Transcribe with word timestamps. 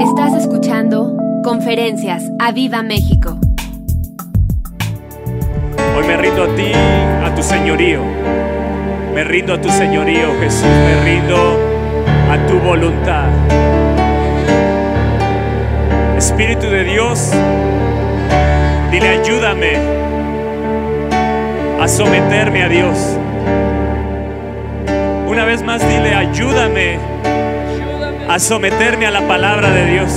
Estás 0.00 0.34
escuchando 0.34 1.16
Conferencias 1.42 2.22
a 2.38 2.52
Viva 2.52 2.82
México. 2.82 3.38
Hoy 5.96 6.06
me 6.06 6.18
rindo 6.18 6.44
a 6.44 6.54
ti, 6.54 6.70
a 7.24 7.34
tu 7.34 7.42
señorío. 7.42 8.02
Me 9.14 9.24
rindo 9.24 9.54
a 9.54 9.60
tu 9.60 9.70
señorío, 9.70 10.38
Jesús. 10.38 10.64
Me 10.64 11.02
rindo 11.02 11.58
a 12.30 12.46
tu 12.46 12.58
voluntad. 12.58 13.28
Espíritu 16.18 16.66
de 16.68 16.84
Dios, 16.84 17.32
dile 18.90 19.08
ayúdame 19.08 19.78
a 21.80 21.88
someterme 21.88 22.62
a 22.64 22.68
Dios. 22.68 23.16
Una 25.26 25.46
vez 25.46 25.62
más 25.62 25.80
dile 25.88 26.14
ayúdame 26.14 26.98
a 28.28 28.38
someterme 28.38 29.06
a 29.06 29.10
la 29.10 29.26
palabra 29.26 29.70
de 29.70 29.86
Dios. 29.86 30.12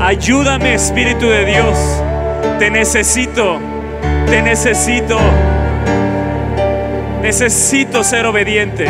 Ayúdame 0.00 0.74
Espíritu 0.74 1.28
de 1.28 1.44
Dios. 1.44 1.76
Te 2.58 2.70
necesito, 2.70 3.58
te 4.26 4.42
necesito. 4.42 5.18
Necesito 7.20 8.02
ser 8.02 8.26
obediente. 8.26 8.86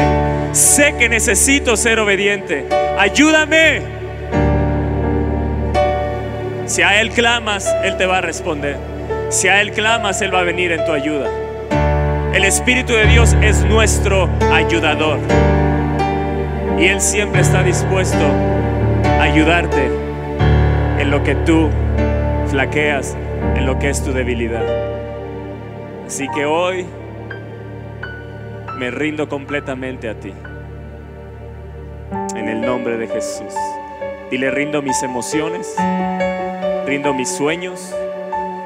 Sé 0.52 0.94
que 0.98 1.08
necesito 1.08 1.76
ser 1.76 1.98
obediente. 1.98 2.66
Ayúdame. 2.98 3.82
Si 6.66 6.82
a 6.82 7.00
Él 7.00 7.10
clamas, 7.10 7.66
Él 7.84 7.96
te 7.96 8.06
va 8.06 8.18
a 8.18 8.20
responder. 8.20 8.76
Si 9.28 9.48
a 9.48 9.60
Él 9.60 9.72
clamas, 9.72 10.22
Él 10.22 10.34
va 10.34 10.40
a 10.40 10.44
venir 10.44 10.72
en 10.72 10.84
tu 10.84 10.92
ayuda. 10.92 11.28
El 12.32 12.44
Espíritu 12.44 12.94
de 12.94 13.06
Dios 13.06 13.36
es 13.42 13.64
nuestro 13.64 14.30
ayudador. 14.50 15.18
Y 16.78 16.86
Él 16.86 17.00
siempre 17.00 17.40
está 17.40 17.62
dispuesto 17.62 18.24
a 19.04 19.22
ayudarte 19.22 19.90
en 20.98 21.10
lo 21.10 21.22
que 21.22 21.34
tú 21.34 21.68
flaqueas, 22.48 23.16
en 23.56 23.66
lo 23.66 23.78
que 23.78 23.90
es 23.90 24.02
tu 24.02 24.12
debilidad. 24.12 24.64
Así 26.06 26.28
que 26.28 26.44
hoy 26.44 26.86
me 28.78 28.90
rindo 28.90 29.28
completamente 29.28 30.08
a 30.08 30.14
ti. 30.14 30.32
En 32.34 32.48
el 32.48 32.60
nombre 32.60 32.96
de 32.98 33.06
Jesús. 33.06 33.54
Y 34.30 34.38
le 34.38 34.50
rindo 34.50 34.82
mis 34.82 35.02
emociones, 35.02 35.74
rindo 36.86 37.14
mis 37.14 37.28
sueños, 37.28 37.94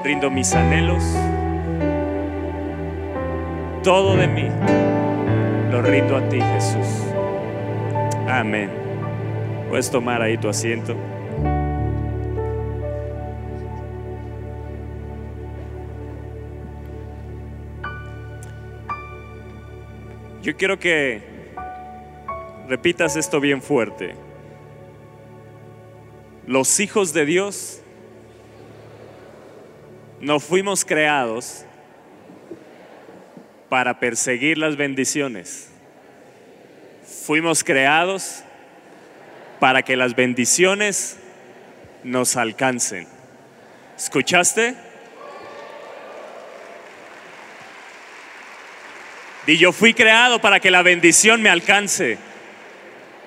rindo 0.05 0.31
mis 0.31 0.55
anhelos. 0.55 1.05
Todo 3.83 4.17
de 4.17 4.27
mí 4.27 4.49
lo 5.71 5.83
rindo 5.83 6.17
a 6.17 6.29
ti, 6.29 6.41
Jesús. 6.41 7.06
Amén. 8.29 8.71
Puedes 9.69 9.91
tomar 9.91 10.21
ahí 10.21 10.37
tu 10.37 10.49
asiento. 10.49 10.97
Yo 20.43 20.57
quiero 20.57 20.79
que 20.79 21.23
repitas 22.69 23.17
esto 23.17 23.41
bien 23.41 23.63
fuerte. 23.63 24.15
Los 26.47 26.79
hijos 26.81 27.13
de 27.13 27.27
Dios 27.27 27.81
no 30.21 30.41
fuimos 30.41 30.85
creados 30.85 31.65
para 33.69 33.99
perseguir 33.99 34.59
las 34.59 34.77
bendiciones. 34.77 35.76
Fuimos 37.27 37.65
creados 37.65 38.45
para 39.59 39.83
que 39.83 39.97
las 39.97 40.15
bendiciones 40.15 41.19
nos 42.05 42.37
alcancen. 42.37 43.09
¿Escuchaste? 43.97 44.77
Y 49.49 49.57
yo 49.57 49.73
fui 49.73 49.93
creado 49.93 50.41
para 50.41 50.61
que 50.61 50.71
la 50.71 50.83
bendición 50.83 51.43
me 51.43 51.51
alcance. 51.51 52.17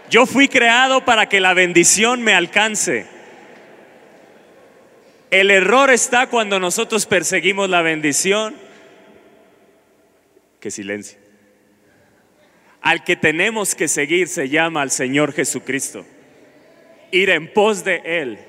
Yo 0.09 0.25
fui 0.25 0.47
creado 0.47 1.03
para 1.03 1.27
que 1.27 1.41
la 1.41 1.53
bendición 1.53 2.21
me 2.21 2.33
alcance. 2.33 3.05
El 5.29 5.51
error 5.51 5.89
está 5.89 6.27
cuando 6.27 6.57
nosotros 6.57 7.05
perseguimos 7.05 7.69
la 7.69 7.81
bendición. 7.81 8.55
Que 10.61 10.71
silencio. 10.71 11.18
Al 12.81 13.03
que 13.03 13.15
tenemos 13.15 13.75
que 13.75 13.87
seguir 13.87 14.27
se 14.27 14.49
llama 14.49 14.81
al 14.81 14.91
Señor 14.91 15.33
Jesucristo. 15.33 16.05
Ir 17.11 17.29
en 17.29 17.51
pos 17.51 17.83
de 17.83 18.01
Él. 18.05 18.39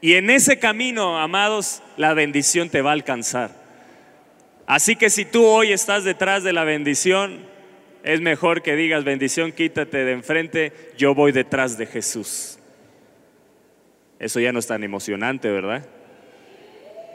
Y 0.00 0.14
en 0.14 0.30
ese 0.30 0.58
camino, 0.58 1.18
amados, 1.18 1.82
la 1.96 2.14
bendición 2.14 2.70
te 2.70 2.82
va 2.82 2.90
a 2.90 2.94
alcanzar. 2.94 3.50
Así 4.66 4.96
que 4.96 5.10
si 5.10 5.24
tú 5.24 5.44
hoy 5.44 5.72
estás 5.72 6.04
detrás 6.04 6.44
de 6.44 6.52
la 6.52 6.64
bendición, 6.64 7.40
es 8.02 8.20
mejor 8.20 8.62
que 8.62 8.76
digas, 8.76 9.04
bendición, 9.04 9.52
quítate 9.52 10.04
de 10.04 10.12
enfrente, 10.12 10.72
yo 10.96 11.14
voy 11.14 11.32
detrás 11.32 11.76
de 11.76 11.86
Jesús. 11.86 12.58
Eso 14.18 14.38
ya 14.38 14.52
no 14.52 14.58
es 14.58 14.66
tan 14.66 14.84
emocionante, 14.84 15.50
¿verdad? 15.50 15.84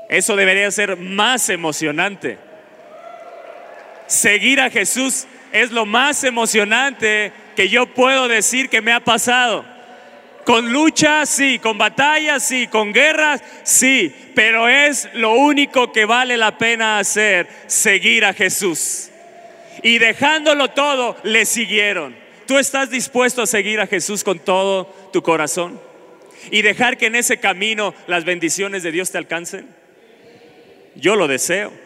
Eso 0.09 0.35
debería 0.35 0.69
ser 0.69 0.97
más 0.97 1.49
emocionante. 1.49 2.37
Seguir 4.07 4.59
a 4.59 4.69
Jesús 4.69 5.25
es 5.55 5.71
lo 5.71 5.85
más 5.85 6.25
emocionante 6.25 7.31
que 7.55 7.69
yo 7.69 7.85
puedo 7.85 8.27
decir 8.27 8.67
que 8.67 8.81
me 8.81 8.91
ha 8.91 8.99
pasado. 8.99 9.63
Con 10.43 10.73
luchas, 10.73 11.29
sí, 11.29 11.59
con 11.59 11.77
batallas, 11.77 12.45
sí, 12.45 12.67
con 12.67 12.91
guerras, 12.91 13.41
sí, 13.63 14.13
pero 14.35 14.67
es 14.67 15.07
lo 15.13 15.31
único 15.31 15.93
que 15.93 16.03
vale 16.03 16.35
la 16.35 16.57
pena 16.57 16.99
hacer, 16.99 17.47
seguir 17.67 18.25
a 18.25 18.33
Jesús. 18.33 19.09
Y 19.81 19.97
dejándolo 19.97 20.71
todo, 20.71 21.15
le 21.23 21.45
siguieron. 21.45 22.17
¿Tú 22.45 22.57
estás 22.57 22.89
dispuesto 22.89 23.41
a 23.41 23.47
seguir 23.47 23.79
a 23.79 23.87
Jesús 23.87 24.25
con 24.25 24.39
todo 24.39 24.93
tu 25.13 25.23
corazón? 25.23 25.79
Y 26.51 26.63
dejar 26.63 26.97
que 26.97 27.05
en 27.05 27.15
ese 27.15 27.37
camino 27.37 27.95
las 28.07 28.25
bendiciones 28.25 28.83
de 28.83 28.91
Dios 28.91 29.09
te 29.09 29.19
alcancen? 29.19 29.69
Yo 30.95 31.15
lo 31.15 31.29
deseo. 31.29 31.84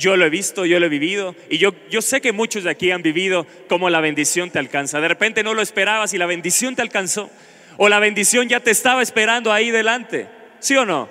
Yo 0.00 0.16
lo 0.16 0.24
he 0.24 0.30
visto, 0.30 0.64
yo 0.64 0.80
lo 0.80 0.86
he 0.86 0.88
vivido 0.88 1.36
y 1.50 1.58
yo, 1.58 1.74
yo 1.90 2.00
sé 2.00 2.22
que 2.22 2.32
muchos 2.32 2.64
de 2.64 2.70
aquí 2.70 2.90
han 2.90 3.02
vivido 3.02 3.46
como 3.68 3.90
la 3.90 4.00
bendición 4.00 4.50
te 4.50 4.58
alcanza. 4.58 4.98
De 4.98 5.08
repente 5.08 5.42
no 5.42 5.52
lo 5.52 5.60
esperabas 5.60 6.14
y 6.14 6.18
la 6.18 6.24
bendición 6.24 6.74
te 6.74 6.80
alcanzó 6.80 7.28
o 7.76 7.86
la 7.90 7.98
bendición 7.98 8.48
ya 8.48 8.60
te 8.60 8.70
estaba 8.70 9.02
esperando 9.02 9.52
ahí 9.52 9.70
delante. 9.70 10.26
¿Sí 10.58 10.74
o 10.74 10.86
no? 10.86 11.10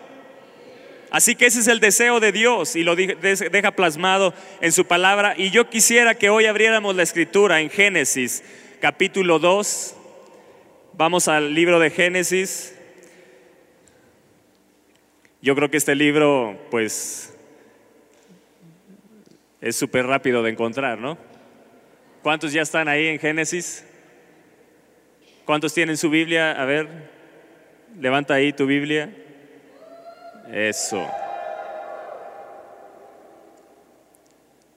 Así 1.11 1.35
que 1.35 1.45
ese 1.45 1.59
es 1.59 1.67
el 1.67 1.79
deseo 1.79 2.19
de 2.19 2.31
Dios 2.31 2.75
y 2.75 2.83
lo 2.83 2.95
deja 2.95 3.71
plasmado 3.71 4.33
en 4.59 4.71
su 4.71 4.85
palabra. 4.85 5.35
Y 5.37 5.51
yo 5.51 5.69
quisiera 5.69 6.15
que 6.15 6.31
hoy 6.31 6.47
abriéramos 6.47 6.95
la 6.95 7.03
escritura 7.03 7.61
en 7.61 7.69
Génesis 7.69 8.43
capítulo 8.81 9.37
2. 9.37 9.95
Vamos 10.93 11.27
al 11.27 11.53
libro 11.53 11.79
de 11.79 11.91
Génesis. 11.91 12.75
Yo 15.43 15.55
creo 15.55 15.69
que 15.69 15.77
este 15.77 15.93
libro, 15.93 16.59
pues, 16.71 17.35
es 19.61 19.75
súper 19.75 20.05
rápido 20.05 20.41
de 20.43 20.51
encontrar, 20.51 20.99
¿no? 20.99 21.17
¿Cuántos 22.21 22.53
ya 22.53 22.61
están 22.61 22.87
ahí 22.87 23.07
en 23.07 23.19
Génesis? 23.19 23.85
¿Cuántos 25.45 25.73
tienen 25.73 25.97
su 25.97 26.09
Biblia? 26.09 26.51
A 26.51 26.65
ver, 26.65 26.87
levanta 27.99 28.35
ahí 28.35 28.53
tu 28.53 28.65
Biblia. 28.65 29.09
Eso. 30.51 31.07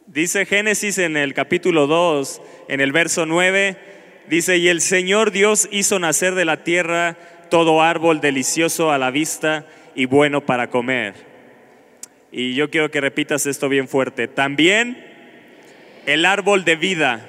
Dice 0.06 0.46
Génesis 0.46 0.98
en 0.98 1.16
el 1.16 1.32
capítulo 1.32 1.86
2, 1.86 2.42
en 2.68 2.80
el 2.80 2.92
verso 2.92 3.24
9, 3.24 3.76
dice, 4.28 4.58
y 4.58 4.68
el 4.68 4.80
Señor 4.80 5.30
Dios 5.30 5.68
hizo 5.70 5.98
nacer 5.98 6.34
de 6.34 6.44
la 6.44 6.64
tierra 6.64 7.16
todo 7.50 7.82
árbol 7.82 8.20
delicioso 8.20 8.90
a 8.90 8.98
la 8.98 9.10
vista 9.10 9.66
y 9.94 10.06
bueno 10.06 10.44
para 10.44 10.68
comer 10.70 11.31
y 12.32 12.54
yo 12.54 12.70
quiero 12.70 12.90
que 12.90 13.02
repitas 13.02 13.46
esto 13.46 13.68
bien 13.68 13.86
fuerte. 13.86 14.26
También 14.26 14.96
el 16.06 16.24
árbol 16.24 16.64
de 16.64 16.76
vida 16.76 17.28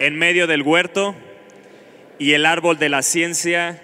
en 0.00 0.16
medio 0.16 0.48
del 0.48 0.62
huerto 0.62 1.14
y 2.18 2.32
el 2.32 2.44
árbol 2.44 2.78
de 2.78 2.88
la 2.88 3.02
ciencia, 3.02 3.80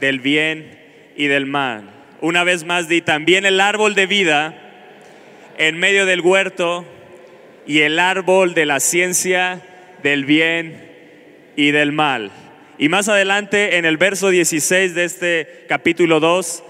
del 0.00 0.18
bien 0.18 0.76
y 1.16 1.28
del 1.28 1.46
mal. 1.46 1.88
Una 2.20 2.42
vez 2.42 2.64
más 2.64 2.88
di 2.88 3.00
también 3.00 3.46
el 3.46 3.60
árbol 3.60 3.94
de 3.94 4.06
vida 4.06 4.60
en 5.56 5.78
medio 5.78 6.04
del 6.04 6.20
huerto 6.20 6.84
y 7.64 7.80
el 7.80 8.00
árbol 8.00 8.54
de 8.54 8.66
la 8.66 8.80
ciencia, 8.80 9.62
del 10.02 10.24
bien 10.24 10.84
y 11.54 11.70
del 11.70 11.92
mal. 11.92 12.32
Y 12.76 12.88
más 12.88 13.08
adelante 13.08 13.76
en 13.76 13.84
el 13.84 13.98
verso 13.98 14.30
16 14.30 14.96
de 14.96 15.04
este 15.04 15.64
capítulo 15.68 16.18
2 16.18 16.64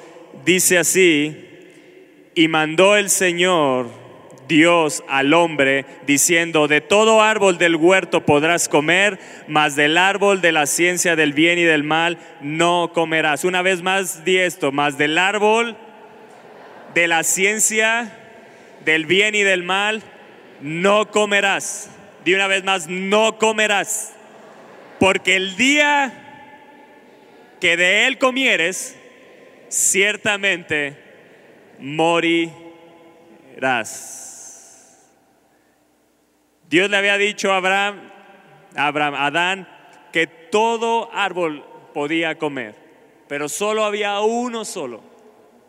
dice 0.44 0.76
así, 0.76 1.53
y 2.34 2.48
mandó 2.48 2.96
el 2.96 3.10
Señor 3.10 4.04
Dios 4.48 5.02
al 5.08 5.32
hombre, 5.32 5.86
diciendo, 6.06 6.68
de 6.68 6.80
todo 6.80 7.22
árbol 7.22 7.58
del 7.58 7.76
huerto 7.76 8.26
podrás 8.26 8.68
comer, 8.68 9.18
mas 9.48 9.74
del 9.76 9.96
árbol 9.96 10.40
de 10.40 10.52
la 10.52 10.66
ciencia 10.66 11.16
del 11.16 11.32
bien 11.32 11.58
y 11.58 11.62
del 11.62 11.82
mal 11.82 12.18
no 12.40 12.92
comerás. 12.92 13.44
Una 13.44 13.62
vez 13.62 13.82
más 13.82 14.24
di 14.24 14.38
esto, 14.38 14.70
mas 14.72 14.98
del 14.98 15.18
árbol 15.18 15.76
de 16.94 17.08
la 17.08 17.22
ciencia 17.22 18.12
del 18.84 19.06
bien 19.06 19.34
y 19.34 19.42
del 19.42 19.62
mal 19.62 20.02
no 20.60 21.10
comerás. 21.10 21.90
Di 22.24 22.34
una 22.34 22.46
vez 22.46 22.64
más, 22.64 22.88
no 22.88 23.38
comerás. 23.38 24.14
Porque 25.00 25.36
el 25.36 25.56
día 25.56 26.12
que 27.60 27.76
de 27.76 28.06
él 28.06 28.18
comieres, 28.18 28.96
ciertamente 29.68 31.03
morirás. 31.78 32.54
Dios 36.68 36.90
le 36.90 36.96
había 36.96 37.18
dicho 37.18 37.52
a 37.52 37.58
Abraham, 37.58 38.10
a 38.74 38.86
Abraham, 38.86 39.14
Adán, 39.14 39.68
que 40.12 40.26
todo 40.26 41.10
árbol 41.12 41.64
podía 41.92 42.36
comer, 42.38 42.74
pero 43.28 43.48
solo 43.48 43.84
había 43.84 44.20
uno 44.20 44.64
solo 44.64 45.02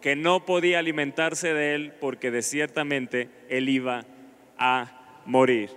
que 0.01 0.15
no 0.15 0.45
podía 0.45 0.79
alimentarse 0.79 1.53
de 1.53 1.73
él 1.73 1.93
porque 1.99 2.29
de 2.29 2.43
ciertamente 2.43 3.29
él 3.49 3.69
iba 3.69 4.05
a 4.57 5.21
morir. 5.25 5.71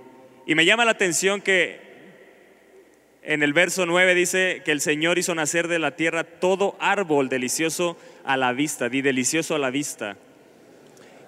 Y 0.47 0.55
me 0.55 0.67
llama 0.67 0.85
la 0.85 0.91
atención 0.91 1.41
que 1.41 1.88
en 3.29 3.43
el 3.43 3.53
verso 3.53 3.85
9 3.85 4.15
dice 4.15 4.63
que 4.65 4.73
el 4.73 4.81
Señor 4.81 5.19
hizo 5.19 5.35
nacer 5.35 5.69
de 5.69 5.79
la 5.79 5.97
tierra 5.97 6.25
todo 6.25 6.79
árbol 6.81 7.29
delicioso 7.29 7.99
a 8.25 8.39
la 8.39 8.55
vista, 8.55 8.89
di 8.89 9.03
delicioso 9.03 9.55
a 9.55 9.59
la 9.59 9.69
vista 9.69 10.17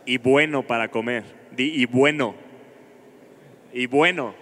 y 0.07 0.17
bueno 0.17 0.67
para 0.67 0.91
comer, 0.91 1.25
di 1.51 1.65
y 1.75 1.85
bueno 1.85 2.35
y 3.75 3.85
bueno 3.85 4.35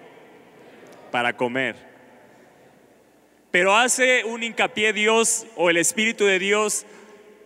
para 1.10 1.37
comer. 1.37 1.75
Pero 3.50 3.75
hace 3.75 4.22
un 4.22 4.44
hincapié 4.44 4.93
Dios 4.93 5.44
o 5.56 5.69
el 5.69 5.78
Espíritu 5.78 6.26
de 6.26 6.38
Dios 6.38 6.87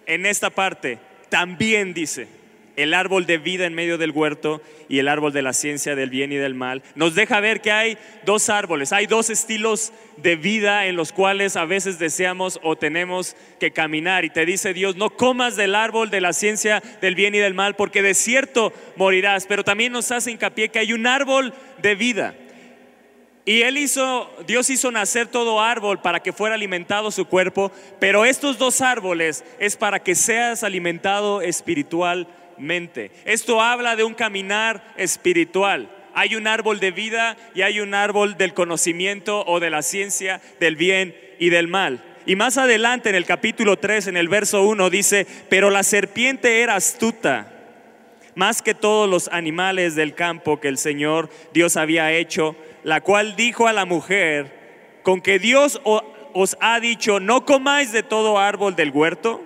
en 0.05 0.27
esta 0.27 0.51
parte. 0.51 0.99
También 1.31 1.95
dice, 1.95 2.29
el 2.77 2.95
árbol 2.95 3.27
de 3.27 3.39
vida 3.39 3.67
en 3.67 3.75
medio 3.75 3.99
del 3.99 4.11
huerto 4.13 4.63
y 4.89 4.99
el 4.99 5.09
árbol 5.09 5.33
de 5.33 5.43
la 5.43 5.53
ciencia 5.53 5.95
del 5.95 6.11
bien 6.11 6.33
y 6.33 6.37
del 6.37 6.55
mal, 6.55 6.83
nos 6.95 7.15
deja 7.15 7.41
ver 7.41 7.61
que 7.61 7.73
hay 7.73 7.99
dos 8.25 8.49
árboles, 8.49 8.93
hay 8.93 9.07
dos 9.07 9.31
estilos 9.31 9.93
de 10.17 10.37
vida 10.37 10.87
en 10.87 10.97
los 10.97 11.13
cuales 11.13 11.57
a 11.57 11.65
veces 11.65 11.99
deseamos 11.99 12.61
o 12.63 12.77
tenemos 12.77 13.37
que 13.59 13.73
caminar. 13.73 14.25
Y 14.25 14.31
te 14.31 14.47
dice 14.47 14.75
Dios, 14.75 14.97
no 14.97 15.11
comas 15.11 15.57
del 15.57 15.75
árbol 15.75 16.11
de 16.11 16.21
la 16.21 16.33
ciencia 16.33 16.83
del 17.01 17.15
bien 17.15 17.35
y 17.35 17.39
del 17.39 17.55
mal, 17.55 17.77
porque 17.77 18.03
de 18.03 18.15
cierto 18.15 18.73
morirás. 18.97 19.47
Pero 19.47 19.65
también 19.65 19.93
nos 19.93 20.11
hace 20.11 20.31
hincapié 20.31 20.69
que 20.69 20.79
hay 20.79 20.93
un 20.93 21.07
árbol 21.07 21.53
de 21.81 21.95
vida. 21.95 22.35
Y 23.45 23.63
él 23.63 23.77
hizo, 23.77 24.31
Dios 24.47 24.71
hizo 24.71 24.93
nacer 24.93 25.27
todo 25.27 25.61
árbol 25.61 26.01
para 26.01 26.21
que 26.21 26.33
fuera 26.33 26.55
alimentado 26.55 27.11
su 27.11 27.27
cuerpo, 27.27 27.73
pero 27.99 28.25
estos 28.25 28.57
dos 28.57 28.81
árboles 28.81 29.45
es 29.59 29.77
para 29.77 29.99
que 30.01 30.15
seas 30.15 30.63
alimentado 30.63 31.43
esto 33.25 33.61
habla 33.61 33.97
de 33.97 34.05
un 34.05 34.15
caminar 34.15 34.95
espiritual. 34.97 35.91
Hay 36.15 36.37
un 36.37 36.47
árbol 36.47 36.79
de 36.79 36.91
vida 36.91 37.37
y 37.55 37.63
hay 37.63 37.81
un 37.81 37.95
árbol 37.95 38.37
del 38.37 38.55
conocimiento 38.55 39.45
o 39.47 39.61
de 39.61 39.71
la 39.71 39.83
ciencia 39.83 40.41
del 40.61 40.77
bien 40.77 41.17
y 41.39 41.51
del 41.51 41.69
mal. 41.69 42.05
Y 42.25 42.37
más 42.37 42.59
adelante 42.59 43.09
en 43.09 43.17
el 43.17 43.25
capítulo 43.25 43.79
3, 43.79 44.09
en 44.09 44.17
el 44.17 44.29
verso 44.29 44.63
1, 44.63 44.91
dice, 44.91 45.27
pero 45.49 45.71
la 45.71 45.83
serpiente 45.83 46.61
era 46.61 46.77
astuta, 46.77 47.49
más 48.35 48.63
que 48.63 48.75
todos 48.75 49.09
los 49.09 49.29
animales 49.29 49.95
del 49.95 50.15
campo 50.15 50.61
que 50.61 50.69
el 50.69 50.79
Señor 50.79 51.31
Dios 51.53 51.77
había 51.77 52.13
hecho, 52.13 52.55
la 52.85 53.01
cual 53.01 53.35
dijo 53.35 53.67
a 53.67 53.73
la 53.73 53.85
mujer, 53.85 55.01
con 55.03 55.21
que 55.21 55.39
Dios 55.39 55.81
os 55.85 56.57
ha 56.61 56.79
dicho, 56.79 57.19
no 57.21 57.45
comáis 57.45 57.91
de 57.93 58.03
todo 58.03 58.39
árbol 58.39 58.77
del 58.77 58.91
huerto. 58.91 59.43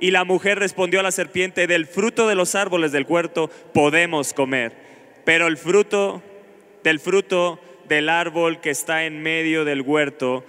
Y 0.00 0.10
la 0.10 0.24
mujer 0.24 0.58
respondió 0.58 1.00
a 1.00 1.02
la 1.02 1.12
serpiente, 1.12 1.66
del 1.66 1.86
fruto 1.86 2.26
de 2.26 2.34
los 2.34 2.54
árboles 2.54 2.90
del 2.90 3.04
huerto 3.06 3.50
podemos 3.74 4.32
comer, 4.32 4.72
pero 5.24 5.46
el 5.46 5.58
fruto 5.58 6.22
del 6.82 6.98
fruto 6.98 7.60
del 7.86 8.08
árbol 8.08 8.60
que 8.60 8.70
está 8.70 9.04
en 9.04 9.22
medio 9.22 9.64
del 9.66 9.82
huerto, 9.82 10.44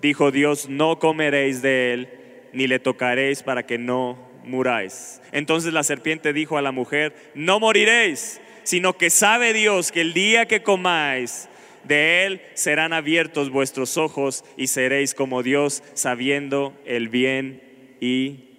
dijo 0.00 0.30
Dios, 0.30 0.68
no 0.68 0.98
comeréis 0.98 1.60
de 1.60 1.92
él, 1.92 2.08
ni 2.52 2.66
le 2.66 2.78
tocaréis 2.78 3.42
para 3.42 3.66
que 3.66 3.76
no 3.76 4.18
muráis. 4.44 5.20
Entonces 5.32 5.72
la 5.72 5.82
serpiente 5.82 6.32
dijo 6.32 6.56
a 6.56 6.62
la 6.62 6.72
mujer, 6.72 7.14
no 7.34 7.60
moriréis, 7.60 8.40
sino 8.62 8.96
que 8.96 9.10
sabe 9.10 9.52
Dios 9.52 9.92
que 9.92 10.00
el 10.00 10.14
día 10.14 10.46
que 10.46 10.62
comáis, 10.62 11.48
de 11.84 12.26
él 12.26 12.42
serán 12.54 12.92
abiertos 12.92 13.50
vuestros 13.50 13.96
ojos 13.96 14.44
y 14.56 14.68
seréis 14.68 15.14
como 15.14 15.42
Dios, 15.42 15.82
sabiendo 15.94 16.72
el 16.86 17.08
bien 17.08 17.60
y 18.00 18.51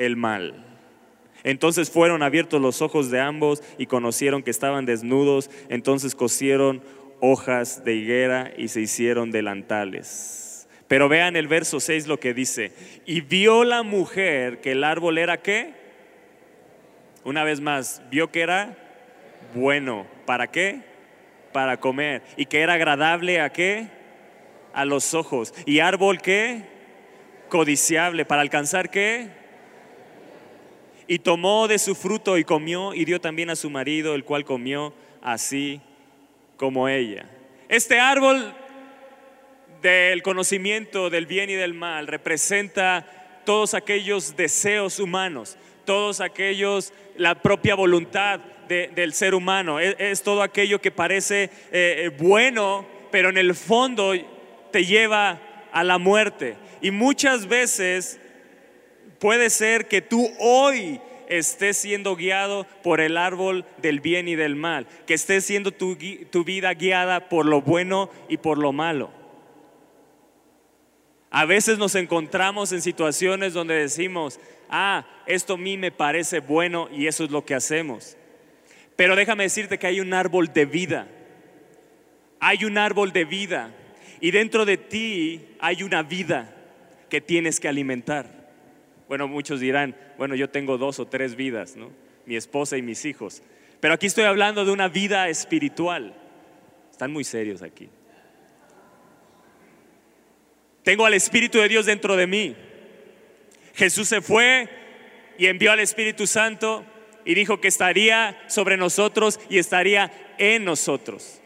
el 0.00 0.16
mal. 0.16 0.66
Entonces 1.44 1.90
fueron 1.90 2.22
abiertos 2.22 2.60
los 2.60 2.82
ojos 2.82 3.10
de 3.10 3.20
ambos 3.20 3.62
y 3.78 3.86
conocieron 3.86 4.42
que 4.42 4.50
estaban 4.50 4.86
desnudos. 4.86 5.50
Entonces 5.68 6.14
cosieron 6.14 6.82
hojas 7.20 7.84
de 7.84 7.94
higuera 7.94 8.52
y 8.56 8.68
se 8.68 8.80
hicieron 8.80 9.30
delantales. 9.30 10.68
Pero 10.88 11.08
vean 11.08 11.36
el 11.36 11.48
verso 11.48 11.78
6 11.78 12.08
lo 12.08 12.18
que 12.18 12.34
dice. 12.34 12.72
Y 13.06 13.20
vio 13.20 13.64
la 13.64 13.82
mujer 13.82 14.60
que 14.60 14.72
el 14.72 14.84
árbol 14.84 15.18
era 15.18 15.40
qué? 15.40 15.74
Una 17.22 17.44
vez 17.44 17.60
más, 17.60 18.02
vio 18.10 18.30
que 18.32 18.40
era 18.40 18.76
bueno. 19.54 20.06
¿Para 20.26 20.48
qué? 20.48 20.80
Para 21.52 21.78
comer. 21.78 22.22
Y 22.36 22.46
que 22.46 22.60
era 22.60 22.74
agradable 22.74 23.40
a 23.40 23.50
qué? 23.50 23.88
A 24.72 24.84
los 24.84 25.14
ojos. 25.14 25.54
¿Y 25.64 25.80
árbol 25.80 26.20
qué? 26.20 26.64
Codiciable. 27.48 28.24
¿Para 28.24 28.42
alcanzar 28.42 28.90
qué? 28.90 29.39
Y 31.10 31.18
tomó 31.18 31.66
de 31.66 31.80
su 31.80 31.96
fruto 31.96 32.38
y 32.38 32.44
comió 32.44 32.94
y 32.94 33.04
dio 33.04 33.20
también 33.20 33.50
a 33.50 33.56
su 33.56 33.68
marido, 33.68 34.14
el 34.14 34.22
cual 34.22 34.44
comió 34.44 34.94
así 35.20 35.80
como 36.56 36.88
ella. 36.88 37.28
Este 37.68 37.98
árbol 37.98 38.54
del 39.82 40.22
conocimiento 40.22 41.10
del 41.10 41.26
bien 41.26 41.50
y 41.50 41.54
del 41.54 41.74
mal 41.74 42.06
representa 42.06 43.42
todos 43.44 43.74
aquellos 43.74 44.36
deseos 44.36 45.00
humanos, 45.00 45.58
todos 45.84 46.20
aquellos, 46.20 46.92
la 47.16 47.42
propia 47.42 47.74
voluntad 47.74 48.38
del 48.68 49.12
ser 49.12 49.34
humano. 49.34 49.80
Es, 49.80 50.22
todo 50.22 50.44
aquello 50.44 50.80
que 50.80 50.92
parece 50.92 51.42
eh, 51.42 51.50
eh, 51.72 52.10
bueno, 52.20 52.86
pero 53.10 53.30
en 53.30 53.38
el 53.38 53.56
fondo 53.56 54.12
te 54.70 54.84
lleva 54.84 55.40
a 55.72 55.82
la 55.82 55.98
muerte. 55.98 56.54
Y 56.80 56.92
muchas 56.92 57.48
veces 57.48 58.20
Puede 59.20 59.50
ser 59.50 59.86
que 59.86 60.00
tú 60.00 60.32
hoy 60.38 60.98
estés 61.28 61.76
siendo 61.76 62.16
guiado 62.16 62.66
por 62.82 63.00
el 63.00 63.18
árbol 63.18 63.66
del 63.82 64.00
bien 64.00 64.28
y 64.28 64.34
del 64.34 64.56
mal, 64.56 64.86
que 65.06 65.14
estés 65.14 65.44
siendo 65.44 65.72
tu, 65.72 65.96
tu, 66.30 66.42
vida 66.42 66.72
guiada 66.72 67.28
por 67.28 67.44
lo 67.44 67.60
bueno 67.60 68.10
y 68.28 68.38
por 68.38 68.56
lo 68.56 68.72
malo. 68.72 69.12
A 71.30 71.44
veces 71.44 71.78
nos 71.78 71.94
encontramos 71.94 72.72
en 72.72 72.80
situaciones 72.80 73.52
donde 73.52 73.74
decimos, 73.74 74.40
ah, 74.70 75.06
esto 75.26 75.54
a 75.54 75.58
mí 75.58 75.76
me 75.76 75.92
parece 75.92 76.40
bueno 76.40 76.88
y 76.90 77.06
eso 77.06 77.22
es 77.22 77.30
lo 77.30 77.44
que 77.44 77.54
hacemos. 77.54 78.16
Pero 78.96 79.14
déjame 79.14 79.44
decirte 79.44 79.78
que 79.78 79.86
hay 79.86 80.00
un 80.00 80.14
árbol 80.14 80.52
de 80.52 80.64
vida. 80.64 81.08
Hay 82.40 82.64
un 82.64 82.78
árbol 82.78 83.12
de 83.12 83.26
vida. 83.26 83.72
Y 84.20 84.30
dentro 84.30 84.64
de 84.64 84.78
ti 84.78 85.46
hay 85.60 85.82
una 85.82 86.02
vida 86.02 86.56
que 87.10 87.20
tienes 87.20 87.60
que 87.60 87.68
alimentar. 87.68 88.39
Bueno, 89.10 89.26
muchos 89.26 89.58
dirán, 89.58 89.96
bueno, 90.18 90.36
yo 90.36 90.50
tengo 90.50 90.78
dos 90.78 91.00
o 91.00 91.08
tres 91.08 91.34
vidas, 91.34 91.74
¿no? 91.74 91.90
Mi 92.26 92.36
esposa 92.36 92.76
y 92.76 92.82
mis 92.82 93.04
hijos. 93.04 93.42
Pero 93.80 93.92
aquí 93.92 94.06
estoy 94.06 94.22
hablando 94.22 94.64
de 94.64 94.70
una 94.70 94.86
vida 94.86 95.28
espiritual. 95.28 96.14
Están 96.92 97.12
muy 97.12 97.24
serios 97.24 97.60
aquí. 97.60 97.88
Tengo 100.84 101.06
al 101.06 101.14
Espíritu 101.14 101.58
de 101.58 101.68
Dios 101.68 101.86
dentro 101.86 102.14
de 102.14 102.28
mí. 102.28 102.54
Jesús 103.74 104.06
se 104.06 104.20
fue 104.20 104.68
y 105.36 105.46
envió 105.46 105.72
al 105.72 105.80
Espíritu 105.80 106.28
Santo 106.28 106.84
y 107.24 107.34
dijo 107.34 107.60
que 107.60 107.66
estaría 107.66 108.40
sobre 108.46 108.76
nosotros 108.76 109.40
y 109.50 109.58
estaría 109.58 110.12
en 110.38 110.64
nosotros. 110.64 111.40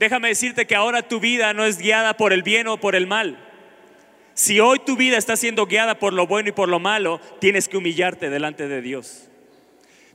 Déjame 0.00 0.26
decirte 0.26 0.66
que 0.66 0.74
ahora 0.74 1.06
tu 1.06 1.20
vida 1.20 1.54
no 1.54 1.64
es 1.64 1.78
guiada 1.78 2.16
por 2.16 2.32
el 2.32 2.42
bien 2.42 2.66
o 2.66 2.80
por 2.80 2.96
el 2.96 3.06
mal. 3.06 3.49
Si 4.40 4.58
hoy 4.58 4.78
tu 4.78 4.96
vida 4.96 5.18
está 5.18 5.36
siendo 5.36 5.66
guiada 5.66 5.98
por 5.98 6.14
lo 6.14 6.26
bueno 6.26 6.48
y 6.48 6.52
por 6.52 6.70
lo 6.70 6.80
malo, 6.80 7.20
tienes 7.40 7.68
que 7.68 7.76
humillarte 7.76 8.30
delante 8.30 8.68
de 8.68 8.80
Dios. 8.80 9.28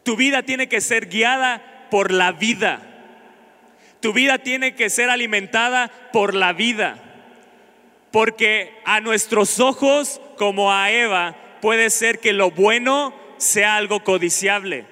Tu 0.01 0.15
vida 0.15 0.41
tiene 0.41 0.67
que 0.67 0.81
ser 0.81 1.09
guiada 1.09 1.87
por 1.91 2.11
la 2.11 2.31
vida. 2.31 2.81
Tu 3.99 4.13
vida 4.13 4.39
tiene 4.39 4.73
que 4.73 4.89
ser 4.89 5.11
alimentada 5.11 5.91
por 6.11 6.33
la 6.33 6.53
vida. 6.53 6.97
Porque 8.09 8.73
a 8.83 8.99
nuestros 8.99 9.59
ojos, 9.59 10.19
como 10.39 10.73
a 10.73 10.89
Eva, 10.89 11.35
puede 11.61 11.91
ser 11.91 12.17
que 12.17 12.33
lo 12.33 12.49
bueno 12.49 13.13
sea 13.37 13.75
algo 13.75 14.03
codiciable. 14.03 14.85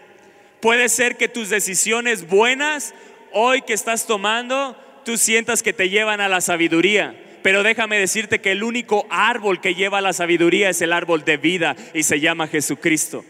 Puede 0.61 0.89
ser 0.89 1.17
que 1.17 1.27
tus 1.27 1.49
decisiones 1.49 2.27
buenas 2.27 2.93
hoy 3.31 3.63
que 3.63 3.73
estás 3.73 4.05
tomando, 4.05 4.77
tú 5.03 5.17
sientas 5.17 5.63
que 5.63 5.73
te 5.73 5.89
llevan 5.89 6.21
a 6.21 6.29
la 6.29 6.39
sabiduría. 6.39 7.15
Pero 7.43 7.61
déjame 7.61 7.99
decirte 7.99 8.39
que 8.39 8.53
el 8.53 8.63
único 8.63 9.05
árbol 9.09 9.61
que 9.61 9.75
lleva 9.75 10.01
la 10.01 10.13
sabiduría 10.13 10.69
es 10.69 10.81
el 10.81 10.93
árbol 10.93 11.25
de 11.25 11.37
vida 11.37 11.75
y 11.93 12.03
se 12.03 12.19
llama 12.19 12.47
Jesucristo. 12.47 13.23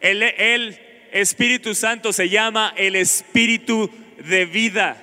El 0.00 0.78
Espíritu 1.10 1.74
Santo 1.74 2.12
se 2.12 2.28
llama 2.28 2.74
el 2.76 2.94
Espíritu 2.94 3.90
de 4.28 4.44
vida. 4.44 4.96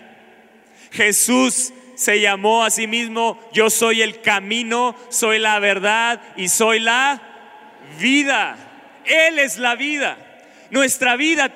Jesús 0.92 1.74
se 1.96 2.20
llamó 2.22 2.64
a 2.64 2.70
sí 2.70 2.88
mismo, 2.88 3.40
yo 3.54 3.70
soy 3.70 4.02
el 4.02 4.22
camino, 4.22 4.96
soy 5.10 5.40
la 5.40 5.60
verdad 5.60 6.22
y 6.38 6.50
soy 6.50 6.80
la 6.80 7.22
vida. 8.00 8.56
Él 9.06 9.40
es 9.40 9.58
la 9.58 9.76
vida. 9.76 10.18
Nuestra 10.70 11.16
vida 11.16 11.52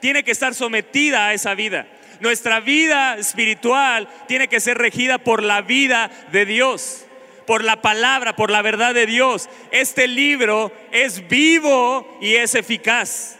tiene 0.00 0.22
que 0.22 0.30
estar 0.30 0.54
sometida 0.54 1.28
a 1.28 1.34
esa 1.34 1.54
vida. 1.54 1.86
Nuestra 2.20 2.60
vida 2.60 3.16
espiritual 3.16 4.08
tiene 4.26 4.48
que 4.48 4.60
ser 4.60 4.78
regida 4.78 5.18
por 5.18 5.42
la 5.42 5.62
vida 5.62 6.10
de 6.32 6.46
Dios, 6.46 7.06
por 7.46 7.64
la 7.64 7.82
palabra, 7.82 8.36
por 8.36 8.50
la 8.50 8.62
verdad 8.62 8.94
de 8.94 9.06
Dios. 9.06 9.48
Este 9.70 10.06
libro 10.06 10.72
es 10.92 11.28
vivo 11.28 12.18
y 12.20 12.34
es 12.34 12.54
eficaz. 12.54 13.36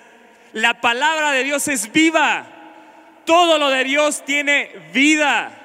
La 0.52 0.80
palabra 0.80 1.32
de 1.32 1.44
Dios 1.44 1.68
es 1.68 1.90
viva. 1.92 2.46
Todo 3.24 3.58
lo 3.58 3.70
de 3.70 3.84
Dios 3.84 4.24
tiene 4.24 4.70
vida. 4.92 5.60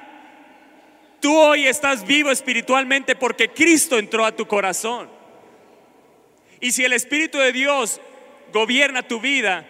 Tú 1.20 1.36
hoy 1.36 1.66
estás 1.66 2.06
vivo 2.06 2.30
espiritualmente 2.30 3.14
porque 3.14 3.50
Cristo 3.50 3.98
entró 3.98 4.24
a 4.24 4.34
tu 4.34 4.46
corazón. 4.46 5.10
Y 6.60 6.72
si 6.72 6.84
el 6.84 6.92
Espíritu 6.92 7.38
de 7.38 7.52
Dios 7.52 8.00
gobierna 8.52 9.02
tu 9.02 9.20
vida, 9.20 9.66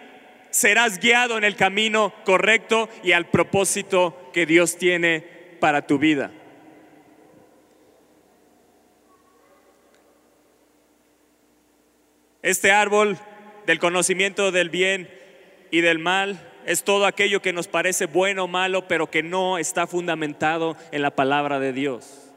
serás 0.51 0.99
guiado 0.99 1.37
en 1.37 1.43
el 1.43 1.55
camino 1.55 2.13
correcto 2.23 2.89
y 3.03 3.13
al 3.13 3.29
propósito 3.29 4.29
que 4.33 4.45
Dios 4.45 4.77
tiene 4.77 5.21
para 5.59 5.87
tu 5.87 5.97
vida. 5.97 6.31
Este 12.43 12.71
árbol 12.71 13.17
del 13.65 13.79
conocimiento 13.79 14.51
del 14.51 14.69
bien 14.69 15.09
y 15.69 15.81
del 15.81 15.99
mal 15.99 16.47
es 16.65 16.83
todo 16.83 17.05
aquello 17.05 17.41
que 17.41 17.53
nos 17.53 17.67
parece 17.67 18.05
bueno 18.05 18.45
o 18.45 18.47
malo, 18.47 18.87
pero 18.87 19.09
que 19.09 19.23
no 19.23 19.57
está 19.57 19.87
fundamentado 19.87 20.75
en 20.91 21.01
la 21.01 21.11
palabra 21.11 21.59
de 21.59 21.73
Dios. 21.73 22.33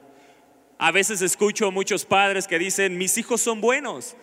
A 0.78 0.92
veces 0.92 1.22
escucho 1.22 1.70
muchos 1.70 2.04
padres 2.04 2.46
que 2.46 2.58
dicen, 2.58 2.98
mis 2.98 3.16
hijos 3.16 3.40
son 3.40 3.60
buenos, 3.60 4.16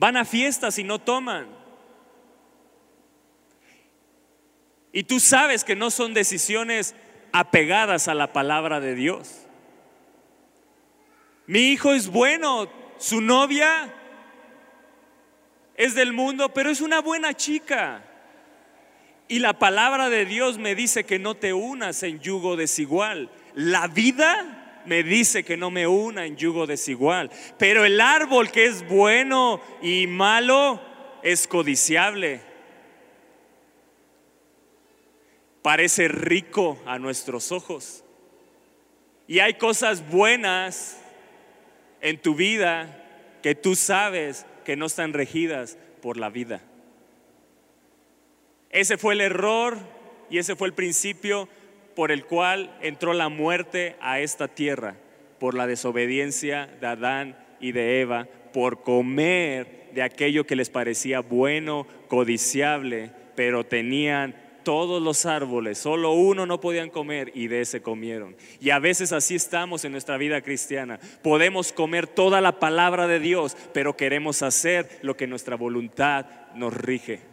van 0.00 0.16
a 0.16 0.24
fiestas 0.24 0.78
y 0.78 0.82
no 0.82 0.98
toman. 0.98 1.46
Y 4.92 5.02
tú 5.02 5.20
sabes 5.20 5.62
que 5.62 5.76
no 5.76 5.90
son 5.90 6.14
decisiones 6.14 6.94
apegadas 7.32 8.08
a 8.08 8.14
la 8.14 8.32
palabra 8.32 8.80
de 8.80 8.94
Dios. 8.94 9.46
Mi 11.46 11.72
hijo 11.72 11.92
es 11.92 12.08
bueno, 12.08 12.72
su 12.96 13.20
novia 13.20 13.94
es 15.76 15.94
del 15.94 16.14
mundo, 16.14 16.54
pero 16.54 16.70
es 16.70 16.80
una 16.80 17.02
buena 17.02 17.34
chica. 17.34 18.02
Y 19.28 19.40
la 19.40 19.58
palabra 19.58 20.08
de 20.08 20.24
Dios 20.24 20.56
me 20.56 20.74
dice 20.74 21.04
que 21.04 21.18
no 21.18 21.34
te 21.34 21.52
unas 21.52 22.02
en 22.04 22.20
yugo 22.20 22.56
desigual. 22.56 23.30
La 23.54 23.86
vida 23.86 24.59
me 24.90 25.04
dice 25.04 25.44
que 25.44 25.56
no 25.56 25.70
me 25.70 25.86
una 25.86 26.26
en 26.26 26.36
yugo 26.36 26.66
desigual. 26.66 27.30
Pero 27.58 27.84
el 27.84 28.00
árbol 28.00 28.50
que 28.50 28.64
es 28.64 28.84
bueno 28.88 29.60
y 29.80 30.08
malo 30.08 30.80
es 31.22 31.46
codiciable. 31.46 32.40
Parece 35.62 36.08
rico 36.08 36.76
a 36.86 36.98
nuestros 36.98 37.52
ojos. 37.52 38.02
Y 39.28 39.38
hay 39.38 39.54
cosas 39.54 40.10
buenas 40.10 41.00
en 42.00 42.20
tu 42.20 42.34
vida 42.34 43.06
que 43.44 43.54
tú 43.54 43.76
sabes 43.76 44.44
que 44.64 44.74
no 44.74 44.86
están 44.86 45.12
regidas 45.12 45.78
por 46.02 46.16
la 46.16 46.30
vida. 46.30 46.62
Ese 48.70 48.98
fue 48.98 49.14
el 49.14 49.20
error 49.20 49.78
y 50.30 50.38
ese 50.38 50.56
fue 50.56 50.66
el 50.66 50.74
principio 50.74 51.48
por 52.00 52.12
el 52.12 52.24
cual 52.24 52.74
entró 52.80 53.12
la 53.12 53.28
muerte 53.28 53.94
a 54.00 54.20
esta 54.20 54.48
tierra, 54.48 54.96
por 55.38 55.52
la 55.52 55.66
desobediencia 55.66 56.66
de 56.80 56.86
Adán 56.86 57.36
y 57.60 57.72
de 57.72 58.00
Eva, 58.00 58.26
por 58.54 58.82
comer 58.82 59.90
de 59.92 60.02
aquello 60.02 60.46
que 60.46 60.56
les 60.56 60.70
parecía 60.70 61.20
bueno, 61.20 61.86
codiciable, 62.08 63.10
pero 63.36 63.64
tenían 63.66 64.34
todos 64.62 65.02
los 65.02 65.26
árboles, 65.26 65.76
solo 65.76 66.12
uno 66.12 66.46
no 66.46 66.58
podían 66.58 66.88
comer 66.88 67.32
y 67.34 67.48
de 67.48 67.60
ese 67.60 67.82
comieron. 67.82 68.34
Y 68.62 68.70
a 68.70 68.78
veces 68.78 69.12
así 69.12 69.34
estamos 69.34 69.84
en 69.84 69.92
nuestra 69.92 70.16
vida 70.16 70.40
cristiana. 70.40 70.98
Podemos 71.22 71.70
comer 71.70 72.06
toda 72.06 72.40
la 72.40 72.58
palabra 72.58 73.08
de 73.08 73.20
Dios, 73.20 73.58
pero 73.74 73.94
queremos 73.94 74.40
hacer 74.40 74.88
lo 75.02 75.18
que 75.18 75.26
nuestra 75.26 75.54
voluntad 75.54 76.24
nos 76.54 76.72
rige. 76.72 77.29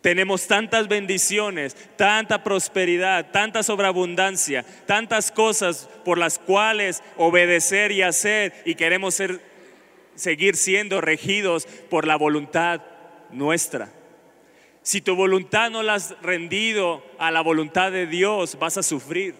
Tenemos 0.00 0.46
tantas 0.46 0.88
bendiciones, 0.88 1.76
tanta 1.96 2.42
prosperidad, 2.42 3.30
tanta 3.32 3.62
sobreabundancia, 3.62 4.64
tantas 4.86 5.30
cosas 5.30 5.90
por 6.04 6.16
las 6.16 6.38
cuales 6.38 7.02
obedecer 7.18 7.92
y 7.92 8.02
hacer 8.02 8.54
y 8.64 8.76
queremos 8.76 9.14
ser, 9.14 9.40
seguir 10.14 10.56
siendo 10.56 11.02
regidos 11.02 11.66
por 11.90 12.06
la 12.06 12.16
voluntad 12.16 12.80
nuestra. 13.30 13.92
Si 14.82 15.02
tu 15.02 15.14
voluntad 15.14 15.70
no 15.70 15.82
la 15.82 15.94
has 15.94 16.18
rendido 16.22 17.04
a 17.18 17.30
la 17.30 17.42
voluntad 17.42 17.92
de 17.92 18.06
Dios, 18.06 18.58
vas 18.58 18.78
a 18.78 18.82
sufrir. 18.82 19.34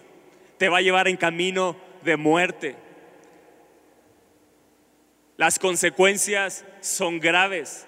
Te 0.59 0.69
va 0.69 0.77
a 0.77 0.81
llevar 0.81 1.07
en 1.07 1.17
camino 1.17 1.75
de 2.03 2.17
muerte. 2.17 2.75
Las 5.37 5.57
consecuencias 5.57 6.63
son 6.81 7.19
graves. 7.19 7.87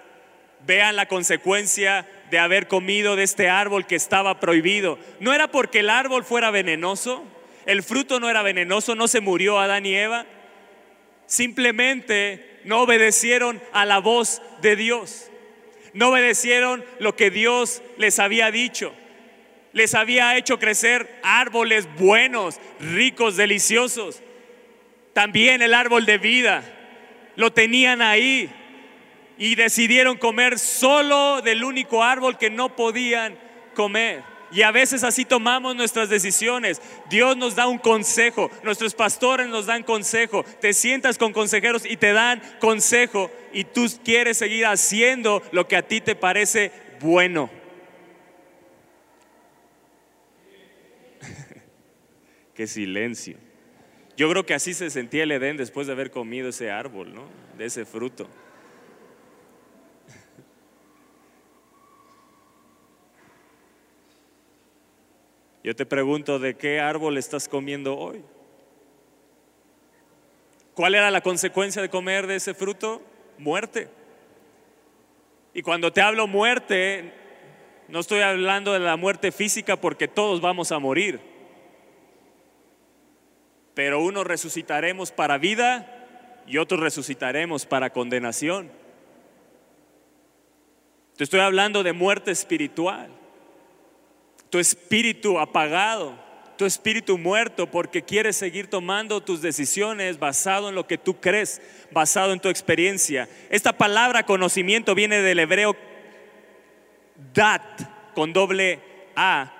Vean 0.65 0.95
la 0.95 1.07
consecuencia 1.07 2.07
de 2.31 2.39
haber 2.39 2.67
comido 2.67 3.15
de 3.15 3.23
este 3.23 3.49
árbol 3.49 3.85
que 3.85 3.95
estaba 3.95 4.39
prohibido. 4.39 4.97
No 5.19 5.33
era 5.33 5.49
porque 5.49 5.79
el 5.79 5.89
árbol 5.89 6.23
fuera 6.23 6.51
venenoso, 6.51 7.23
el 7.65 7.83
fruto 7.83 8.19
no 8.19 8.29
era 8.29 8.41
venenoso, 8.41 8.95
no 8.95 9.07
se 9.07 9.21
murió 9.21 9.59
Adán 9.59 9.85
y 9.85 9.95
Eva. 9.95 10.25
Simplemente 11.25 12.59
no 12.63 12.81
obedecieron 12.81 13.61
a 13.71 13.85
la 13.85 13.99
voz 13.99 14.41
de 14.61 14.75
Dios 14.75 15.29
no 15.93 16.09
obedecieron 16.09 16.83
lo 16.99 17.15
que 17.15 17.29
Dios 17.29 17.81
les 17.97 18.19
había 18.19 18.51
dicho. 18.51 18.93
Les 19.71 19.95
había 19.95 20.37
hecho 20.37 20.59
crecer 20.59 21.19
árboles 21.23 21.87
buenos, 21.97 22.59
ricos, 22.79 23.37
deliciosos. 23.37 24.21
También 25.13 25.61
el 25.61 25.73
árbol 25.73 26.05
de 26.05 26.17
vida 26.17 26.63
lo 27.35 27.53
tenían 27.53 28.01
ahí 28.01 28.51
y 29.43 29.55
decidieron 29.55 30.17
comer 30.17 30.57
solo 30.57 31.41
del 31.41 31.65
único 31.65 32.01
árbol 32.01 32.37
que 32.37 32.49
no 32.49 32.77
podían 32.77 33.37
comer. 33.75 34.23
Y 34.53 34.61
a 34.61 34.71
veces 34.71 35.03
así 35.03 35.25
tomamos 35.25 35.75
nuestras 35.75 36.07
decisiones. 36.07 36.81
Dios 37.09 37.35
nos 37.35 37.53
da 37.53 37.67
un 37.67 37.77
consejo, 37.77 38.49
nuestros 38.63 38.93
pastores 38.93 39.47
nos 39.47 39.65
dan 39.65 39.83
consejo. 39.83 40.45
Te 40.61 40.71
sientas 40.71 41.17
con 41.17 41.33
consejeros 41.33 41.85
y 41.85 41.97
te 41.97 42.13
dan 42.13 42.41
consejo 42.61 43.29
y 43.51 43.65
tú 43.65 43.85
quieres 44.05 44.37
seguir 44.37 44.65
haciendo 44.65 45.43
lo 45.51 45.67
que 45.67 45.75
a 45.75 45.85
ti 45.85 45.99
te 45.99 46.15
parece 46.15 46.71
bueno. 47.01 47.49
Qué 52.55 52.65
silencio. 52.65 53.35
Yo 54.15 54.29
creo 54.29 54.45
que 54.45 54.53
así 54.53 54.73
se 54.73 54.89
sentía 54.89 55.23
el 55.23 55.33
Edén 55.33 55.57
después 55.57 55.87
de 55.87 55.91
haber 55.91 56.11
comido 56.11 56.47
ese 56.47 56.71
árbol, 56.71 57.13
¿no? 57.13 57.25
De 57.57 57.65
ese 57.65 57.83
fruto. 57.83 58.29
Yo 65.63 65.73
te 65.73 65.85
pregunto, 65.85 66.39
¿de 66.39 66.55
qué 66.55 66.81
árbol 66.81 67.17
estás 67.17 67.47
comiendo 67.47 67.97
hoy? 67.97 68.21
¿Cuál 70.73 70.95
era 70.95 71.09
la 71.09 71.21
consecuencia 71.21 71.81
de 71.81 71.89
comer 71.89 72.27
de 72.27 72.35
ese 72.35 72.53
fruto? 72.53 73.01
Muerte. 73.37 73.87
Y 75.53 75.61
cuando 75.61 75.93
te 75.93 76.01
hablo 76.01 76.27
muerte, 76.27 77.13
no 77.87 78.01
estoy 78.01 78.19
hablando 78.19 78.73
de 78.73 78.79
la 78.79 78.97
muerte 78.97 79.31
física 79.31 79.77
porque 79.77 80.09
todos 80.09 80.41
vamos 80.41 80.73
a 80.73 80.79
morir. 80.79 81.21
Pero 83.73 84.03
unos 84.03 84.27
resucitaremos 84.27 85.11
para 85.11 85.37
vida 85.37 86.43
y 86.45 86.57
otros 86.57 86.81
resucitaremos 86.81 87.65
para 87.65 87.91
condenación. 87.91 88.69
Te 91.15 91.23
estoy 91.23 91.39
hablando 91.39 91.83
de 91.83 91.93
muerte 91.93 92.31
espiritual 92.31 93.22
tu 94.53 94.59
espíritu 94.59 95.39
apagado, 95.39 96.13
tu 96.59 96.65
espíritu 96.65 97.17
muerto 97.17 97.65
porque 97.71 98.03
quieres 98.03 98.35
seguir 98.35 98.67
tomando 98.67 99.19
tus 99.19 99.41
decisiones 99.41 100.19
basado 100.19 100.69
en 100.69 100.75
lo 100.75 100.85
que 100.85 100.99
tú 100.99 101.19
crees, 101.19 101.59
basado 101.89 102.33
en 102.33 102.39
tu 102.39 102.49
experiencia. 102.49 103.27
Esta 103.49 103.73
palabra 103.73 104.27
conocimiento 104.27 104.93
viene 104.93 105.23
del 105.23 105.39
hebreo 105.39 105.75
dat 107.33 107.63
con 108.13 108.31
doble 108.31 108.79
A 109.15 109.52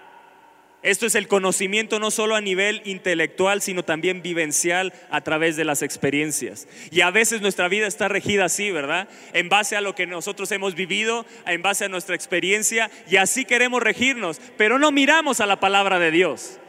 esto 0.84 1.06
es 1.06 1.16
el 1.16 1.30
conocimiento 1.30 1.98
no 1.98 2.12
solo 2.12 2.36
a 2.36 2.42
nivel 2.42 2.82
intelectual, 2.84 3.62
sino 3.62 3.84
también 3.84 4.22
vivencial 4.22 4.94
a 5.10 5.22
través 5.22 5.56
de 5.56 5.64
las 5.64 5.82
experiencias. 5.82 6.68
Y 6.92 7.00
a 7.02 7.10
veces 7.10 7.42
nuestra 7.42 7.70
vida 7.70 7.88
está 7.88 8.10
regida 8.10 8.46
así, 8.46 8.70
¿verdad? 8.70 9.08
En 9.32 9.48
base 9.48 9.78
a 9.78 9.82
lo 9.82 9.96
que 9.96 10.06
nosotros 10.06 10.52
hemos 10.52 10.76
vivido, 10.76 11.26
en 11.48 11.62
base 11.62 11.86
a 11.86 11.90
nuestra 11.90 12.16
experiencia, 12.16 12.92
y 13.10 13.16
así 13.16 13.46
queremos 13.46 13.82
regirnos, 13.82 14.42
pero 14.58 14.78
no 14.78 14.92
miramos 14.92 15.40
a 15.40 15.46
la 15.46 15.62
palabra 15.62 16.00
de 16.00 16.12
Dios. 16.12 16.60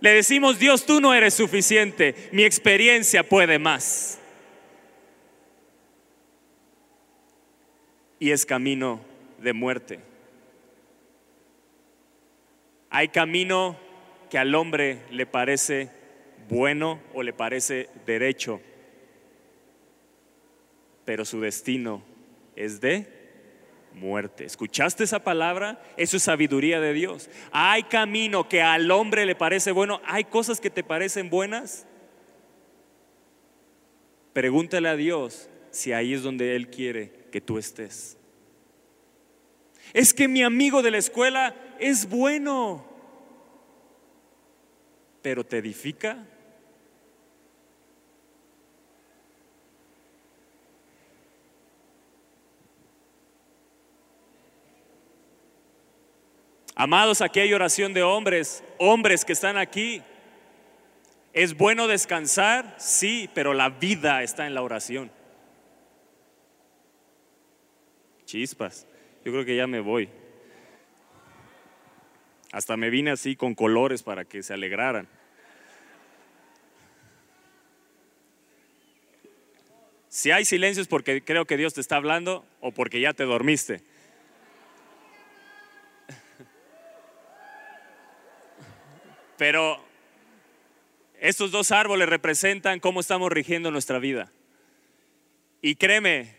Le 0.00 0.12
decimos, 0.12 0.60
Dios, 0.60 0.86
tú 0.86 1.00
no 1.00 1.12
eres 1.12 1.34
suficiente, 1.34 2.14
mi 2.30 2.44
experiencia 2.44 3.24
puede 3.24 3.58
más. 3.58 4.20
Y 8.20 8.30
es 8.30 8.46
camino 8.46 9.00
de 9.38 9.52
muerte. 9.52 10.07
Hay 12.90 13.08
camino 13.08 13.76
que 14.30 14.38
al 14.38 14.54
hombre 14.54 15.02
le 15.10 15.26
parece 15.26 15.90
bueno 16.48 17.00
o 17.14 17.22
le 17.22 17.32
parece 17.32 17.88
derecho, 18.06 18.60
pero 21.04 21.24
su 21.24 21.40
destino 21.40 22.02
es 22.56 22.80
de 22.80 23.06
muerte. 23.94 24.44
¿Escuchaste 24.44 25.04
esa 25.04 25.22
palabra? 25.22 25.82
Eso 25.96 26.16
es 26.16 26.22
sabiduría 26.22 26.80
de 26.80 26.92
Dios. 26.92 27.28
Hay 27.50 27.84
camino 27.84 28.48
que 28.48 28.62
al 28.62 28.90
hombre 28.90 29.26
le 29.26 29.34
parece 29.34 29.72
bueno. 29.72 30.00
¿Hay 30.04 30.24
cosas 30.24 30.60
que 30.60 30.70
te 30.70 30.84
parecen 30.84 31.30
buenas? 31.30 31.86
Pregúntale 34.32 34.88
a 34.88 34.96
Dios 34.96 35.50
si 35.70 35.92
ahí 35.92 36.14
es 36.14 36.22
donde 36.22 36.56
Él 36.56 36.68
quiere 36.68 37.12
que 37.32 37.40
tú 37.40 37.58
estés. 37.58 38.16
Es 39.92 40.12
que 40.12 40.28
mi 40.28 40.42
amigo 40.42 40.82
de 40.82 40.90
la 40.90 40.98
escuela 40.98 41.54
es 41.80 42.08
bueno, 42.08 42.84
pero 45.22 45.44
te 45.44 45.58
edifica. 45.58 46.24
Amados, 56.80 57.20
aquí 57.22 57.40
hay 57.40 57.52
oración 57.52 57.92
de 57.92 58.04
hombres, 58.04 58.62
hombres 58.78 59.24
que 59.24 59.32
están 59.32 59.56
aquí. 59.56 60.00
¿Es 61.32 61.56
bueno 61.56 61.88
descansar? 61.88 62.76
Sí, 62.78 63.28
pero 63.34 63.52
la 63.52 63.68
vida 63.68 64.22
está 64.22 64.46
en 64.46 64.54
la 64.54 64.62
oración. 64.62 65.10
Chispas, 68.24 68.86
yo 69.24 69.32
creo 69.32 69.44
que 69.44 69.56
ya 69.56 69.66
me 69.66 69.80
voy. 69.80 70.08
Hasta 72.52 72.76
me 72.76 72.90
vine 72.90 73.10
así 73.10 73.36
con 73.36 73.54
colores 73.54 74.02
para 74.02 74.24
que 74.24 74.42
se 74.42 74.54
alegraran. 74.54 75.08
Si 80.08 80.30
hay 80.30 80.44
silencio 80.44 80.82
es 80.82 80.88
porque 80.88 81.22
creo 81.22 81.44
que 81.44 81.56
Dios 81.56 81.74
te 81.74 81.80
está 81.80 81.96
hablando 81.96 82.44
o 82.60 82.72
porque 82.72 83.00
ya 83.00 83.12
te 83.12 83.24
dormiste. 83.24 83.82
Pero 89.36 89.80
estos 91.20 91.50
dos 91.50 91.70
árboles 91.70 92.08
representan 92.08 92.80
cómo 92.80 93.00
estamos 93.00 93.30
rigiendo 93.30 93.70
nuestra 93.70 93.98
vida. 93.98 94.32
Y 95.60 95.76
créeme, 95.76 96.37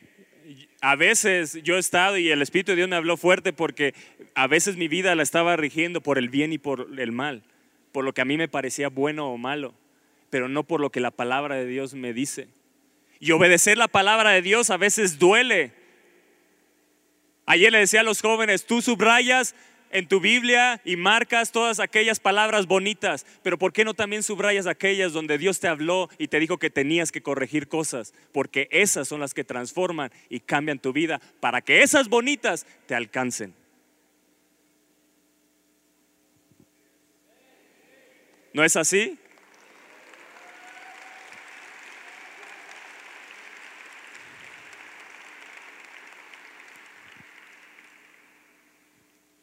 a 0.81 0.95
veces 0.95 1.59
yo 1.63 1.75
he 1.75 1.79
estado 1.79 2.17
y 2.17 2.29
el 2.29 2.41
Espíritu 2.41 2.71
de 2.71 2.77
Dios 2.77 2.89
me 2.89 2.95
habló 2.95 3.17
fuerte 3.17 3.53
porque 3.53 3.93
a 4.35 4.47
veces 4.47 4.77
mi 4.77 4.87
vida 4.87 5.15
la 5.15 5.23
estaba 5.23 5.55
rigiendo 5.55 6.01
por 6.01 6.17
el 6.17 6.29
bien 6.29 6.53
y 6.53 6.57
por 6.57 6.87
el 6.97 7.11
mal, 7.11 7.43
por 7.91 8.05
lo 8.05 8.13
que 8.13 8.21
a 8.21 8.25
mí 8.25 8.37
me 8.37 8.47
parecía 8.47 8.89
bueno 8.89 9.29
o 9.29 9.37
malo, 9.37 9.73
pero 10.29 10.47
no 10.47 10.63
por 10.63 10.79
lo 10.79 10.89
que 10.89 10.99
la 10.99 11.11
palabra 11.11 11.55
de 11.55 11.65
Dios 11.65 11.93
me 11.93 12.13
dice. 12.13 12.47
Y 13.19 13.31
obedecer 13.31 13.77
la 13.77 13.89
palabra 13.89 14.31
de 14.31 14.41
Dios 14.41 14.69
a 14.69 14.77
veces 14.77 15.19
duele. 15.19 15.73
Ayer 17.45 17.71
le 17.71 17.79
decía 17.79 18.01
a 18.01 18.03
los 18.03 18.21
jóvenes, 18.21 18.65
tú 18.65 18.81
subrayas 18.81 19.55
en 19.91 20.07
tu 20.07 20.19
Biblia 20.19 20.81
y 20.85 20.95
marcas 20.95 21.51
todas 21.51 21.79
aquellas 21.79 22.19
palabras 22.19 22.67
bonitas, 22.67 23.25
pero 23.43 23.57
¿por 23.57 23.73
qué 23.73 23.85
no 23.85 23.93
también 23.93 24.23
subrayas 24.23 24.67
aquellas 24.67 25.13
donde 25.13 25.37
Dios 25.37 25.59
te 25.59 25.67
habló 25.67 26.09
y 26.17 26.27
te 26.27 26.39
dijo 26.39 26.57
que 26.57 26.69
tenías 26.69 27.11
que 27.11 27.21
corregir 27.21 27.67
cosas? 27.67 28.13
Porque 28.31 28.67
esas 28.71 29.07
son 29.07 29.19
las 29.19 29.33
que 29.33 29.43
transforman 29.43 30.11
y 30.29 30.39
cambian 30.39 30.79
tu 30.79 30.93
vida 30.93 31.21
para 31.39 31.61
que 31.61 31.81
esas 31.81 32.09
bonitas 32.09 32.65
te 32.87 32.95
alcancen. 32.95 33.53
¿No 38.53 38.63
es 38.63 38.75
así? 38.75 39.17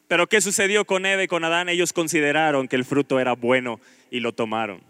Pero 0.09 0.29
¿qué 0.29 0.40
sucedió 0.40 0.85
con 0.85 1.05
Eva 1.05 1.25
y 1.25 1.29
con 1.29 1.45
Adán? 1.45 1.69
Ellos 1.69 1.92
consideraron 1.92 2.69
que 2.69 2.77
el 2.77 2.85
fruto 2.85 3.19
era 3.19 3.33
bueno 3.33 3.81
y 4.11 4.21
lo 4.21 4.33
tomaron. 4.33 4.81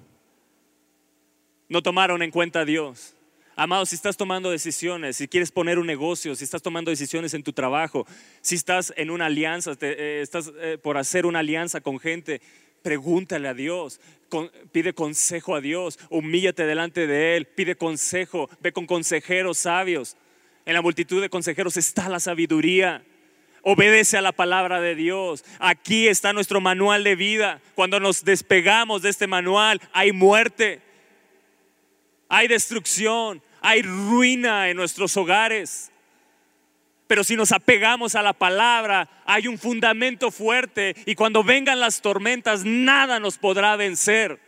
No 1.69 1.83
tomaron 1.83 2.23
en 2.23 2.31
cuenta 2.31 2.61
a 2.61 2.65
Dios. 2.65 3.15
Amado, 3.59 3.87
si 3.87 3.95
estás 3.95 4.19
tomando 4.19 4.51
decisiones, 4.51 5.17
si 5.17 5.29
quieres 5.29 5.51
poner 5.51 5.79
un 5.79 5.87
negocio, 5.87 6.35
si 6.35 6.45
estás 6.45 6.61
tomando 6.61 6.91
decisiones 6.91 7.33
en 7.33 7.43
tu 7.43 7.55
trabajo, 7.55 8.07
si 8.43 8.55
estás 8.55 8.93
en 8.99 9.11
una 9.11 9.27
alianza, 9.27 9.73
eh, 9.81 10.21
estás 10.23 10.53
eh, 10.61 10.77
por 10.77 10.99
hacer 10.99 11.25
una 11.25 11.39
alianza 11.39 11.81
con 11.81 11.99
gente, 11.99 12.43
pregúntale 12.83 13.49
a 13.49 13.55
Dios, 13.55 13.99
pide 14.73 14.93
consejo 14.93 15.55
a 15.55 15.63
Dios, 15.63 15.99
humíllate 16.11 16.67
delante 16.67 17.07
de 17.07 17.39
Él, 17.39 17.47
pide 17.47 17.77
consejo, 17.77 18.51
ve 18.61 18.73
con 18.73 18.87
consejeros 18.87 19.57
sabios. 19.57 20.19
En 20.67 20.75
la 20.75 20.83
multitud 20.83 21.23
de 21.23 21.31
consejeros 21.31 21.79
está 21.79 22.11
la 22.11 22.21
sabiduría 22.21 23.03
obedece 23.69 24.17
a 24.17 24.23
la 24.23 24.31
palabra 24.31 24.81
de 24.81 24.95
Dios. 24.95 25.45
Aquí 25.59 26.07
está 26.07 26.33
nuestro 26.33 26.61
manual 26.61 27.03
de 27.03 27.17
vida. 27.17 27.61
Cuando 27.75 27.99
nos 27.99 28.25
despegamos 28.25 29.03
de 29.03 29.11
este 29.11 29.27
manual, 29.27 29.81
hay 29.93 30.13
muerte, 30.13 30.81
hay 32.29 32.47
destrucción, 32.47 33.43
hay 33.61 33.83
ruina 33.83 34.69
en 34.69 34.77
nuestros 34.77 35.17
hogares. 35.17 35.91
Pero 37.09 37.25
si 37.25 37.35
nos 37.35 37.51
apegamos 37.51 38.15
a 38.15 38.23
la 38.23 38.35
palabra, 38.35 39.09
hay 39.25 39.49
un 39.49 39.59
fundamento 39.59 40.31
fuerte 40.31 40.95
y 41.05 41.17
cuando 41.17 41.43
vengan 41.43 41.81
las 41.81 42.01
tormentas, 42.01 42.65
nada 42.65 43.19
nos 43.19 43.37
podrá 43.37 43.75
vencer. 43.75 44.39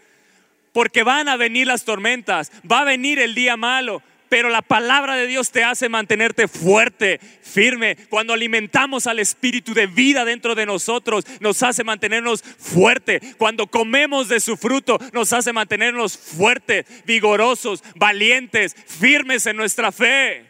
Porque 0.72 1.02
van 1.02 1.28
a 1.28 1.36
venir 1.36 1.66
las 1.66 1.84
tormentas, 1.84 2.52
va 2.70 2.82
a 2.82 2.84
venir 2.84 3.18
el 3.18 3.34
día 3.34 3.56
malo, 3.56 4.00
pero 4.28 4.50
la 4.50 4.62
palabra 4.62 5.16
de 5.16 5.26
Dios 5.26 5.50
te 5.50 5.64
hace 5.64 5.88
mantenerte 5.88 6.48
fuerte, 6.48 7.20
firme. 7.42 7.96
Cuando 8.08 8.32
alimentamos 8.32 9.06
al 9.06 9.18
espíritu 9.18 9.74
de 9.74 9.86
vida 9.86 10.24
dentro 10.24 10.54
de 10.54 10.66
nosotros, 10.66 11.24
nos 11.40 11.62
hace 11.62 11.84
mantenernos 11.84 12.42
fuerte. 12.42 13.20
Cuando 13.38 13.66
comemos 13.66 14.28
de 14.28 14.40
su 14.40 14.56
fruto, 14.56 14.98
nos 15.12 15.32
hace 15.32 15.52
mantenernos 15.52 16.16
fuertes, 16.16 16.86
vigorosos, 17.04 17.82
valientes, 17.96 18.74
firmes 18.86 19.46
en 19.46 19.56
nuestra 19.56 19.92
fe. 19.92 20.44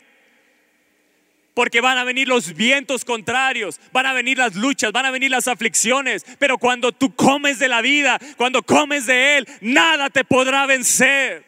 Porque 1.54 1.80
van 1.80 1.98
a 1.98 2.04
venir 2.04 2.28
los 2.28 2.54
vientos 2.54 3.04
contrarios, 3.04 3.80
van 3.92 4.06
a 4.06 4.12
venir 4.12 4.38
las 4.38 4.54
luchas, 4.54 4.92
van 4.92 5.06
a 5.06 5.10
venir 5.10 5.32
las 5.32 5.48
aflicciones. 5.48 6.24
Pero 6.38 6.56
cuando 6.56 6.92
tú 6.92 7.14
comes 7.16 7.58
de 7.58 7.68
la 7.68 7.80
vida, 7.80 8.20
cuando 8.36 8.62
comes 8.62 9.06
de 9.06 9.38
Él, 9.38 9.48
nada 9.60 10.08
te 10.08 10.24
podrá 10.24 10.66
vencer. 10.66 11.47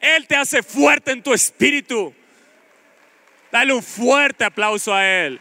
Él 0.00 0.26
te 0.26 0.36
hace 0.36 0.62
fuerte 0.62 1.12
en 1.12 1.22
tu 1.22 1.32
espíritu. 1.32 2.14
Dale 3.50 3.72
un 3.72 3.82
fuerte 3.82 4.44
aplauso 4.44 4.94
a 4.94 5.06
Él. 5.06 5.40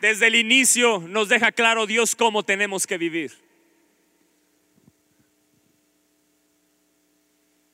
Desde 0.00 0.26
el 0.26 0.34
inicio 0.34 0.98
nos 1.08 1.30
deja 1.30 1.50
claro 1.50 1.86
Dios 1.86 2.14
cómo 2.14 2.42
tenemos 2.42 2.86
que 2.86 2.98
vivir. 2.98 3.32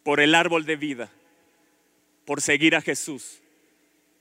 Por 0.04 0.20
el 0.20 0.34
árbol 0.34 0.64
de 0.64 0.76
vida, 0.76 1.10
por 2.24 2.40
seguir 2.40 2.76
a 2.76 2.80
Jesús, 2.80 3.40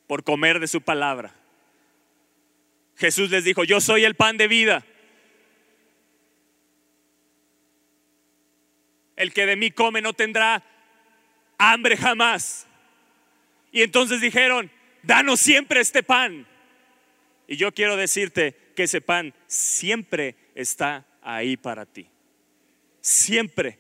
por 0.08 0.24
comer 0.24 0.60
de 0.60 0.68
su 0.68 0.82
palabra 0.82 1.39
Jesús 3.00 3.30
les 3.30 3.46
dijo, 3.46 3.64
yo 3.64 3.80
soy 3.80 4.04
el 4.04 4.16
pan 4.16 4.36
de 4.36 4.50
vida. 4.50 4.86
El 9.16 9.34
que 9.34 9.46
de 9.46 9.56
mí 9.56 9.72
come 9.72 10.02
no 10.02 10.12
tendrá 10.12 10.64
hambre 11.58 11.96
jamás. 11.96 12.68
Y 13.72 13.84
entonces 13.84 14.20
dijeron, 14.20 14.70
danos 15.02 15.40
siempre 15.40 15.80
este 15.80 16.04
pan. 16.04 16.46
Y 17.48 17.56
yo 17.56 17.74
quiero 17.74 17.96
decirte 17.96 18.56
que 18.76 18.84
ese 18.84 19.00
pan 19.00 19.34
siempre 19.48 20.36
está 20.54 21.06
ahí 21.22 21.56
para 21.56 21.86
ti. 21.86 22.06
Siempre. 23.00 23.80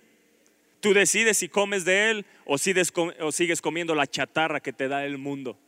Tú 0.79 0.93
decides 0.93 1.38
si 1.38 1.49
comes 1.49 1.84
de 1.84 2.10
él 2.10 2.25
o, 2.45 2.58
sigues 2.58 3.62
comiendo 3.62 3.95
la 3.95 4.08
chatarra 4.08 4.62
que 4.62 4.71
te 4.71 4.88
da 4.88 5.05
el 5.05 5.17
mundo. 5.17 5.60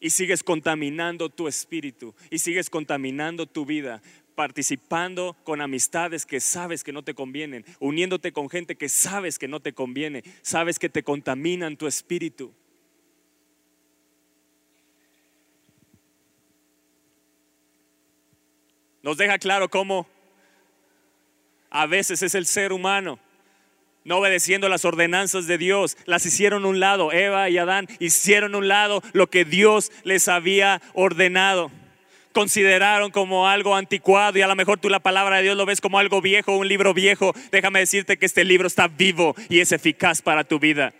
Y 0.00 0.10
sigues 0.10 0.42
contaminando 0.42 1.28
tu 1.30 1.48
espíritu 1.48 2.14
y 2.30 2.38
sigues 2.38 2.68
contaminando 2.68 3.46
tu 3.46 3.64
vida 3.64 4.02
participando 4.36 5.34
con 5.42 5.60
amistades 5.60 6.26
que 6.26 6.40
sabes 6.40 6.84
que 6.84 6.92
no 6.92 7.02
te 7.02 7.14
convienen, 7.14 7.64
uniéndote 7.80 8.30
con 8.32 8.48
gente 8.48 8.76
que 8.76 8.88
sabes 8.88 9.38
que 9.38 9.48
no 9.48 9.58
te 9.58 9.72
conviene, 9.72 10.22
sabes 10.42 10.78
que 10.78 10.88
te 10.88 11.02
contaminan 11.02 11.76
tu 11.76 11.88
espíritu. 11.88 12.52
Nos 19.02 19.16
deja 19.16 19.38
claro 19.38 19.68
cómo 19.68 20.06
a 21.70 21.86
veces 21.86 22.22
es 22.22 22.34
el 22.34 22.44
ser 22.44 22.72
humano 22.72 23.18
no 24.06 24.18
obedeciendo 24.18 24.68
las 24.68 24.84
ordenanzas 24.84 25.48
de 25.48 25.58
Dios, 25.58 25.98
las 26.06 26.24
hicieron 26.24 26.64
un 26.64 26.78
lado. 26.78 27.12
Eva 27.12 27.50
y 27.50 27.58
Adán 27.58 27.88
hicieron 27.98 28.54
un 28.54 28.68
lado 28.68 29.02
lo 29.12 29.28
que 29.28 29.44
Dios 29.44 29.90
les 30.04 30.28
había 30.28 30.80
ordenado. 30.94 31.72
Consideraron 32.32 33.10
como 33.10 33.48
algo 33.48 33.74
anticuado 33.74 34.38
y 34.38 34.42
a 34.42 34.46
lo 34.46 34.54
mejor 34.54 34.78
tú 34.78 34.88
la 34.88 35.00
palabra 35.00 35.38
de 35.38 35.42
Dios 35.42 35.56
lo 35.56 35.66
ves 35.66 35.80
como 35.80 35.98
algo 35.98 36.22
viejo, 36.22 36.56
un 36.56 36.68
libro 36.68 36.94
viejo. 36.94 37.34
Déjame 37.50 37.80
decirte 37.80 38.16
que 38.16 38.26
este 38.26 38.44
libro 38.44 38.68
está 38.68 38.86
vivo 38.86 39.34
y 39.48 39.58
es 39.58 39.72
eficaz 39.72 40.22
para 40.22 40.44
tu 40.44 40.60
vida. 40.60 40.94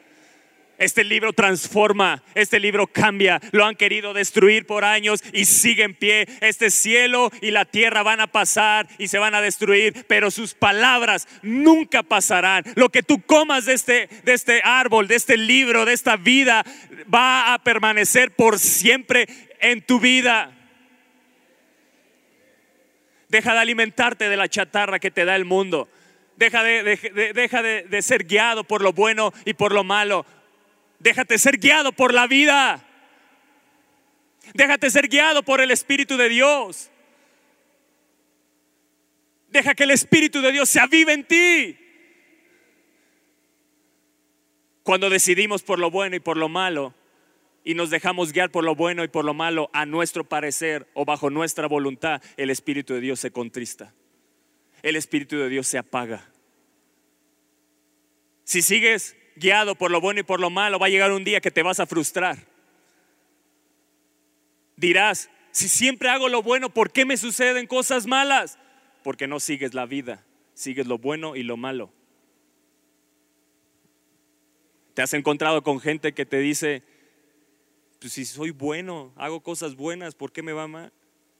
Este 0.79 1.05
libro 1.05 1.33
transforma, 1.33 2.23
este 2.35 2.61
libro 2.61 2.87
cambia. 2.87 3.41
Lo 3.53 3.65
han 3.65 3.77
querido 3.77 4.13
destruir 4.13 4.67
por 4.67 4.85
años 4.85 5.25
y 5.33 5.47
sigue 5.47 5.85
en 5.85 5.95
pie. 5.95 6.27
Este 6.41 6.71
cielo 6.71 7.31
y 7.41 7.51
la 7.51 7.65
tierra 7.65 8.03
van 8.03 8.21
a 8.21 8.27
pasar 8.27 8.87
y 8.99 9.09
se 9.09 9.19
van 9.19 9.35
a 9.35 9.41
destruir, 9.41 10.05
pero 10.07 10.31
sus 10.31 10.53
palabras 10.53 11.29
nunca 11.43 12.03
pasarán. 12.03 12.65
Lo 12.75 12.91
que 12.91 13.03
tú 13.03 13.23
comas 13.23 13.65
de 13.65 13.73
este, 13.73 14.09
de 14.25 14.35
este 14.35 14.61
árbol, 14.65 15.09
de 15.09 15.15
este 15.15 15.39
libro, 15.39 15.87
de 15.87 15.95
esta 15.95 16.17
vida, 16.17 16.63
va 17.13 17.55
a 17.55 17.59
permanecer 17.63 18.33
por 18.33 18.59
siempre 18.59 19.27
en 19.61 19.81
tu 19.81 19.99
vida. 19.99 20.53
Deja 23.29 23.55
de 23.55 23.59
alimentarte 23.61 24.29
de 24.29 24.37
la 24.37 24.49
chatarra 24.49 24.99
que 24.99 25.11
te 25.11 25.25
da 25.25 25.37
el 25.37 25.47
mundo. 25.47 25.89
Deja 26.37 26.63
de, 26.63 27.33
deja 27.35 27.63
de 27.63 28.03
ser 28.03 28.25
guiado 28.25 28.63
por 28.63 28.83
lo 28.83 28.93
bueno 28.93 29.33
y 29.47 29.55
por 29.55 29.73
lo 29.73 29.85
malo. 29.85 30.27
Déjate 30.99 31.39
ser 31.39 31.59
guiado 31.59 31.93
por 31.93 32.13
la 32.15 32.27
vida. 32.27 32.83
Déjate 34.55 34.91
ser 34.91 35.09
guiado 35.09 35.43
por 35.43 35.61
el 35.61 35.71
Espíritu 35.71 36.17
de 36.17 36.29
Dios. 36.29 36.91
Deja 39.49 39.75
que 39.75 39.85
el 39.85 39.91
Espíritu 39.91 40.41
de 40.41 40.53
Dios 40.53 40.69
se 40.69 40.81
avive 40.81 41.13
en 41.13 41.25
ti. 41.25 41.79
Cuando 44.83 45.11
decidimos 45.11 45.63
por 45.63 45.79
lo 45.79 45.91
bueno 45.91 46.17
y 46.17 46.21
por 46.21 46.37
lo 46.37 46.49
malo 46.49 46.95
y 47.65 47.75
nos 47.75 47.91
dejamos 47.91 48.33
guiar 48.33 48.53
por 48.53 48.63
lo 48.63 48.77
bueno 48.77 49.03
y 49.03 49.09
por 49.09 49.25
lo 49.25 49.35
malo 49.35 49.69
a 49.73 49.85
nuestro 49.85 50.23
parecer 50.23 50.87
o 50.95 51.05
bajo 51.05 51.31
nuestra 51.31 51.67
voluntad, 51.67 52.23
el 52.37 52.51
Espíritu 52.51 52.95
de 52.95 53.01
Dios 53.01 53.19
se 53.19 53.33
contrista. 53.33 53.93
El 54.83 54.95
Espíritu 54.95 55.37
de 55.37 55.49
Dios 55.49 55.67
se 55.67 55.79
apaga. 55.79 56.31
Si 58.45 58.63
sigues 58.63 59.17
guiado 59.37 59.75
por 59.75 59.91
lo 59.91 60.01
bueno 60.01 60.21
y 60.21 60.25
por 60.25 60.41
lo 60.41 60.51
malo, 60.51 60.79
va 60.79 60.87
a 60.87 60.91
llegar 60.91 61.13
un 61.13 61.25
día 61.25 61.41
que 61.41 61.51
te 61.51 61.63
vas 61.63 61.79
a 61.79 61.87
frustrar. 61.87 62.39
Dirás, 64.77 65.31
si 65.53 65.69
siempre 65.69 66.09
hago 66.09 66.29
lo 66.29 66.43
bueno, 66.43 66.71
¿por 66.71 66.91
qué 66.91 67.05
me 67.05 67.17
suceden 67.17 67.67
cosas 67.67 68.07
malas? 68.07 68.59
Porque 69.03 69.27
no 69.27 69.41
sigues 69.41 69.75
la 69.75 69.87
vida, 69.87 70.25
sigues 70.55 70.87
lo 70.87 70.99
bueno 70.99 71.37
y 71.37 71.43
lo 71.43 71.57
malo. 71.57 71.93
Te 74.95 75.03
has 75.03 75.13
encontrado 75.15 75.63
con 75.63 75.81
gente 75.81 76.13
que 76.13 76.27
te 76.27 76.39
dice, 76.39 76.83
pues 78.01 78.15
si 78.15 78.25
soy 78.25 78.51
bueno, 78.51 79.13
hago 79.17 79.41
cosas 79.41 79.77
buenas, 79.77 80.15
¿por 80.15 80.33
qué 80.33 80.43
me 80.43 80.53
va 80.53 80.67
mal? 80.67 80.93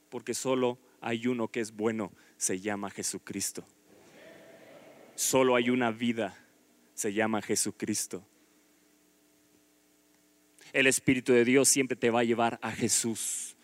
Porque 0.09 0.33
solo 0.33 0.77
hay 1.01 1.27
uno 1.27 1.47
que 1.47 1.59
es 1.59 1.71
bueno, 1.71 2.11
se 2.37 2.59
llama 2.59 2.89
Jesucristo. 2.89 3.65
Solo 5.15 5.55
hay 5.55 5.71
una 5.71 5.89
vida 5.89 6.46
se 6.97 7.13
llama 7.13 7.43
Jesucristo. 7.43 8.25
El 10.73 10.87
Espíritu 10.87 11.31
de 11.31 11.45
Dios 11.45 11.69
siempre 11.69 11.95
te 11.95 12.09
va 12.09 12.21
a 12.21 12.23
llevar 12.23 12.57
a 12.59 12.71
Jesús. 12.71 13.55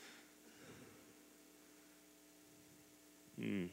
Mm. 3.38 3.66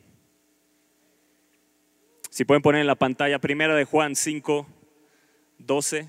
Si 2.31 2.47
pueden 2.47 2.63
poner 2.63 2.81
en 2.81 2.87
la 2.87 2.95
pantalla, 2.95 3.39
primera 3.39 3.75
de 3.75 3.85
Juan 3.85 4.17
5, 4.17 4.67
12. 5.59 6.09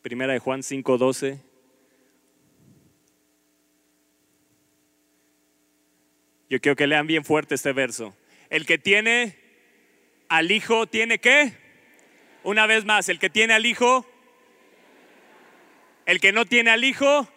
Primera 0.00 0.32
de 0.32 0.38
Juan 0.38 0.62
5, 0.62 0.96
12. 0.96 1.40
Yo 6.48 6.60
quiero 6.60 6.76
que 6.76 6.86
lean 6.86 7.08
bien 7.08 7.24
fuerte 7.24 7.56
este 7.56 7.72
verso. 7.72 8.14
El 8.48 8.64
que 8.64 8.78
tiene 8.78 9.49
al 10.30 10.52
Hijo 10.52 10.86
tiene 10.86 11.18
que, 11.18 11.52
una 12.44 12.66
vez 12.68 12.84
más, 12.84 13.08
el 13.08 13.18
que 13.18 13.28
tiene 13.28 13.52
al 13.52 13.66
Hijo, 13.66 14.06
el 16.06 16.20
que 16.20 16.30
no 16.30 16.46
tiene 16.46 16.70
al 16.70 16.84
Hijo, 16.84 17.28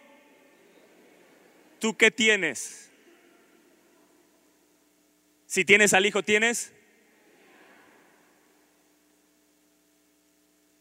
¿tú 1.80 1.96
qué 1.96 2.12
tienes? 2.12 2.92
Si 5.46 5.64
tienes 5.64 5.92
al 5.92 6.06
Hijo, 6.06 6.22
¿tienes? 6.22 6.72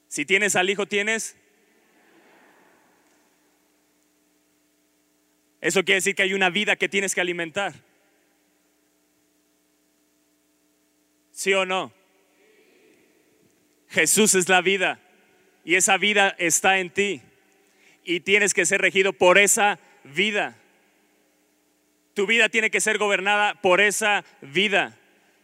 Si 0.07 0.23
tienes 0.23 0.55
al 0.55 0.69
Hijo, 0.69 0.85
¿tienes? 0.85 1.35
Eso 5.61 5.83
quiere 5.83 5.95
decir 5.95 6.13
que 6.13 6.21
hay 6.21 6.35
una 6.35 6.51
vida 6.51 6.75
que 6.75 6.89
tienes 6.89 7.15
que 7.15 7.21
alimentar. 7.21 7.73
¿Sí 11.31 11.51
o 11.55 11.65
no? 11.65 12.02
Jesús 13.93 14.33
es 14.33 14.49
la 14.49 14.61
vida 14.61 14.99
y 15.63 15.75
esa 15.75 15.97
vida 15.97 16.35
está 16.39 16.79
en 16.79 16.89
ti 16.89 17.21
y 18.03 18.21
tienes 18.21 18.53
que 18.53 18.65
ser 18.65 18.81
regido 18.81 19.13
por 19.13 19.37
esa 19.37 19.79
vida. 20.03 20.57
Tu 22.15 22.25
vida 22.25 22.49
tiene 22.49 22.71
que 22.71 22.81
ser 22.81 22.97
gobernada 22.97 23.61
por 23.61 23.81
esa 23.81 24.25
vida. 24.41 24.97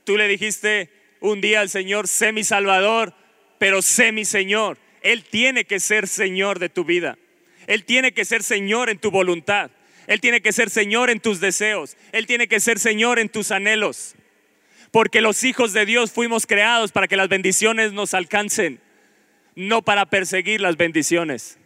Tú 0.03 0.17
le 0.17 0.27
dijiste 0.27 0.89
un 1.19 1.41
día 1.41 1.61
al 1.61 1.69
Señor, 1.69 2.07
sé 2.07 2.31
mi 2.31 2.43
Salvador, 2.43 3.13
pero 3.59 3.83
sé 3.83 4.11
mi 4.11 4.25
Señor. 4.25 4.79
Él 5.03 5.23
tiene 5.23 5.65
que 5.65 5.79
ser 5.79 6.07
Señor 6.07 6.57
de 6.57 6.69
tu 6.69 6.83
vida. 6.83 7.17
Él 7.67 7.85
tiene 7.85 8.13
que 8.13 8.25
ser 8.25 8.41
Señor 8.41 8.89
en 8.89 8.97
tu 8.97 9.11
voluntad. 9.11 9.69
Él 10.07 10.21
tiene 10.21 10.41
que 10.41 10.53
ser 10.53 10.71
Señor 10.71 11.11
en 11.11 11.19
tus 11.19 11.39
deseos. 11.39 11.97
Él 12.11 12.25
tiene 12.25 12.47
que 12.47 12.59
ser 12.59 12.79
Señor 12.79 13.19
en 13.19 13.29
tus 13.29 13.51
anhelos 13.51 14.15
porque 14.91 15.21
los 15.21 15.43
hijos 15.43 15.73
de 15.73 15.85
Dios 15.85 16.11
fuimos 16.11 16.45
creados 16.45 16.91
para 16.91 17.07
que 17.07 17.17
las 17.17 17.29
bendiciones 17.29 17.93
nos 17.93 18.13
alcancen, 18.13 18.79
no 19.55 19.81
para 19.81 20.05
perseguir 20.05 20.61
las 20.61 20.77
bendiciones. 20.77 21.57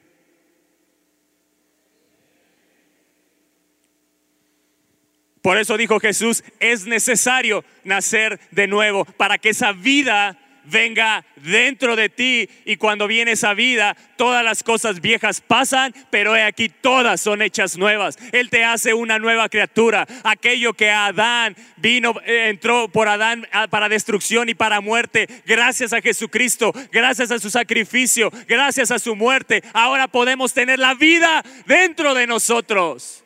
Por 5.42 5.58
eso 5.58 5.76
dijo 5.76 6.00
Jesús, 6.00 6.42
es 6.62 6.86
necesario 6.86 7.66
nacer 7.84 8.40
de 8.52 8.66
nuevo 8.68 9.04
para 9.04 9.38
que 9.38 9.50
esa 9.50 9.74
vida 9.74 10.40
venga 10.64 11.26
dentro 11.38 11.96
de 11.96 12.10
ti 12.10 12.50
y 12.66 12.78
cuando 12.78 13.08
viene 13.08 13.32
esa 13.32 13.54
vida, 13.54 13.96
todas 14.18 14.44
las 14.44 14.64
cosas 14.64 15.02
viejas 15.02 15.42
pasan, 15.42 15.94
pero 16.10 16.36
he 16.36 16.44
aquí 16.44 16.70
todas 16.70 17.22
son 17.22 17.42
hechas 17.42 17.78
nuevas. 17.78 18.18
Él 18.32 18.50
te 18.50 18.64
hace 18.64 18.94
una 18.94 19.20
nueva 19.20 19.50
criatura. 19.50 20.08
Aquello 20.24 20.74
que 20.74 20.90
Adán 20.90 21.56
vino, 21.78 22.16
eh, 22.26 22.50
entró 22.50 22.88
por 22.88 23.08
Adán 23.08 23.48
ah, 23.52 23.68
para 23.68 23.90
destrucción 23.90 24.50
y 24.50 24.54
para 24.54 24.82
muerte, 24.82 25.28
gracias 25.46 25.94
a 25.94 26.02
Jesucristo, 26.02 26.74
gracias 26.92 27.32
a 27.32 27.40
su 27.40 27.50
sacrificio, 27.50 28.32
gracias 28.48 28.92
a 28.92 29.00
su 29.00 29.16
muerte, 29.16 29.64
ahora 29.74 30.08
podemos 30.08 30.54
tener 30.54 30.80
la 30.80 30.94
vida 30.94 31.44
dentro 31.66 32.14
de 32.14 32.28
nosotros. 32.28 33.23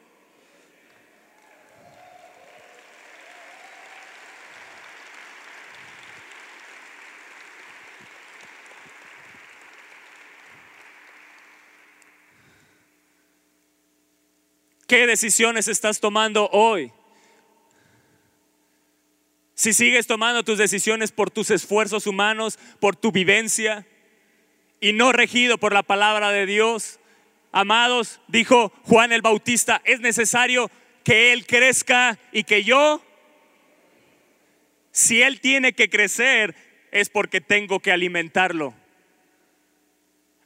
¿Qué 14.87 15.05
decisiones 15.05 15.67
estás 15.67 15.99
tomando 15.99 16.49
hoy? 16.51 16.91
Si 19.53 19.73
sigues 19.73 20.07
tomando 20.07 20.43
tus 20.43 20.57
decisiones 20.57 21.11
por 21.11 21.29
tus 21.29 21.51
esfuerzos 21.51 22.07
humanos, 22.07 22.57
por 22.79 22.95
tu 22.95 23.11
vivencia, 23.11 23.85
y 24.79 24.93
no 24.93 25.11
regido 25.11 25.57
por 25.57 25.73
la 25.73 25.83
palabra 25.83 26.31
de 26.31 26.45
Dios. 26.45 26.99
Amados, 27.51 28.21
dijo 28.27 28.71
Juan 28.83 29.11
el 29.11 29.21
Bautista, 29.21 29.81
es 29.85 29.99
necesario 29.99 30.69
que 31.03 31.33
Él 31.33 31.45
crezca 31.45 32.19
y 32.31 32.43
que 32.43 32.63
yo, 32.63 33.01
si 34.91 35.21
Él 35.21 35.39
tiene 35.39 35.73
que 35.73 35.89
crecer, 35.89 36.55
es 36.91 37.09
porque 37.09 37.41
tengo 37.41 37.79
que 37.79 37.91
alimentarlo. 37.91 38.73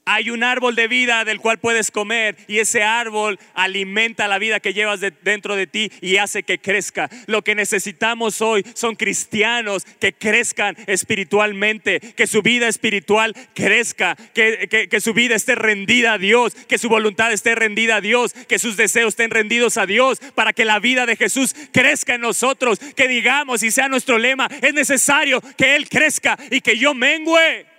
Hay 0.06 0.32
un 0.32 0.44
árbol 0.44 0.76
de 0.76 0.88
vida 0.88 1.24
del 1.26 1.40
cual 1.40 1.60
puedes 1.60 1.92
comer 1.92 2.36
y 2.48 2.58
ese 2.58 2.82
árbol 2.82 3.40
alimenta 3.54 4.28
la 4.28 4.40
vida 4.40 4.60
que 4.60 4.74
llevas 4.74 5.00
dentro 5.00 5.56
de 5.56 5.68
ti 5.68 5.92
y 6.02 6.18
hace 6.18 6.42
que 6.42 6.60
crezca. 6.60 7.08
Lo 7.28 7.44
que 7.44 7.54
necesitamos 7.54 8.42
hoy 8.42 8.66
son 8.74 8.96
cristianos 8.96 9.86
que 10.00 10.14
crezcan 10.14 10.76
espiritualmente, 10.88 12.00
que 12.00 12.26
su 12.26 12.42
vida 12.42 12.68
espiritual 12.68 13.36
crezca, 13.54 14.16
que, 14.34 14.88
que 14.90 15.02
su 15.02 15.14
vida 15.14 15.36
esté 15.36 15.54
rendida 15.54 16.14
a 16.14 16.18
Dios, 16.18 16.56
que 16.56 16.80
su 16.80 16.90
voluntad 16.90 17.32
esté 17.32 17.54
rendida 17.54 17.98
a 17.98 18.02
Dios, 18.02 18.34
que 18.34 18.58
sus 18.58 18.78
deseos 18.78 19.10
estén 19.10 19.30
rendidos 19.30 19.78
a 19.78 19.86
Dios, 19.86 20.20
para 20.34 20.52
que 20.52 20.66
la 20.66 20.80
vida 20.80 21.06
de 21.06 21.16
Jesús 21.16 21.56
crezca 21.72 22.16
en 22.16 22.22
nosotros, 22.22 22.80
que 22.80 23.08
digamos 23.08 23.62
y 23.62 23.70
sea 23.70 23.88
nuestro 23.88 24.18
lema, 24.18 24.50
es 24.62 24.74
necesario 24.74 25.42
que 25.58 25.76
Él 25.76 25.88
crezca 25.88 26.38
y 26.50 26.62
que 26.62 26.78
yo 26.78 26.96
mengüe. 26.96 27.71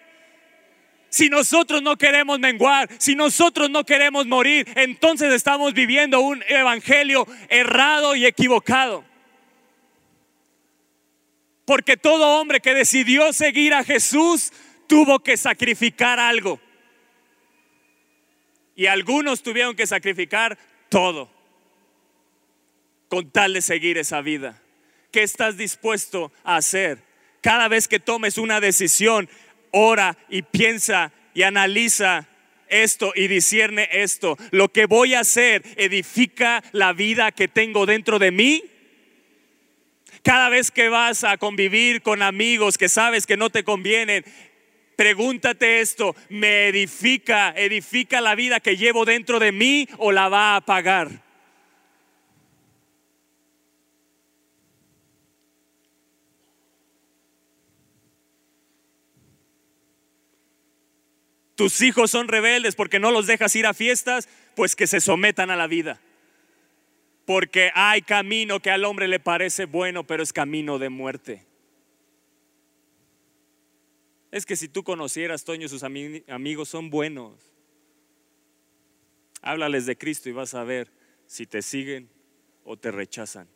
Si 1.13 1.29
nosotros 1.29 1.83
no 1.83 1.99
queremos 1.99 2.39
menguar, 2.39 2.89
si 2.97 3.15
nosotros 3.15 3.69
no 3.69 3.85
queremos 3.85 4.27
morir, 4.27 4.67
entonces 4.77 5.31
estamos 5.35 5.75
viviendo 5.75 6.21
un 6.21 6.43
evangelio 6.49 7.27
errado 7.51 8.17
y 8.17 8.25
equivocado. 8.25 9.05
Porque 11.67 11.99
todo 11.99 12.41
hombre 12.41 12.61
que 12.61 12.73
decidió 12.73 13.35
seguir 13.35 13.75
a 13.75 13.85
Jesús 13.85 14.55
tuvo 14.87 15.19
que 15.19 15.37
sacrificar 15.37 16.19
algo. 16.19 16.59
Y 18.75 18.87
algunos 18.87 19.43
tuvieron 19.43 19.77
que 19.77 19.87
sacrificar 19.87 20.57
todo 20.89 21.31
con 23.09 23.31
tal 23.31 23.53
de 23.53 23.61
seguir 23.61 23.99
esa 23.99 24.23
vida. 24.23 24.63
¿Qué 25.11 25.23
estás 25.23 25.59
dispuesto 25.59 26.33
a 26.43 26.57
hacer? 26.57 27.05
Cada 27.43 27.69
vez 27.69 27.87
que 27.87 28.01
tomes 28.01 28.39
una 28.39 28.61
decisión, 28.61 29.29
ora 29.73 30.17
y 30.29 30.43
piensa 30.43 31.13
y 31.35 31.43
analiza 31.43 32.29
esto 32.69 33.13
y 33.15 33.29
discierne 33.29 33.89
esto. 33.93 34.37
Lo 34.51 34.73
que 34.73 34.87
voy 34.87 35.15
a 35.15 35.21
hacer 35.21 35.63
edifica 35.77 36.63
la 36.73 36.93
vida 36.93 37.33
que 37.33 37.49
tengo 37.49 37.87
dentro 37.87 38.19
de 38.19 38.31
mí. 38.31 38.65
Cada 40.23 40.49
vez 40.49 40.71
que 40.71 40.89
vas 40.89 41.25
a 41.25 41.37
convivir 41.37 42.03
con 42.03 42.23
amigos 42.23 42.79
que 42.79 42.89
sabes 42.89 43.27
que 43.27 43.37
no 43.37 43.51
te 43.51 43.65
convienen, 43.65 44.25
pregúntate 44.97 45.81
esto, 45.81 46.15
¿me 46.29 46.69
edifica, 46.69 47.53
edifica 47.57 48.21
la 48.21 48.35
vida 48.35 48.61
que 48.61 48.77
llevo 48.77 49.05
dentro 49.05 49.41
de 49.41 49.51
mí 49.51 49.89
o 49.99 50.13
la 50.13 50.29
va 50.29 50.53
a 50.53 50.57
apagar? 50.57 51.22
Tus 61.63 61.81
hijos 61.81 62.11
son 62.11 62.27
rebeldes 62.27 62.75
porque 62.75 62.99
no 62.99 63.13
los 63.13 63.29
dejas 63.29 63.55
ir 63.55 63.67
a 63.67 63.73
fiestas, 63.73 64.29
pues 64.57 64.75
que 64.75 64.89
se 64.89 65.01
sometan 65.01 65.49
a 65.49 65.55
la 65.55 65.69
vida. 65.69 66.01
Porque 67.25 67.71
hay 67.77 68.03
camino 68.03 68.59
que 68.59 68.73
al 68.73 68.85
hombre 68.85 69.07
le 69.07 69.21
parece 69.21 69.67
bueno, 69.67 70.05
pero 70.05 70.25
es 70.25 70.33
camino 70.33 70.81
de 70.81 70.89
muerte. 70.89 71.47
Es 74.33 74.45
que 74.45 74.57
si 74.57 74.67
tú 74.67 74.83
conocieras, 74.83 75.45
Toño, 75.45 75.69
sus 75.69 75.85
amigos 75.85 76.69
son 76.69 76.91
buenos. 76.91 77.35
Háblales 79.41 79.87
de 79.87 79.97
Cristo 79.97 80.29
y 80.29 80.33
vas 80.33 80.55
a 80.55 80.65
ver 80.65 80.91
si 81.29 81.47
te 81.47 81.63
siguen 81.63 82.09
o 82.65 82.77
te 82.77 82.91
rechazan. 82.91 83.47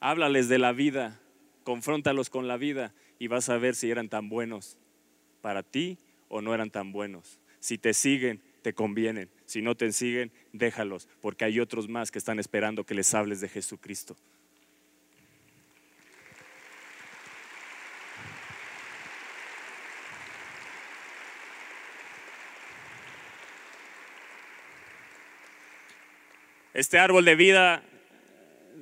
Háblales 0.00 0.48
de 0.48 0.58
la 0.58 0.72
vida, 0.72 1.20
confróntalos 1.62 2.28
con 2.28 2.48
la 2.48 2.56
vida 2.56 2.92
y 3.20 3.28
vas 3.28 3.50
a 3.50 3.56
ver 3.56 3.76
si 3.76 3.88
eran 3.88 4.08
tan 4.08 4.28
buenos 4.28 4.76
para 5.42 5.62
ti 5.62 6.00
o 6.28 6.40
no 6.40 6.54
eran 6.54 6.70
tan 6.70 6.92
buenos. 6.92 7.40
Si 7.60 7.78
te 7.78 7.94
siguen, 7.94 8.40
te 8.62 8.72
convienen. 8.72 9.30
Si 9.44 9.62
no 9.62 9.76
te 9.76 9.92
siguen, 9.92 10.32
déjalos, 10.52 11.08
porque 11.20 11.44
hay 11.44 11.60
otros 11.60 11.88
más 11.88 12.10
que 12.10 12.18
están 12.18 12.38
esperando 12.38 12.84
que 12.84 12.94
les 12.94 13.14
hables 13.14 13.40
de 13.40 13.48
Jesucristo. 13.48 14.16
Este 26.76 26.98
árbol 26.98 27.24
de 27.24 27.36
vida 27.36 27.82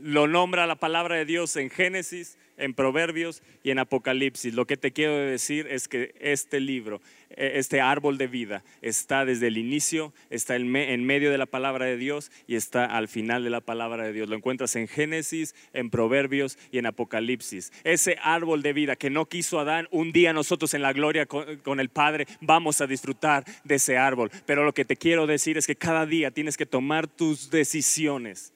lo 0.02 0.26
nombra 0.26 0.66
la 0.66 0.74
palabra 0.74 1.14
de 1.14 1.24
Dios 1.24 1.54
en 1.54 1.70
Génesis, 1.70 2.36
en 2.56 2.74
Proverbios 2.74 3.42
y 3.62 3.70
en 3.70 3.78
Apocalipsis. 3.78 4.54
Lo 4.54 4.66
que 4.66 4.76
te 4.76 4.92
quiero 4.92 5.16
decir 5.16 5.66
es 5.68 5.88
que 5.88 6.14
este 6.20 6.60
libro, 6.60 7.00
e, 7.30 7.58
este 7.58 7.80
árbol 7.80 8.18
de 8.18 8.26
vida, 8.26 8.64
está 8.82 9.24
desde 9.24 9.48
el 9.48 9.58
inicio, 9.58 10.12
está 10.30 10.56
en 10.56 11.04
medio 11.04 11.30
de 11.30 11.38
la 11.38 11.46
palabra 11.46 11.86
de 11.86 11.96
Dios 11.96 12.30
y 12.46 12.56
está 12.56 12.84
al 12.84 13.08
final 13.08 13.44
de 13.44 13.50
la 13.50 13.60
palabra 13.60 14.04
de 14.04 14.12
Dios. 14.12 14.28
Lo 14.28 14.36
encuentras 14.36 14.76
en 14.76 14.88
Génesis, 14.88 15.54
en 15.72 15.90
Proverbios 15.90 16.58
y 16.70 16.78
en 16.78 16.86
Apocalipsis. 16.86 17.72
Ese 17.84 18.16
árbol 18.22 18.62
de 18.62 18.72
vida 18.72 18.96
que 18.96 19.10
no 19.10 19.26
quiso 19.26 19.58
Adán, 19.58 19.88
un 19.90 20.12
día 20.12 20.32
nosotros 20.32 20.74
en 20.74 20.82
la 20.82 20.92
gloria 20.92 21.26
con 21.26 21.80
el 21.80 21.88
Padre 21.88 22.26
vamos 22.40 22.80
a 22.80 22.86
disfrutar 22.86 23.44
de 23.64 23.76
ese 23.76 23.96
árbol. 23.96 24.30
Pero 24.46 24.64
lo 24.64 24.72
que 24.72 24.84
te 24.84 24.96
quiero 24.96 25.26
decir 25.26 25.58
es 25.58 25.66
que 25.66 25.76
cada 25.76 26.06
día 26.06 26.30
tienes 26.30 26.56
que 26.56 26.66
tomar 26.66 27.06
tus 27.06 27.50
decisiones 27.50 28.52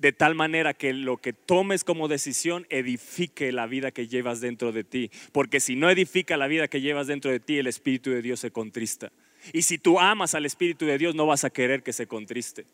de 0.00 0.12
tal 0.12 0.34
manera 0.34 0.72
que 0.72 0.94
lo 0.94 1.18
que 1.18 1.34
tomes 1.34 1.84
como 1.84 2.08
decisión 2.08 2.66
edifique 2.70 3.52
la 3.52 3.66
vida 3.66 3.90
que 3.90 4.08
llevas 4.08 4.40
dentro 4.40 4.72
de 4.72 4.82
ti. 4.82 5.10
Porque 5.30 5.60
si 5.60 5.76
no 5.76 5.90
edifica 5.90 6.38
la 6.38 6.46
vida 6.46 6.68
que 6.68 6.80
llevas 6.80 7.06
dentro 7.06 7.30
de 7.30 7.38
ti, 7.38 7.58
el 7.58 7.66
Espíritu 7.66 8.10
de 8.10 8.22
Dios 8.22 8.40
se 8.40 8.50
contrista. 8.50 9.12
Y 9.52 9.62
si 9.62 9.76
tú 9.76 10.00
amas 10.00 10.34
al 10.34 10.46
Espíritu 10.46 10.86
de 10.86 10.96
Dios, 10.96 11.14
no 11.14 11.26
vas 11.26 11.44
a 11.44 11.50
querer 11.50 11.82
que 11.82 11.92
se 11.92 12.06
contriste. 12.06 12.64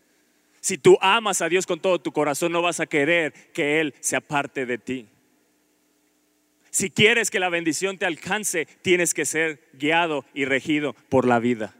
Si 0.60 0.78
tú 0.78 0.96
amas 1.00 1.42
a 1.42 1.48
Dios 1.48 1.66
con 1.66 1.80
todo 1.80 2.00
tu 2.00 2.12
corazón, 2.12 2.52
no 2.52 2.62
vas 2.62 2.78
a 2.78 2.86
querer 2.86 3.32
que 3.52 3.80
Él 3.80 3.92
se 3.98 4.14
aparte 4.14 4.64
de 4.64 4.78
ti. 4.78 5.06
Si 6.70 6.90
quieres 6.90 7.30
que 7.30 7.40
la 7.40 7.48
bendición 7.48 7.98
te 7.98 8.06
alcance, 8.06 8.68
tienes 8.82 9.14
que 9.14 9.24
ser 9.24 9.60
guiado 9.72 10.24
y 10.32 10.44
regido 10.44 10.92
por 11.08 11.26
la 11.26 11.40
vida. 11.40 11.74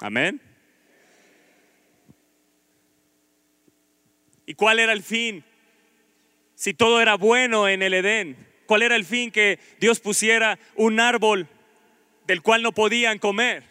Amén. 0.00 0.40
¿Y 4.46 4.54
cuál 4.54 4.78
era 4.78 4.92
el 4.92 5.02
fin? 5.02 5.44
Si 6.54 6.74
todo 6.74 7.00
era 7.00 7.16
bueno 7.16 7.68
en 7.68 7.82
el 7.82 7.94
Edén, 7.94 8.36
¿cuál 8.66 8.82
era 8.82 8.96
el 8.96 9.04
fin 9.04 9.30
que 9.30 9.58
Dios 9.80 10.00
pusiera 10.00 10.58
un 10.76 11.00
árbol 11.00 11.48
del 12.26 12.42
cual 12.42 12.62
no 12.62 12.72
podían 12.72 13.18
comer? 13.18 13.64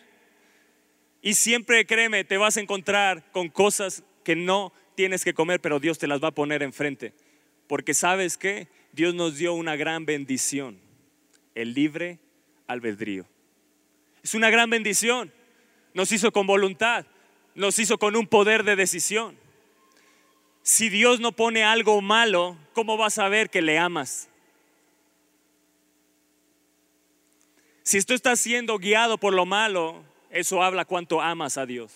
Y 1.22 1.36
siempre, 1.36 1.86
créeme, 1.86 2.24
te 2.26 2.38
vas 2.38 2.58
a 2.58 2.62
encontrar 2.62 3.32
con 3.32 3.50
cosas 3.50 4.04
que 4.24 4.36
no 4.36 4.74
tienes 4.96 5.24
que 5.24 5.34
comer, 5.34 5.62
pero 5.62 5.80
Dios 5.80 5.98
te 5.98 6.08
las 6.08 6.22
va 6.22 6.30
a 6.30 6.36
poner 6.36 6.64
enfrente. 6.64 7.14
Porque 7.68 7.94
sabes 7.94 8.38
que 8.38 8.68
Dios 8.92 9.14
nos 9.16 9.38
dio 9.38 9.54
una 9.54 9.76
gran 9.76 10.06
bendición, 10.06 10.80
el 11.56 11.74
libre 11.74 12.20
albedrío. 12.68 13.26
Es 14.22 14.34
una 14.34 14.50
gran 14.50 14.70
bendición. 14.70 15.32
Nos 15.94 16.12
hizo 16.12 16.32
con 16.32 16.48
voluntad, 16.48 17.06
nos 17.56 17.80
hizo 17.80 17.98
con 17.98 18.16
un 18.16 18.28
poder 18.28 18.64
de 18.64 18.76
decisión. 18.76 19.38
Si 20.64 20.88
Dios 20.88 21.20
no 21.20 21.34
pone 21.34 21.64
algo 21.66 22.02
malo, 22.02 22.58
¿cómo 22.74 22.96
vas 22.96 23.20
a 23.20 23.28
ver 23.28 23.50
que 23.50 23.62
le 23.62 23.78
amas? 23.78 24.30
Si 27.84 28.02
tú 28.02 28.14
estás 28.14 28.40
siendo 28.40 28.78
guiado 28.80 29.18
por 29.18 29.34
lo 29.34 29.46
malo, 29.46 30.02
eso 30.30 30.64
habla 30.64 30.86
cuánto 30.86 31.22
amas 31.22 31.58
a 31.58 31.66
Dios. 31.66 31.92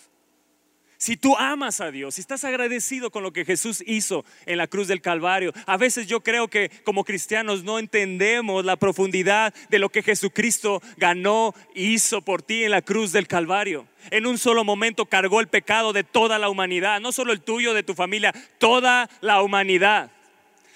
Si 0.98 1.16
tú 1.16 1.36
amas 1.36 1.80
a 1.80 1.92
Dios, 1.92 2.16
si 2.16 2.20
estás 2.20 2.42
agradecido 2.42 3.12
con 3.12 3.22
lo 3.22 3.32
que 3.32 3.44
Jesús 3.44 3.84
hizo 3.86 4.24
en 4.46 4.58
la 4.58 4.66
cruz 4.66 4.88
del 4.88 5.00
Calvario, 5.00 5.52
a 5.64 5.76
veces 5.76 6.08
yo 6.08 6.24
creo 6.24 6.48
que 6.48 6.72
como 6.82 7.04
cristianos 7.04 7.62
no 7.62 7.78
entendemos 7.78 8.64
la 8.64 8.74
profundidad 8.74 9.54
de 9.70 9.78
lo 9.78 9.90
que 9.90 10.02
Jesucristo 10.02 10.82
ganó 10.96 11.54
hizo 11.76 12.20
por 12.22 12.42
ti 12.42 12.64
en 12.64 12.72
la 12.72 12.82
cruz 12.82 13.12
del 13.12 13.28
Calvario. 13.28 13.86
En 14.10 14.26
un 14.26 14.38
solo 14.38 14.64
momento 14.64 15.06
cargó 15.06 15.38
el 15.38 15.46
pecado 15.46 15.92
de 15.92 16.02
toda 16.02 16.36
la 16.36 16.48
humanidad, 16.48 17.00
no 17.00 17.12
solo 17.12 17.32
el 17.32 17.42
tuyo, 17.42 17.74
de 17.74 17.84
tu 17.84 17.94
familia, 17.94 18.34
toda 18.58 19.08
la 19.20 19.40
humanidad. 19.40 20.10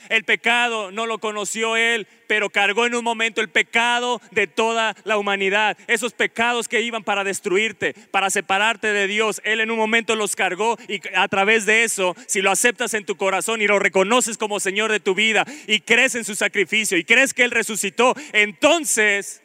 El 0.08 0.24
pecado 0.24 0.90
no 0.90 1.06
lo 1.06 1.18
conoció 1.18 1.76
él, 1.76 2.06
pero 2.26 2.50
cargó 2.50 2.86
en 2.86 2.94
un 2.94 3.04
momento 3.04 3.40
el 3.40 3.50
pecado 3.50 4.20
de 4.30 4.46
toda 4.46 4.96
la 5.04 5.18
humanidad. 5.18 5.76
Esos 5.86 6.12
pecados 6.12 6.68
que 6.68 6.80
iban 6.80 7.04
para 7.04 7.24
destruirte, 7.24 7.94
para 8.10 8.30
separarte 8.30 8.92
de 8.92 9.06
Dios, 9.06 9.40
él 9.44 9.60
en 9.60 9.70
un 9.70 9.78
momento 9.78 10.16
los 10.16 10.34
cargó 10.36 10.78
y 10.88 11.00
a 11.14 11.28
través 11.28 11.66
de 11.66 11.84
eso, 11.84 12.16
si 12.26 12.40
lo 12.40 12.50
aceptas 12.50 12.94
en 12.94 13.04
tu 13.04 13.16
corazón 13.16 13.60
y 13.60 13.66
lo 13.66 13.78
reconoces 13.78 14.38
como 14.38 14.60
Señor 14.60 14.90
de 14.90 15.00
tu 15.00 15.14
vida 15.14 15.44
y 15.66 15.80
crees 15.80 16.14
en 16.14 16.24
su 16.24 16.34
sacrificio 16.34 16.96
y 16.96 17.04
crees 17.04 17.34
que 17.34 17.44
él 17.44 17.50
resucitó, 17.50 18.14
entonces 18.32 19.42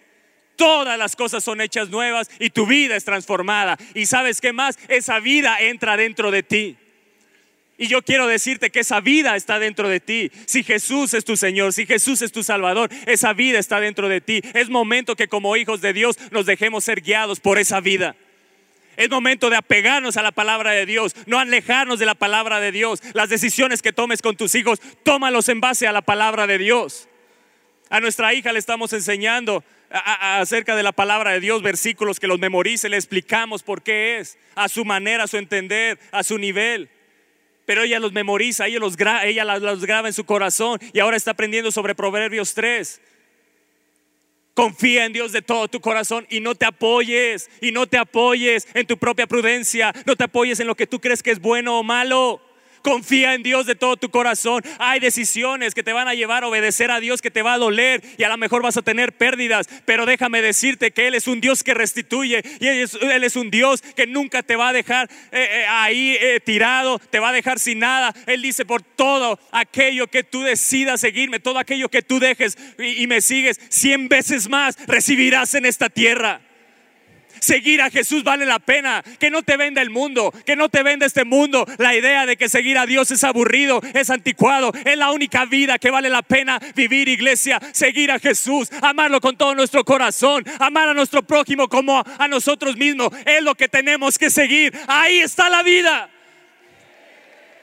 todas 0.56 0.98
las 0.98 1.16
cosas 1.16 1.44
son 1.44 1.62
hechas 1.62 1.90
nuevas 1.90 2.30
y 2.40 2.50
tu 2.50 2.66
vida 2.66 2.96
es 2.96 3.06
transformada. 3.06 3.78
Y 3.94 4.08
sabes 4.08 4.42
qué 4.42 4.52
más, 4.52 4.78
esa 4.90 5.20
vida 5.20 5.58
entra 5.62 5.96
dentro 5.96 6.32
de 6.32 6.44
ti. 6.44 6.78
Y 7.78 7.88
yo 7.88 8.02
quiero 8.02 8.26
decirte 8.26 8.72
que 8.72 8.80
esa 8.80 9.02
vida 9.02 9.36
está 9.36 9.60
dentro 9.60 9.88
de 9.88 10.00
ti. 10.00 10.32
Si 10.48 10.64
Jesús 10.64 11.14
es 11.14 11.24
tu 11.24 11.38
Señor, 11.38 11.74
si 11.74 11.86
Jesús 11.86 12.24
es 12.24 12.32
tu 12.32 12.42
Salvador, 12.42 12.90
esa 13.06 13.34
vida 13.34 13.60
está 13.60 13.80
dentro 13.80 14.10
de 14.10 14.20
ti. 14.20 14.42
Es 14.56 14.70
momento 14.70 15.16
que 15.16 15.28
como 15.28 15.56
hijos 15.56 15.80
de 15.82 15.94
Dios 15.94 16.18
nos 16.32 16.48
dejemos 16.48 16.84
ser 16.84 17.02
guiados 17.02 17.40
por 17.40 17.60
esa 17.60 17.80
vida. 17.80 18.16
Es 18.96 19.12
momento 19.12 19.52
de 19.52 19.58
apegarnos 19.58 20.18
a 20.18 20.24
la 20.24 20.32
palabra 20.32 20.72
de 20.72 20.88
Dios, 20.88 21.16
no 21.28 21.38
alejarnos 21.38 22.00
de 22.00 22.08
la 22.08 22.16
palabra 22.16 22.60
de 22.60 22.72
Dios. 22.72 23.00
Las 23.14 23.30
decisiones 23.30 23.84
que 23.84 23.94
tomes 23.94 24.24
con 24.24 24.36
tus 24.36 24.56
hijos, 24.56 24.82
tómalos 25.04 25.48
en 25.50 25.62
base 25.62 25.86
a 25.86 25.92
la 25.92 26.02
palabra 26.02 26.48
de 26.48 26.58
Dios. 26.58 27.08
A 27.92 28.00
nuestra 28.00 28.34
hija 28.34 28.52
le 28.54 28.60
estamos 28.60 28.92
enseñando 28.92 29.64
acerca 29.92 30.76
de 30.76 30.82
la 30.82 30.94
palabra 30.94 31.32
de 31.32 31.40
Dios, 31.40 31.62
versículos 31.62 32.20
que 32.20 32.28
los 32.28 32.40
memorice, 32.40 32.90
le 32.90 32.98
explicamos 32.98 33.62
por 33.62 33.84
qué 33.84 34.18
es, 34.18 34.40
a 34.56 34.68
su 34.68 34.84
manera, 34.84 35.26
a 35.26 35.28
su 35.28 35.38
entender, 35.38 36.00
a 36.12 36.24
su 36.24 36.40
nivel 36.40 36.90
pero 37.68 37.84
ella 37.84 38.00
los 38.00 38.14
memoriza, 38.14 38.66
ella 38.66 38.80
los, 38.80 38.96
ella 38.98 39.60
graba 39.82 40.08
en 40.08 40.14
su 40.14 40.24
corazón 40.24 40.80
y 40.94 41.00
ahora 41.00 41.18
está 41.18 41.32
aprendiendo 41.32 41.70
sobre 41.70 41.96
Proverbios 41.96 42.54
3. 42.54 43.02
Confía 44.54 45.04
en 45.04 45.12
Dios 45.12 45.34
de 45.34 45.42
todo 45.42 45.68
tu 45.68 45.82
corazón 45.82 46.26
y 46.30 46.40
no 46.40 46.56
te 46.56 46.66
apoyes, 46.66 47.50
y 47.60 47.74
no 47.74 47.86
te 47.86 47.98
apoyes 47.98 48.70
en 48.74 48.88
tu 48.88 48.98
propia 48.98 49.28
prudencia, 49.28 49.94
no 50.06 50.16
te 50.16 50.24
apoyes 50.24 50.62
en 50.62 50.68
lo 50.68 50.76
que 50.76 50.88
tú 50.88 51.02
crees 51.02 51.22
que 51.22 51.32
es 51.32 51.42
bueno 51.42 51.78
o 51.78 51.84
malo. 51.84 52.42
Confía 52.88 53.34
en 53.34 53.44
Dios 53.44 53.66
de 53.66 53.76
todo 53.76 53.98
tu 53.98 54.10
corazón. 54.10 54.64
Hay 54.80 55.02
decisiones 55.02 55.74
que 55.74 55.84
te 55.84 55.92
van 55.92 56.08
a 56.08 56.14
llevar 56.14 56.46
a 56.46 56.48
obedecer 56.48 56.90
a 56.90 57.02
Dios 57.02 57.22
que 57.22 57.30
te 57.30 57.42
va 57.42 57.56
a 57.56 57.58
doler 57.58 58.02
y 58.18 58.24
a 58.24 58.30
lo 58.30 58.38
mejor 58.38 58.64
vas 58.64 58.78
a 58.78 58.82
tener 58.82 59.12
pérdidas. 59.12 59.68
Pero 59.84 60.06
déjame 60.06 60.42
decirte 60.42 60.92
que 60.92 61.10
Él 61.10 61.14
es 61.14 61.28
un 61.28 61.42
Dios 61.42 61.64
que 61.64 61.74
restituye 61.74 62.42
y 62.62 62.68
Él 62.68 63.24
es, 63.26 63.36
un 63.36 63.52
Dios 63.52 63.82
que 63.82 64.08
nunca 64.08 64.42
te 64.42 64.56
va 64.56 64.70
a 64.70 64.74
dejar 64.74 65.10
eh, 65.34 65.50
eh, 65.52 65.66
ahí 65.68 66.16
eh, 66.22 66.40
tirado, 66.40 66.98
te 66.98 67.20
va 67.20 67.28
a 67.28 67.34
dejar 67.34 67.60
sin 67.60 67.80
nada. 67.80 68.14
Él 68.26 68.42
dice 68.42 68.64
por 68.64 68.82
todo 68.84 69.38
aquello 69.52 70.08
que 70.08 70.24
tú 70.24 70.44
decidas 70.44 71.02
seguirme, 71.02 71.42
todo 71.42 71.60
aquello 71.60 71.90
que 71.90 72.04
tú 72.04 72.22
dejes 72.22 72.58
y, 72.80 73.04
y 73.04 73.08
me 73.08 73.20
sigues, 73.20 73.60
cien 73.68 74.08
veces 74.08 74.48
más 74.48 74.78
recibirás 74.88 75.56
en 75.56 75.66
esta 75.66 75.90
tierra. 75.90 76.47
Seguir 77.40 77.82
a 77.82 77.90
Jesús 77.90 78.24
vale 78.24 78.46
la 78.46 78.60
pena. 78.60 79.04
Que 79.20 79.30
no 79.30 79.44
te 79.44 79.58
venda 79.58 79.82
el 79.82 79.90
mundo, 79.90 80.34
que 80.46 80.56
no 80.56 80.70
te 80.70 80.84
venda 80.84 81.06
este 81.06 81.26
mundo 81.26 81.66
la 81.78 81.96
idea 81.96 82.26
de 82.26 82.38
que 82.38 82.50
seguir 82.50 82.78
a 82.78 82.86
Dios 82.86 83.12
es 83.12 83.24
aburrido, 83.24 83.82
es 83.94 84.10
anticuado. 84.10 84.72
Es 84.86 84.98
la 84.98 85.12
única 85.12 85.46
vida 85.46 85.80
que 85.80 85.92
vale 85.92 86.10
la 86.10 86.22
pena 86.22 86.60
vivir, 86.76 87.08
iglesia. 87.10 87.60
Seguir 87.74 88.12
a 88.12 88.20
Jesús, 88.20 88.70
amarlo 88.82 89.22
con 89.22 89.38
todo 89.38 89.56
nuestro 89.56 89.84
corazón, 89.84 90.44
amar 90.60 90.90
a 90.90 90.94
nuestro 90.94 91.24
prójimo 91.24 91.68
como 91.68 92.04
a 92.18 92.28
nosotros 92.28 92.78
mismos. 92.78 93.10
Es 93.26 93.42
lo 93.42 93.56
que 93.56 93.68
tenemos 93.68 94.18
que 94.18 94.30
seguir. 94.30 94.78
Ahí 94.88 95.20
está 95.20 95.50
la 95.50 95.64
vida. 95.64 96.10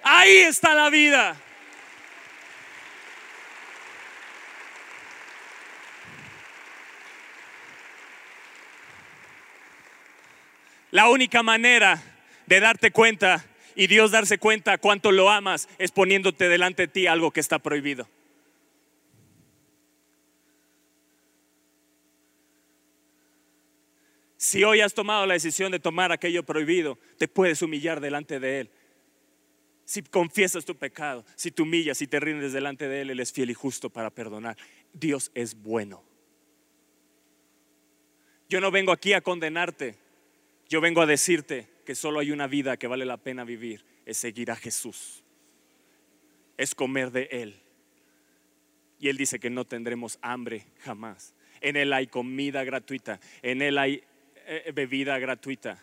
Ahí 0.03 0.37
está 0.39 0.75
la 0.75 0.91
vida. 0.91 1.37
La 10.95 11.09
única 11.09 11.43
manera 11.43 12.01
de 12.47 12.61
darte 12.61 12.93
cuenta 12.93 13.45
y 13.75 13.89
Dios 13.89 14.13
darse 14.13 14.39
cuenta 14.39 14.79
cuánto 14.79 15.11
lo 15.11 15.29
amas 15.29 15.69
es 15.77 15.91
poniéndote 15.91 16.49
delante 16.49 16.83
de 16.83 16.89
ti 16.89 17.09
algo 17.09 17.33
que 17.33 17.41
está 17.41 17.59
prohibido. 17.59 18.09
Si 24.37 24.63
hoy 24.63 24.83
has 24.83 24.95
tomado 24.95 25.27
la 25.27 25.35
decisión 25.35 25.73
de 25.73 25.81
tomar 25.81 26.13
aquello 26.13 26.45
prohibido, 26.45 26.97
te 27.19 27.27
puedes 27.27 27.61
humillar 27.61 28.01
delante 28.01 28.39
de 28.39 28.61
Él. 28.61 28.71
Si 29.85 30.01
confiesas 30.01 30.65
tu 30.65 30.77
pecado, 30.77 31.25
si 31.35 31.51
te 31.51 31.63
humillas, 31.63 31.99
si 31.99 32.07
te 32.07 32.21
rindes 32.21 32.53
delante 32.53 32.87
de 32.87 33.01
Él, 33.01 33.11
Él 33.11 33.19
es 33.19 33.33
fiel 33.33 33.51
y 33.51 33.55
justo 33.55 33.91
para 33.91 34.11
perdonar. 34.11 34.57
Dios 34.93 35.33
es 35.35 35.61
bueno. 35.61 36.05
Yo 38.49 38.61
no 38.61 38.71
vengo 38.71 38.93
aquí 38.93 39.13
a 39.13 39.23
condenarte. 39.23 40.04
Yo 40.69 40.81
vengo 40.81 41.03
a 41.03 41.07
decirte 41.07 41.69
que 41.85 41.95
solo 41.95 42.21
hay 42.21 42.31
una 42.31 42.47
vida 42.47 42.77
que 42.77 42.87
vale 42.87 43.05
la 43.05 43.19
pena 43.19 43.45
vivir, 43.45 43.85
es 44.07 44.17
seguir 44.17 44.51
a 44.51 44.57
Jesús, 44.57 45.23
es 46.57 46.75
comer 46.75 47.11
de 47.11 47.29
Él. 47.31 47.61
Y 48.99 49.09
Él 49.09 49.17
dice 49.17 49.39
que 49.39 49.51
no 49.51 49.65
tendremos 49.65 50.19
hambre 50.23 50.67
jamás. 50.81 51.35
En 51.61 51.77
Él 51.77 51.93
hay 51.93 52.07
comida 52.07 52.65
gratuita, 52.65 53.21
en 53.43 53.61
Él 53.63 53.79
hay 53.79 54.03
eh, 54.47 54.73
bebida 54.75 55.19
gratuita. 55.19 55.79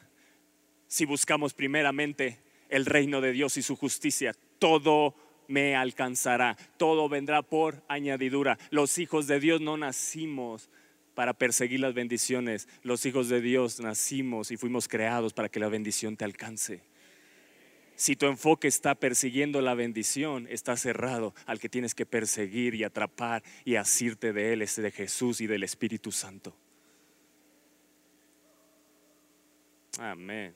Si 0.87 1.05
buscamos 1.05 1.53
primeramente 1.53 2.39
el 2.69 2.85
reino 2.85 3.21
de 3.21 3.31
Dios 3.31 3.57
y 3.57 3.61
su 3.61 3.75
justicia, 3.75 4.33
todo 4.59 5.15
me 5.47 5.75
alcanzará, 5.75 6.57
todo 6.77 7.09
vendrá 7.09 7.41
por 7.41 7.83
añadidura. 7.87 8.57
Los 8.69 8.97
hijos 8.97 9.27
de 9.27 9.39
Dios 9.39 9.61
no 9.61 9.77
nacimos 9.77 10.69
para 11.13 11.33
perseguir 11.33 11.79
las 11.79 11.93
bendiciones. 11.93 12.67
Los 12.83 13.05
hijos 13.05 13.29
de 13.29 13.41
Dios 13.41 13.79
nacimos 13.79 14.51
y 14.51 14.57
fuimos 14.57 14.87
creados 14.87 15.33
para 15.33 15.49
que 15.49 15.59
la 15.59 15.69
bendición 15.69 16.17
te 16.17 16.25
alcance. 16.25 16.81
Si 17.95 18.15
tu 18.15 18.25
enfoque 18.25 18.67
está 18.67 18.95
persiguiendo 18.95 19.61
la 19.61 19.75
bendición, 19.75 20.47
está 20.49 20.75
cerrado 20.75 21.35
al 21.45 21.59
que 21.59 21.69
tienes 21.69 21.93
que 21.93 22.05
perseguir 22.05 22.73
y 22.73 22.83
atrapar 22.83 23.43
y 23.63 23.75
asirte 23.75 24.33
de 24.33 24.53
Él, 24.53 24.63
es 24.63 24.75
de 24.75 24.89
Jesús 24.89 25.39
y 25.39 25.47
del 25.47 25.63
Espíritu 25.63 26.11
Santo. 26.11 26.55
Amén. 29.99 30.55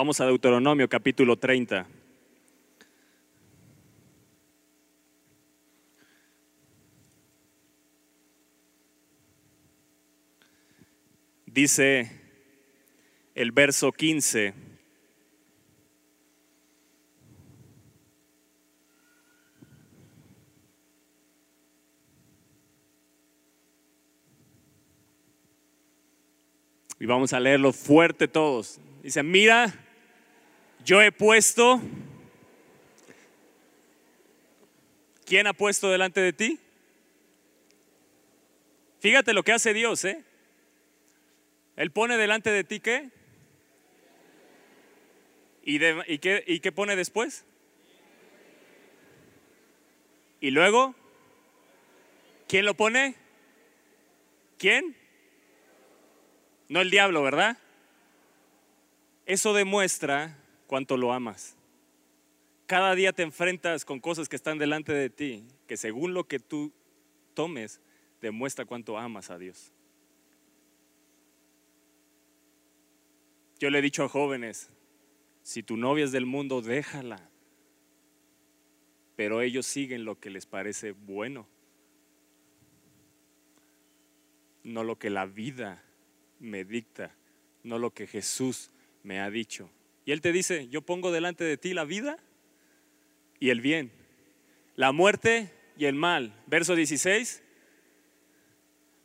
Vamos 0.00 0.20
a 0.20 0.26
Deuteronomio 0.26 0.88
capítulo 0.88 1.36
30. 1.36 1.84
Dice 11.46 12.12
el 13.34 13.50
verso 13.50 13.90
15. 13.90 14.54
Y 27.00 27.06
vamos 27.06 27.32
a 27.32 27.40
leerlo 27.40 27.72
fuerte 27.72 28.28
todos. 28.28 28.80
Dice, 29.02 29.24
mira, 29.24 29.87
yo 30.88 31.02
he 31.02 31.12
puesto... 31.12 31.82
¿Quién 35.26 35.46
ha 35.46 35.52
puesto 35.52 35.90
delante 35.90 36.22
de 36.22 36.32
ti? 36.32 36.58
Fíjate 38.98 39.34
lo 39.34 39.42
que 39.42 39.52
hace 39.52 39.74
Dios, 39.74 40.02
¿eh? 40.06 40.24
Él 41.76 41.90
pone 41.90 42.16
delante 42.16 42.50
de 42.50 42.64
ti 42.64 42.80
qué? 42.80 43.10
¿Y, 45.62 45.78
qué, 46.20 46.42
¿Y 46.46 46.60
qué 46.60 46.72
pone 46.72 46.96
después? 46.96 47.44
¿Y 50.40 50.52
luego? 50.52 50.94
¿Quién 52.48 52.64
lo 52.64 52.72
pone? 52.72 53.14
¿Quién? 54.56 54.96
No 56.70 56.80
el 56.80 56.90
diablo, 56.90 57.22
¿verdad? 57.22 57.58
Eso 59.26 59.52
demuestra 59.52 60.34
cuánto 60.68 60.96
lo 60.96 61.12
amas. 61.12 61.56
Cada 62.66 62.94
día 62.94 63.12
te 63.12 63.22
enfrentas 63.22 63.84
con 63.84 63.98
cosas 63.98 64.28
que 64.28 64.36
están 64.36 64.58
delante 64.58 64.92
de 64.92 65.10
ti, 65.10 65.42
que 65.66 65.76
según 65.76 66.14
lo 66.14 66.28
que 66.28 66.38
tú 66.38 66.70
tomes, 67.34 67.80
demuestra 68.20 68.66
cuánto 68.66 68.98
amas 68.98 69.30
a 69.30 69.38
Dios. 69.38 69.72
Yo 73.58 73.70
le 73.70 73.78
he 73.78 73.82
dicho 73.82 74.04
a 74.04 74.08
jóvenes, 74.08 74.70
si 75.42 75.62
tu 75.62 75.76
novia 75.76 76.04
es 76.04 76.12
del 76.12 76.26
mundo, 76.26 76.60
déjala. 76.60 77.28
Pero 79.16 79.40
ellos 79.40 79.66
siguen 79.66 80.04
lo 80.04 80.20
que 80.20 80.30
les 80.30 80.44
parece 80.44 80.92
bueno, 80.92 81.46
no 84.62 84.84
lo 84.84 84.98
que 84.98 85.08
la 85.08 85.24
vida 85.24 85.82
me 86.38 86.64
dicta, 86.64 87.14
no 87.64 87.78
lo 87.78 87.90
que 87.90 88.06
Jesús 88.06 88.70
me 89.02 89.20
ha 89.20 89.30
dicho. 89.30 89.70
Y 90.08 90.12
Él 90.12 90.22
te 90.22 90.32
dice, 90.32 90.68
yo 90.68 90.80
pongo 90.80 91.12
delante 91.12 91.44
de 91.44 91.58
ti 91.58 91.74
la 91.74 91.84
vida 91.84 92.16
y 93.38 93.50
el 93.50 93.60
bien, 93.60 93.92
la 94.74 94.90
muerte 94.90 95.52
y 95.76 95.84
el 95.84 95.96
mal. 95.96 96.32
Verso 96.46 96.74
16, 96.74 97.42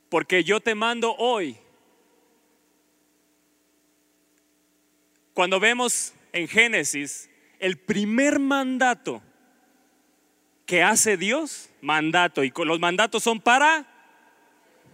porque 0.08 0.46
yo 0.46 0.62
te 0.62 0.76
mando 0.76 1.14
hoy. 1.18 1.58
Cuando 5.34 5.60
vemos 5.60 6.14
en 6.32 6.48
Génesis 6.48 7.30
el 7.60 7.78
primer 7.78 8.40
mandato 8.40 9.22
que 10.66 10.84
hace 10.84 11.18
Dios, 11.18 11.70
mandato, 11.82 12.46
y 12.46 12.54
los 12.64 12.80
mandatos 12.80 13.24
son 13.24 13.42
para, 13.42 13.86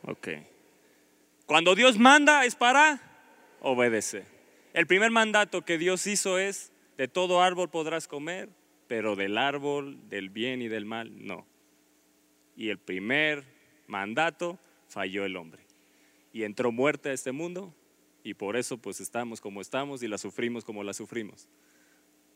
ok. 0.01 0.27
Cuando 1.45 1.75
Dios 1.75 1.99
manda 1.99 2.45
es 2.45 2.55
para 2.55 2.99
obedecer. 3.61 4.38
El 4.73 4.85
primer 4.85 5.11
mandato 5.11 5.63
que 5.63 5.77
Dios 5.77 6.05
hizo 6.07 6.37
es, 6.37 6.71
de 6.97 7.07
todo 7.07 7.41
árbol 7.41 7.69
podrás 7.69 8.07
comer, 8.07 8.49
pero 8.87 9.15
del 9.15 9.37
árbol 9.37 9.97
del 10.09 10.29
bien 10.29 10.61
y 10.61 10.67
del 10.67 10.85
mal 10.85 11.25
no. 11.25 11.45
Y 12.55 12.69
el 12.69 12.77
primer 12.77 13.45
mandato 13.87 14.59
falló 14.87 15.25
el 15.25 15.37
hombre. 15.37 15.63
Y 16.33 16.43
entró 16.43 16.71
muerte 16.71 17.09
a 17.09 17.13
este 17.13 17.31
mundo 17.31 17.73
y 18.23 18.33
por 18.33 18.57
eso 18.57 18.77
pues 18.77 18.99
estamos 18.99 19.41
como 19.41 19.61
estamos 19.61 20.03
y 20.03 20.07
la 20.07 20.17
sufrimos 20.17 20.63
como 20.63 20.83
la 20.83 20.93
sufrimos. 20.93 21.47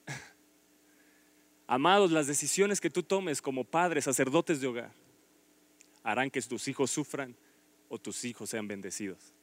Amados, 1.68 2.12
las 2.12 2.26
decisiones 2.26 2.82
que 2.82 2.90
tú 2.90 3.04
tomes 3.04 3.42
como 3.42 3.64
padres, 3.64 4.06
sacerdotes 4.06 4.60
de 4.62 4.68
hogar, 4.68 4.92
harán 6.04 6.32
que 6.32 6.42
tus 6.42 6.68
hijos 6.68 6.90
sufran 6.90 7.36
o 7.90 8.00
tus 8.00 8.26
hijos 8.26 8.50
sean 8.50 8.68
bendecidos. 8.68 9.34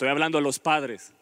Estoy 0.00 0.08
hablando 0.08 0.38
a 0.38 0.40
los 0.40 0.58
padres 0.58 1.12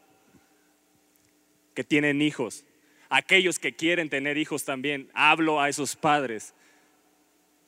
que 1.75 1.83
tienen 1.83 2.23
hijos, 2.23 2.65
aquellos 3.09 3.59
que 3.59 3.75
quieren 3.75 4.09
tener 4.09 4.39
hijos 4.39 4.65
también. 4.65 5.11
Hablo 5.15 5.61
a 5.61 5.69
esos 5.69 5.97
padres 5.97 6.55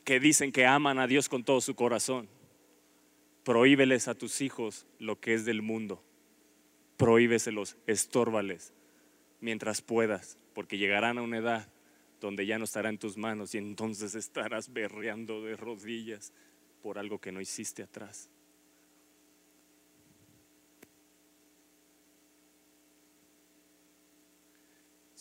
que 0.05 0.21
dicen 0.21 0.53
que 0.53 0.67
aman 0.67 1.01
a 1.01 1.09
Dios 1.09 1.29
con 1.29 1.43
todo 1.43 1.61
su 1.61 1.75
corazón. 1.75 2.29
Prohíbeles 3.43 4.07
a 4.07 4.15
tus 4.15 4.41
hijos 4.41 4.87
lo 5.01 5.19
que 5.19 5.35
es 5.35 5.45
del 5.45 5.63
mundo. 5.63 6.01
Prohíbeselos, 6.97 7.77
estórbales 7.89 8.73
mientras 9.41 9.83
puedas, 9.83 10.39
porque 10.55 10.79
llegarán 10.79 11.19
a 11.19 11.23
una 11.23 11.39
edad 11.39 11.73
donde 12.21 12.47
ya 12.47 12.57
no 12.57 12.67
estará 12.67 12.89
en 12.89 12.99
tus 12.99 13.17
manos 13.17 13.53
y 13.57 13.59
entonces 13.59 14.15
estarás 14.15 14.73
berreando 14.73 15.43
de 15.43 15.57
rodillas 15.57 16.33
por 16.85 17.01
algo 17.01 17.19
que 17.19 17.33
no 17.33 17.41
hiciste 17.41 17.83
atrás. 17.83 18.31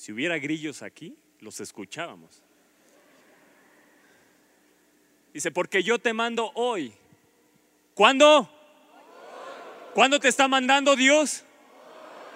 Si 0.09 0.13
hubiera 0.13 0.39
grillos 0.39 0.81
aquí, 0.81 1.15
los 1.39 1.59
escuchábamos. 1.59 2.41
Dice, 5.31 5.51
porque 5.51 5.83
yo 5.83 5.99
te 5.99 6.13
mando 6.13 6.51
hoy. 6.55 6.93
¿Cuándo? 7.93 8.51
¿Cuándo 9.93 10.19
te 10.19 10.27
está 10.27 10.47
mandando 10.47 10.95
Dios? 10.95 11.45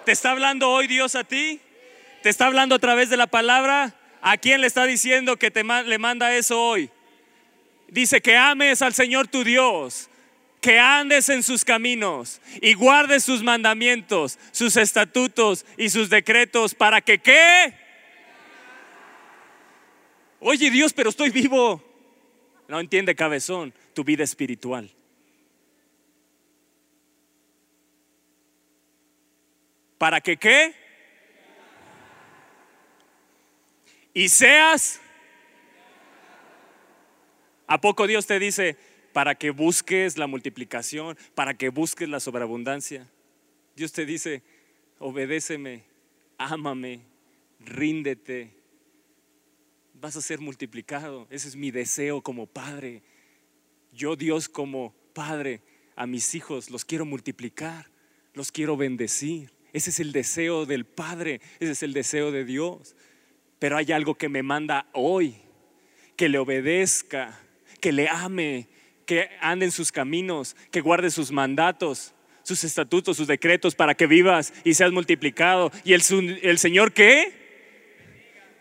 ¿Te 0.04 0.12
está 0.12 0.30
hablando 0.30 0.70
hoy 0.70 0.86
Dios 0.86 1.16
a 1.16 1.24
ti? 1.24 1.60
¿Te 2.22 2.28
está 2.28 2.46
hablando 2.46 2.76
a 2.76 2.78
través 2.78 3.10
de 3.10 3.16
la 3.16 3.26
palabra? 3.26 3.92
¿A 4.22 4.36
quién 4.36 4.60
le 4.60 4.68
está 4.68 4.84
diciendo 4.84 5.36
que 5.36 5.50
te 5.50 5.64
le 5.64 5.98
manda 5.98 6.32
eso 6.36 6.62
hoy? 6.62 6.90
Dice 7.88 8.20
que 8.20 8.36
ames 8.36 8.82
al 8.82 8.94
Señor 8.94 9.26
tu 9.26 9.42
Dios, 9.42 10.08
que 10.64 10.78
andes 10.78 11.28
en 11.28 11.42
sus 11.42 11.62
caminos 11.62 12.40
y 12.62 12.72
guardes 12.72 13.22
sus 13.22 13.42
mandamientos, 13.42 14.38
sus 14.50 14.78
estatutos 14.78 15.66
y 15.76 15.90
sus 15.90 16.08
decretos 16.08 16.74
para 16.74 17.02
que 17.02 17.18
qué? 17.18 17.74
Oye 20.40 20.70
Dios, 20.70 20.94
pero 20.94 21.10
estoy 21.10 21.28
vivo. 21.28 21.84
No 22.66 22.80
entiende 22.80 23.14
cabezón 23.14 23.74
tu 23.92 24.04
vida 24.04 24.24
espiritual. 24.24 24.90
¿Para 29.98 30.22
que 30.22 30.38
qué? 30.38 30.74
Y 34.14 34.30
seas... 34.30 34.98
¿A 37.66 37.78
poco 37.82 38.06
Dios 38.06 38.26
te 38.26 38.38
dice 38.38 38.93
para 39.14 39.36
que 39.36 39.50
busques 39.50 40.18
la 40.18 40.26
multiplicación, 40.26 41.16
para 41.36 41.54
que 41.54 41.68
busques 41.70 42.08
la 42.08 42.18
sobreabundancia? 42.18 43.08
Dios 43.76 43.92
te 43.92 44.04
dice, 44.04 44.42
obedéceme, 44.98 45.84
ámame, 46.36 47.00
ríndete, 47.60 48.50
vas 49.94 50.16
a 50.16 50.20
ser 50.20 50.40
multiplicado. 50.40 51.28
Ese 51.30 51.46
es 51.46 51.54
mi 51.54 51.70
deseo 51.70 52.22
como 52.22 52.46
padre. 52.46 53.02
Yo 53.92 54.16
Dios 54.16 54.48
como 54.48 54.92
padre 55.14 55.62
a 55.94 56.08
mis 56.08 56.34
hijos 56.34 56.68
los 56.68 56.84
quiero 56.84 57.06
multiplicar, 57.06 57.86
los 58.34 58.50
quiero 58.50 58.76
bendecir. 58.76 59.52
Ese 59.72 59.90
es 59.90 60.00
el 60.00 60.10
deseo 60.10 60.66
del 60.66 60.86
Padre, 60.86 61.40
ese 61.60 61.72
es 61.72 61.82
el 61.82 61.92
deseo 61.92 62.32
de 62.32 62.44
Dios. 62.44 62.96
Pero 63.60 63.76
hay 63.76 63.92
algo 63.92 64.16
que 64.16 64.28
me 64.28 64.42
manda 64.42 64.88
hoy, 64.92 65.36
que 66.16 66.28
le 66.28 66.38
obedezca, 66.38 67.40
que 67.80 67.92
le 67.92 68.08
ame, 68.08 68.68
que 69.06 69.30
ande 69.40 69.66
en 69.66 69.72
sus 69.72 69.92
caminos, 69.92 70.56
que 70.70 70.80
guarde 70.80 71.10
sus 71.10 71.30
mandatos, 71.30 72.14
sus 72.42 72.64
estatutos, 72.64 73.16
sus 73.16 73.26
decretos 73.26 73.74
para 73.74 73.94
que 73.94 74.06
vivas 74.06 74.52
y 74.64 74.74
seas 74.74 74.92
multiplicado. 74.92 75.72
¿Y 75.84 75.94
el, 75.94 76.02
el 76.42 76.58
Señor 76.58 76.92
qué? 76.92 77.32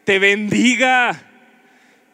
Te 0.05 0.19
bendiga. 0.19 1.29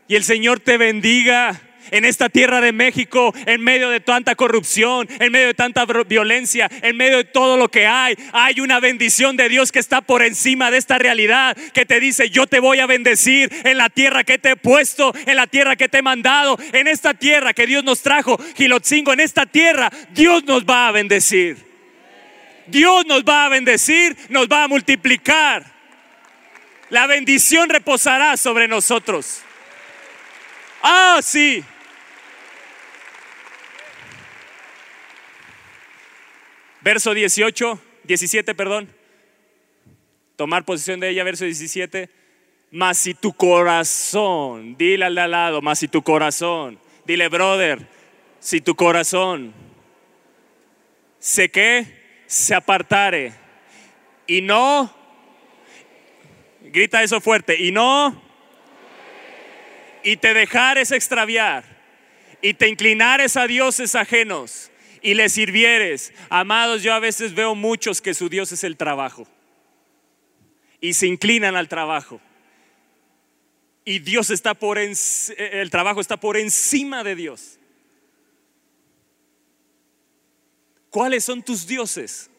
Y 0.07 0.15
el 0.15 0.23
Señor 0.23 0.59
te 0.59 0.77
bendiga 0.77 1.61
en 1.91 2.05
esta 2.05 2.30
tierra 2.30 2.61
de 2.61 2.71
México, 2.71 3.34
en 3.45 3.61
medio 3.61 3.89
de 3.89 3.99
tanta 3.99 4.36
corrupción, 4.36 5.07
en 5.19 5.32
medio 5.32 5.47
de 5.47 5.53
tanta 5.53 5.86
violencia, 5.86 6.69
en 6.82 6.97
medio 6.97 7.17
de 7.17 7.23
todo 7.23 7.57
lo 7.57 7.69
que 7.69 7.88
hay, 7.88 8.15
hay 8.34 8.59
una 8.59 8.80
bendición 8.80 9.38
de 9.38 9.49
Dios 9.49 9.71
que 9.71 9.80
está 9.80 10.01
por 10.01 10.21
encima 10.23 10.71
de 10.71 10.77
esta 10.77 10.97
realidad, 10.97 11.57
que 11.73 11.86
te 11.86 11.99
dice, 11.99 12.30
yo 12.30 12.47
te 12.47 12.59
voy 12.59 12.80
a 12.80 12.86
bendecir 12.86 13.49
en 13.63 13.77
la 13.77 13.89
tierra 13.89 14.23
que 14.23 14.38
te 14.38 14.51
he 14.51 14.55
puesto, 14.55 15.13
en 15.25 15.36
la 15.36 15.47
tierra 15.47 15.75
que 15.75 15.89
te 15.89 15.99
he 15.99 16.01
mandado, 16.01 16.57
en 16.73 16.88
esta 16.88 17.13
tierra 17.13 17.53
que 17.53 17.67
Dios 17.67 17.84
nos 17.84 18.01
trajo, 18.01 18.39
Gilotzingo, 18.55 19.13
en 19.13 19.19
esta 19.19 19.45
tierra, 19.45 19.91
Dios 20.11 20.43
nos 20.45 20.65
va 20.65 20.88
a 20.88 20.91
bendecir. 20.91 21.69
Dios 22.67 23.05
nos 23.05 23.23
va 23.23 23.45
a 23.45 23.49
bendecir, 23.49 24.15
nos 24.30 24.47
va 24.47 24.63
a 24.63 24.67
multiplicar. 24.67 25.65
La 26.89 27.07
bendición 27.07 27.69
reposará 27.69 28.38
sobre 28.38 28.67
nosotros. 28.67 29.41
Ah, 30.82 31.19
sí. 31.21 31.63
Verso 36.82 37.13
18, 37.13 37.80
17, 38.03 38.55
perdón. 38.55 38.89
Tomar 40.36 40.63
posición 40.63 40.99
de 40.99 41.09
ella, 41.09 41.23
verso 41.23 41.45
17. 41.45 42.09
Mas 42.71 42.97
si 42.97 43.13
tu 43.13 43.34
corazón, 43.34 44.77
dile 44.77 45.05
al 45.05 45.15
de 45.15 45.21
al 45.21 45.32
lado, 45.32 45.61
mas 45.61 45.80
si 45.80 45.88
tu 45.88 46.01
corazón, 46.01 46.80
dile, 47.05 47.27
brother, 47.27 47.88
si 48.39 48.61
tu 48.61 48.75
corazón 48.75 49.53
se 51.17 51.49
que 51.49 52.23
se 52.27 52.53
apartare 52.53 53.34
y 54.27 54.41
no, 54.41 54.93
grita 56.61 57.01
eso 57.01 57.19
fuerte, 57.19 57.59
y 57.59 57.71
no, 57.71 58.21
y 60.03 60.17
te 60.17 60.34
dejares 60.34 60.91
extraviar 60.91 61.63
y 62.41 62.53
te 62.53 62.69
inclinares 62.69 63.36
a 63.36 63.47
dioses 63.47 63.95
ajenos 63.95 64.68
y 65.01 65.13
le 65.13 65.29
sirvieres. 65.29 66.13
Amados, 66.29 66.83
yo 66.83 66.93
a 66.93 66.99
veces 66.99 67.33
veo 67.33 67.55
muchos 67.55 68.01
que 68.01 68.13
su 68.13 68.29
Dios 68.29 68.51
es 68.51 68.63
el 68.63 68.77
trabajo 68.77 69.27
y 70.81 70.93
se 70.93 71.07
inclinan 71.07 71.55
al 71.55 71.67
trabajo. 71.67 72.21
Y 73.85 73.99
Dios 73.99 74.29
está 74.29 74.53
por 74.53 74.77
el 74.77 75.69
trabajo 75.71 76.01
está 76.01 76.17
por 76.17 76.37
encima 76.37 77.03
de 77.03 77.15
Dios. 77.15 77.57
¿Cuáles 80.89 81.23
son 81.23 81.43
tus 81.43 81.67
dioses? 81.67 82.29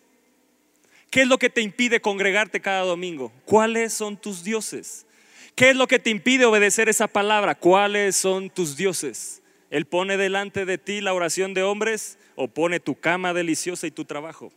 ¿Qué 1.11 1.23
es 1.23 1.29
lo 1.29 1.39
que 1.39 1.51
te 1.51 1.61
impide 1.61 2.01
congregarte 2.01 2.61
cada 2.61 2.83
domingo? 2.83 3.33
¿Cuáles 3.45 3.93
son 3.93 4.17
tus 4.17 4.45
dioses? 4.45 5.07
¿Qué 5.55 5.71
es 5.71 5.77
lo 5.77 5.89
que 5.89 5.99
te 5.99 6.11
impide 6.11 6.45
obedecer 6.45 6.89
esa 6.89 7.09
palabra? 7.09 7.57
¿Cuáles 7.57 8.17
son 8.17 8.51
tus 8.51 8.77
dioses? 8.77 9.43
Él 9.71 9.87
pone 9.87 10.17
delante 10.17 10.65
de 10.65 10.79
ti 10.79 11.01
la 11.01 11.15
oración 11.15 11.55
de 11.55 11.63
hombres 11.63 12.19
o 12.43 12.49
pone 12.49 12.81
tu 12.81 12.99
cama 12.99 13.35
deliciosa 13.35 13.87
y 13.87 13.91
tu 13.91 14.07
trabajo. 14.07 14.51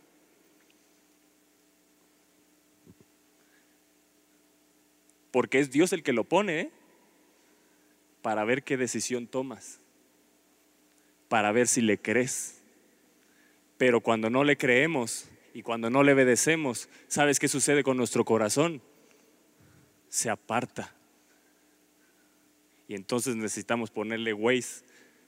Porque 5.30 5.58
es 5.58 5.70
Dios 5.70 5.92
el 5.92 6.02
que 6.02 6.14
lo 6.14 6.24
pone, 6.24 6.60
¿eh? 6.60 6.70
Para 8.22 8.42
ver 8.44 8.62
qué 8.62 8.78
decisión 8.78 9.26
tomas. 9.26 9.80
para 11.28 11.52
ver 11.52 11.66
si 11.66 11.82
le 11.82 11.98
crees. 11.98 12.62
Pero 13.76 14.00
cuando 14.00 14.30
no 14.30 14.44
le 14.44 14.56
creemos 14.56 15.28
y 15.52 15.62
cuando 15.62 15.90
no 15.90 16.02
le 16.04 16.12
obedecemos, 16.12 16.88
¿sabes 17.08 17.38
qué 17.38 17.48
sucede 17.48 17.82
con 17.82 17.96
nuestro 17.96 18.24
corazón? 18.24 18.80
Se 20.08 20.30
aparta. 20.30 20.94
Y 22.88 22.94
entonces 22.94 23.36
necesitamos 23.36 23.90
ponerle 23.90 24.32
Waze 24.32 24.84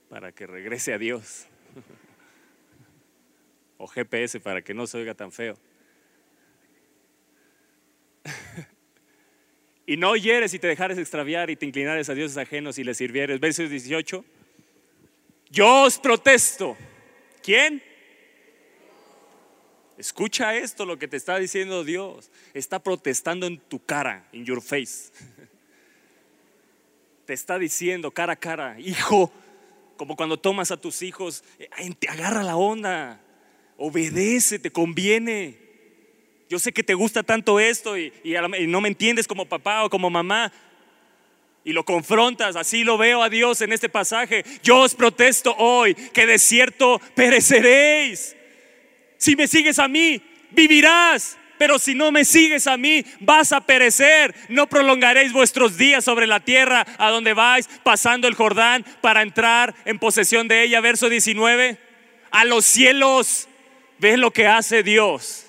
para 0.09 0.31
que 0.31 0.47
regrese 0.47 0.93
a 0.93 0.97
Dios. 0.97 1.45
O 3.77 3.87
GPS 3.87 4.39
para 4.39 4.61
que 4.61 4.73
no 4.73 4.87
se 4.87 4.97
oiga 4.97 5.13
tan 5.13 5.31
feo. 5.31 5.57
y 9.85 9.97
no 9.97 10.11
oyeres 10.11 10.53
y 10.53 10.59
te 10.59 10.67
dejares 10.67 10.97
extraviar 10.97 11.49
y 11.49 11.55
te 11.55 11.65
inclinares 11.65 12.09
a 12.09 12.13
dioses 12.13 12.37
ajenos 12.37 12.77
y 12.77 12.83
les 12.83 12.97
sirvieres. 12.97 13.39
Versos 13.39 13.69
18. 13.69 14.23
Yo 15.49 15.83
os 15.83 15.97
protesto. 15.97 16.77
¿Quién? 17.41 17.81
Escucha 19.97 20.55
esto, 20.55 20.85
lo 20.85 20.99
que 20.99 21.07
te 21.07 21.17
está 21.17 21.39
diciendo 21.39 21.83
Dios. 21.83 22.29
Está 22.53 22.79
protestando 22.79 23.47
en 23.47 23.57
tu 23.57 23.83
cara, 23.83 24.27
in 24.31 24.45
your 24.45 24.61
face. 24.61 25.11
Te 27.25 27.33
está 27.33 27.59
diciendo 27.59 28.11
cara 28.11 28.33
a 28.33 28.35
cara, 28.37 28.79
hijo, 28.79 29.31
como 29.97 30.15
cuando 30.15 30.37
tomas 30.37 30.71
a 30.71 30.77
tus 30.77 31.01
hijos, 31.01 31.43
agarra 32.07 32.41
la 32.41 32.55
onda, 32.55 33.19
obedece, 33.77 34.59
te 34.59 34.71
conviene. 34.71 35.55
Yo 36.49 36.59
sé 36.59 36.71
que 36.71 36.83
te 36.83 36.93
gusta 36.93 37.23
tanto 37.23 37.59
esto 37.59 37.97
y, 37.97 38.11
no 38.67 38.81
me 38.81 38.87
entiendes 38.87 39.27
como 39.27 39.45
papá 39.45 39.83
o 39.83 39.89
como 39.89 40.09
mamá, 40.09 40.51
y 41.67 41.73
lo 41.73 41.83
confrontas, 41.83 42.55
así 42.55 42.85
lo 42.85 42.97
veo 42.97 43.21
a 43.21 43.29
Dios 43.29 43.59
en 43.59 43.73
este 43.73 43.89
pasaje. 43.89 44.45
Yo 44.63 44.79
os 44.79 44.95
protesto 44.95 45.53
hoy 45.57 45.95
que 45.95 46.25
de 46.25 46.39
cierto 46.39 47.01
pereceréis. 47.13 48.37
Si 49.17 49.35
me 49.35 49.47
sigues 49.47 49.77
a 49.77 49.89
mí, 49.89 50.21
vivirás. 50.51 51.37
Pero 51.57 51.77
si 51.77 51.93
no 51.93 52.09
me 52.09 52.23
sigues 52.23 52.67
a 52.67 52.77
mí, 52.77 53.03
vas 53.19 53.51
a 53.51 53.59
perecer. 53.59 54.33
No 54.47 54.67
prolongaréis 54.67 55.33
vuestros 55.33 55.77
días 55.77 56.05
sobre 56.05 56.25
la 56.25 56.39
tierra 56.39 56.85
a 56.97 57.09
donde 57.09 57.33
vais, 57.33 57.67
pasando 57.83 58.29
el 58.29 58.35
Jordán 58.35 58.85
para 59.01 59.21
entrar 59.21 59.75
en 59.83 59.99
posesión 59.99 60.47
de 60.47 60.63
ella. 60.63 60.79
Verso 60.79 61.09
19. 61.09 61.77
A 62.31 62.45
los 62.45 62.63
cielos, 62.63 63.49
ve 63.99 64.17
lo 64.17 64.31
que 64.31 64.47
hace 64.47 64.83
Dios. 64.83 65.45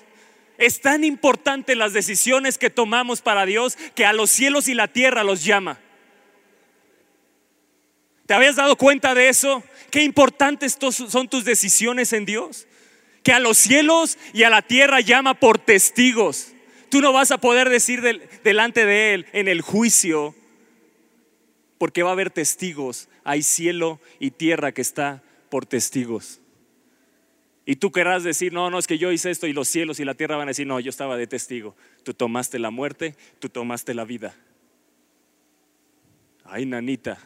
Es 0.57 0.81
tan 0.81 1.03
importante 1.03 1.75
las 1.75 1.93
decisiones 1.93 2.57
que 2.57 2.69
tomamos 2.69 3.21
para 3.21 3.45
Dios 3.45 3.77
que 3.95 4.05
a 4.05 4.13
los 4.13 4.29
cielos 4.29 4.67
y 4.67 4.73
la 4.73 4.87
tierra 4.87 5.23
los 5.23 5.43
llama. 5.43 5.79
¿Te 8.25 8.33
habías 8.33 8.57
dado 8.57 8.75
cuenta 8.75 9.15
de 9.15 9.29
eso? 9.29 9.63
Qué 9.89 10.03
importantes 10.03 10.77
son 10.91 11.29
tus 11.29 11.45
decisiones 11.45 12.13
en 12.13 12.25
Dios. 12.25 12.67
Que 13.23 13.33
a 13.33 13.39
los 13.39 13.57
cielos 13.57 14.17
y 14.33 14.43
a 14.43 14.49
la 14.49 14.61
tierra 14.61 14.99
llama 14.99 15.33
por 15.33 15.57
testigos. 15.57 16.49
Tú 16.89 17.01
no 17.01 17.13
vas 17.13 17.31
a 17.31 17.37
poder 17.37 17.69
decir 17.69 18.01
delante 18.43 18.85
de 18.85 19.13
Él 19.13 19.25
en 19.31 19.47
el 19.47 19.61
juicio, 19.61 20.35
porque 21.77 22.03
va 22.03 22.09
a 22.09 22.13
haber 22.13 22.31
testigos. 22.31 23.07
Hay 23.23 23.43
cielo 23.43 23.99
y 24.19 24.31
tierra 24.31 24.73
que 24.73 24.81
está 24.81 25.23
por 25.49 25.65
testigos. 25.65 26.38
Y 27.69 27.75
tú 27.75 27.91
querrás 27.91 28.23
decir, 28.23 28.51
no, 28.51 28.71
no, 28.71 28.79
es 28.79 28.87
que 28.87 28.97
yo 28.97 29.11
hice 29.11 29.29
esto 29.29 29.45
y 29.45 29.53
los 29.53 29.67
cielos 29.67 29.99
y 29.99 30.03
la 30.03 30.15
tierra 30.15 30.35
van 30.35 30.47
a 30.47 30.49
decir, 30.57 30.65
no, 30.65 30.79
yo 30.79 30.89
estaba 30.89 31.17
de 31.17 31.27
testigo. 31.27 31.75
Tú 32.01 32.15
tomaste 32.15 32.57
la 32.57 32.71
muerte, 32.71 33.15
tú 33.37 33.47
tomaste 33.47 33.93
la 33.93 34.05
vida. 34.05 34.35
Ay, 36.45 36.65
nanita, 36.65 37.19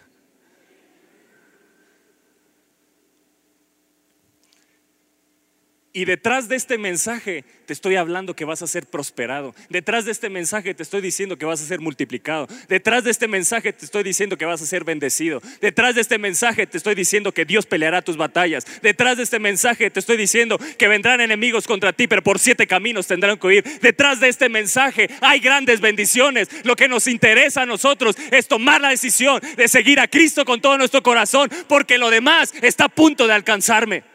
Y 5.95 6.05
detrás 6.05 6.49
de 6.49 6.55
este 6.55 6.79
mensaje 6.79 7.45
te 7.67 7.73
estoy 7.73 7.97
hablando 7.97 8.35
que 8.35 8.45
vas 8.45 8.63
a 8.63 8.67
ser 8.67 8.87
prosperado. 8.87 9.53
Detrás 9.69 10.05
de 10.05 10.11
este 10.11 10.27
mensaje 10.27 10.73
te 10.73 10.81
estoy 10.81 11.01
diciendo 11.01 11.37
que 11.37 11.45
vas 11.45 11.61
a 11.61 11.67
ser 11.67 11.81
multiplicado. 11.81 12.47
Detrás 12.67 13.03
de 13.03 13.11
este 13.11 13.27
mensaje 13.27 13.71
te 13.73 13.85
estoy 13.85 14.01
diciendo 14.01 14.35
que 14.35 14.45
vas 14.45 14.59
a 14.59 14.65
ser 14.65 14.83
bendecido. 14.83 15.39
Detrás 15.61 15.93
de 15.93 16.01
este 16.01 16.17
mensaje 16.17 16.65
te 16.65 16.77
estoy 16.77 16.95
diciendo 16.95 17.31
que 17.31 17.45
Dios 17.45 17.67
peleará 17.67 18.01
tus 18.01 18.17
batallas. 18.17 18.65
Detrás 18.81 19.17
de 19.17 19.23
este 19.23 19.37
mensaje 19.37 19.91
te 19.91 19.99
estoy 19.99 20.17
diciendo 20.17 20.59
que 20.79 20.87
vendrán 20.87 21.21
enemigos 21.21 21.67
contra 21.67 21.93
ti, 21.93 22.07
pero 22.07 22.23
por 22.23 22.39
siete 22.39 22.65
caminos 22.65 23.05
tendrán 23.05 23.37
que 23.37 23.45
huir. 23.45 23.63
Detrás 23.79 24.19
de 24.19 24.29
este 24.29 24.49
mensaje 24.49 25.11
hay 25.21 25.41
grandes 25.41 25.79
bendiciones. 25.79 26.49
Lo 26.63 26.75
que 26.75 26.87
nos 26.87 27.05
interesa 27.05 27.61
a 27.61 27.65
nosotros 27.67 28.15
es 28.31 28.47
tomar 28.47 28.81
la 28.81 28.89
decisión 28.89 29.39
de 29.55 29.67
seguir 29.67 29.99
a 29.99 30.07
Cristo 30.07 30.43
con 30.43 30.59
todo 30.59 30.75
nuestro 30.75 31.03
corazón, 31.03 31.51
porque 31.67 31.99
lo 31.99 32.09
demás 32.09 32.51
está 32.63 32.85
a 32.85 32.89
punto 32.89 33.27
de 33.27 33.33
alcanzarme. 33.33 34.12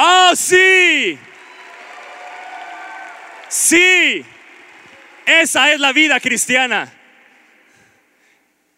Oh, 0.00 0.30
sí. 0.36 1.18
Sí. 3.48 4.24
Esa 5.26 5.72
es 5.72 5.80
la 5.80 5.92
vida 5.92 6.20
cristiana. 6.20 6.94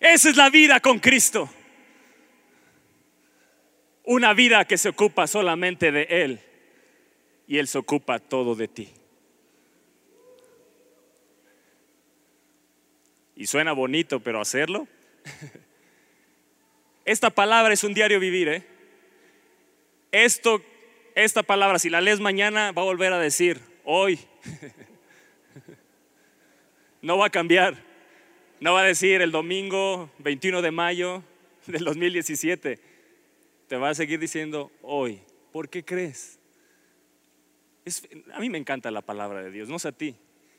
Esa 0.00 0.30
es 0.30 0.36
la 0.36 0.48
vida 0.48 0.80
con 0.80 0.98
Cristo. 0.98 1.50
Una 4.04 4.32
vida 4.32 4.64
que 4.64 4.78
se 4.78 4.88
ocupa 4.88 5.26
solamente 5.26 5.92
de 5.92 6.06
Él 6.08 6.40
y 7.46 7.58
Él 7.58 7.68
se 7.68 7.76
ocupa 7.76 8.18
todo 8.18 8.54
de 8.54 8.68
ti. 8.68 8.88
Y 13.36 13.46
suena 13.46 13.72
bonito, 13.72 14.20
pero 14.20 14.40
hacerlo. 14.40 14.88
Esta 17.04 17.28
palabra 17.28 17.74
es 17.74 17.84
un 17.84 17.92
diario 17.92 18.18
vivir, 18.18 18.48
¿eh? 18.48 18.66
Esto 20.12 20.62
esta 21.14 21.42
palabra, 21.42 21.78
si 21.78 21.90
la 21.90 22.00
lees 22.00 22.20
mañana, 22.20 22.72
va 22.72 22.82
a 22.82 22.84
volver 22.84 23.12
a 23.12 23.18
decir, 23.18 23.60
hoy. 23.84 24.18
No 27.02 27.16
va 27.16 27.26
a 27.26 27.30
cambiar. 27.30 27.76
No 28.60 28.74
va 28.74 28.82
a 28.82 28.84
decir 28.84 29.22
el 29.22 29.32
domingo 29.32 30.10
21 30.18 30.60
de 30.60 30.70
mayo 30.70 31.22
del 31.66 31.84
2017. 31.84 32.78
Te 33.68 33.76
va 33.76 33.90
a 33.90 33.94
seguir 33.94 34.18
diciendo 34.18 34.70
hoy. 34.82 35.22
¿Por 35.52 35.68
qué 35.68 35.84
crees? 35.84 36.38
a 38.34 38.38
mí 38.38 38.50
me 38.50 38.58
encanta 38.58 38.90
la 38.90 39.00
palabra 39.00 39.42
de 39.42 39.50
Dios, 39.50 39.68
no 39.68 39.78
sé 39.78 39.88
a 39.88 39.92
ti. 39.92 40.14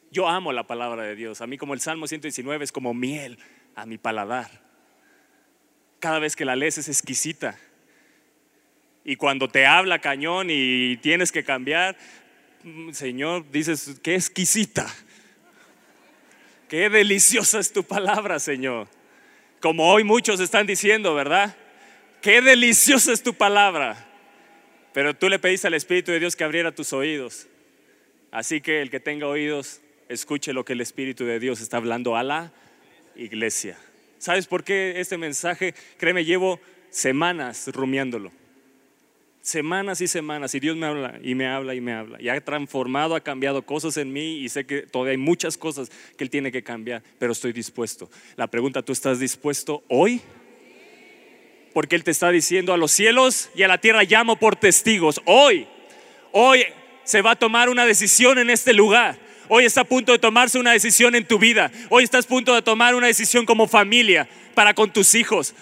Yo 0.10 0.28
amo 0.28 0.52
la 0.52 0.68
palabra 0.68 1.04
de 1.04 1.16
Dios. 1.16 1.40
A 1.40 1.48
mí 1.48 1.58
como 1.58 1.74
el 1.74 1.80
Salmo 1.80 2.08
119 2.08 2.64
es 2.64 2.72
como 2.72 2.94
miel 2.94 3.38
a 3.76 3.86
mi 3.86 3.98
paladar. 3.98 4.50
Cada 6.00 6.20
vez 6.20 6.36
que 6.36 6.44
la 6.44 6.56
lees 6.56 6.80
es 6.80 6.90
exquisita. 6.90 7.58
Y 9.04 9.16
cuando 9.16 9.48
te 9.48 9.66
habla 9.66 10.00
cañón 10.00 10.48
y 10.50 10.98
tienes 10.98 11.32
que 11.32 11.44
cambiar, 11.44 11.98
mm, 12.64 12.92
Señor, 12.92 13.50
dices, 13.52 14.00
qué 14.04 14.16
exquisita. 14.16 14.88
Qué 16.70 16.90
deliciosa 16.90 17.60
es 17.60 17.74
tu 17.74 17.84
palabra, 17.84 18.40
Señor. 18.40 18.88
Como 19.60 19.92
hoy 19.92 20.04
muchos 20.04 20.40
están 20.40 20.68
diciendo, 20.68 21.14
¿verdad? 21.16 21.56
Qué 22.22 22.42
deliciosa 22.42 23.12
es 23.12 23.24
tu 23.24 23.34
palabra. 23.34 24.08
Pero 24.94 25.16
tú 25.16 25.30
le 25.30 25.40
pediste 25.40 25.68
al 25.68 25.74
Espíritu 25.74 26.12
de 26.12 26.20
Dios 26.20 26.36
que 26.36 26.44
abriera 26.44 26.74
tus 26.74 26.94
oídos. 26.94 27.48
Así 28.32 28.62
que 28.62 28.82
el 28.82 28.90
que 28.90 29.00
tenga 29.00 29.28
oídos, 29.28 29.82
escuche 30.10 30.54
lo 30.54 30.64
que 30.64 30.74
el 30.74 30.82
Espíritu 30.82 31.26
de 31.26 31.40
Dios 31.40 31.60
está 31.60 31.78
hablando 31.78 32.16
a 32.16 32.24
la 32.24 32.54
iglesia. 33.16 33.78
¿Sabes 34.20 34.48
por 34.48 34.64
qué 34.64 34.94
este 34.98 35.18
mensaje? 35.18 35.74
Créeme, 35.98 36.24
llevo 36.24 36.60
semanas 36.90 37.68
rumiándolo 37.74 38.32
semanas 39.42 40.02
y 40.02 40.08
semanas 40.08 40.54
y 40.54 40.60
Dios 40.60 40.78
me 40.78 40.86
habla 40.86 41.20
y 41.22 41.36
me 41.36 41.48
habla 41.48 41.76
y 41.76 41.82
me 41.82 41.94
habla. 41.94 42.22
Y 42.22 42.30
ha 42.30 42.40
transformado, 42.42 43.16
ha 43.16 43.22
cambiado 43.22 43.64
cosas 43.64 43.98
en 43.98 44.14
mí 44.14 44.38
y 44.38 44.50
sé 44.50 44.66
que 44.66 44.82
todavía 44.82 45.12
hay 45.12 45.18
muchas 45.18 45.58
cosas 45.58 45.92
que 46.18 46.24
Él 46.24 46.30
tiene 46.30 46.52
que 46.52 46.64
cambiar, 46.64 47.02
pero 47.20 47.32
estoy 47.32 47.52
dispuesto. 47.54 48.10
La 48.36 48.48
pregunta, 48.48 48.82
¿tú 48.82 48.92
estás 48.92 49.20
dispuesto 49.20 49.84
hoy? 49.88 50.22
Porque 51.74 51.96
Él 51.96 52.04
te 52.04 52.12
está 52.12 52.30
diciendo 52.30 52.74
a 52.74 52.78
los 52.78 52.92
cielos 52.92 53.50
y 53.56 53.64
a 53.64 53.68
la 53.68 53.80
tierra 53.80 54.04
llamo 54.04 54.36
por 54.36 54.56
testigos. 54.56 55.22
Hoy, 55.26 55.68
hoy 56.32 56.64
se 57.04 57.22
va 57.22 57.32
a 57.32 57.36
tomar 57.36 57.70
una 57.70 57.86
decisión 57.86 58.38
en 58.38 58.50
este 58.50 58.74
lugar. 58.74 59.18
Hoy 59.48 59.66
está 59.66 59.82
a 59.82 59.86
punto 59.86 60.14
de 60.14 60.20
tomarse 60.20 60.60
una 60.60 60.72
decisión 60.72 61.16
en 61.16 61.28
tu 61.28 61.40
vida. 61.40 61.72
Hoy 61.90 62.04
estás 62.04 62.26
a 62.26 62.30
punto 62.30 62.54
de 62.54 62.62
tomar 62.62 62.96
una 62.96 63.08
decisión 63.08 63.46
como 63.46 63.68
familia 63.68 64.28
para 64.54 64.74
con 64.74 64.94
tus 64.94 65.16
hijos, 65.16 65.54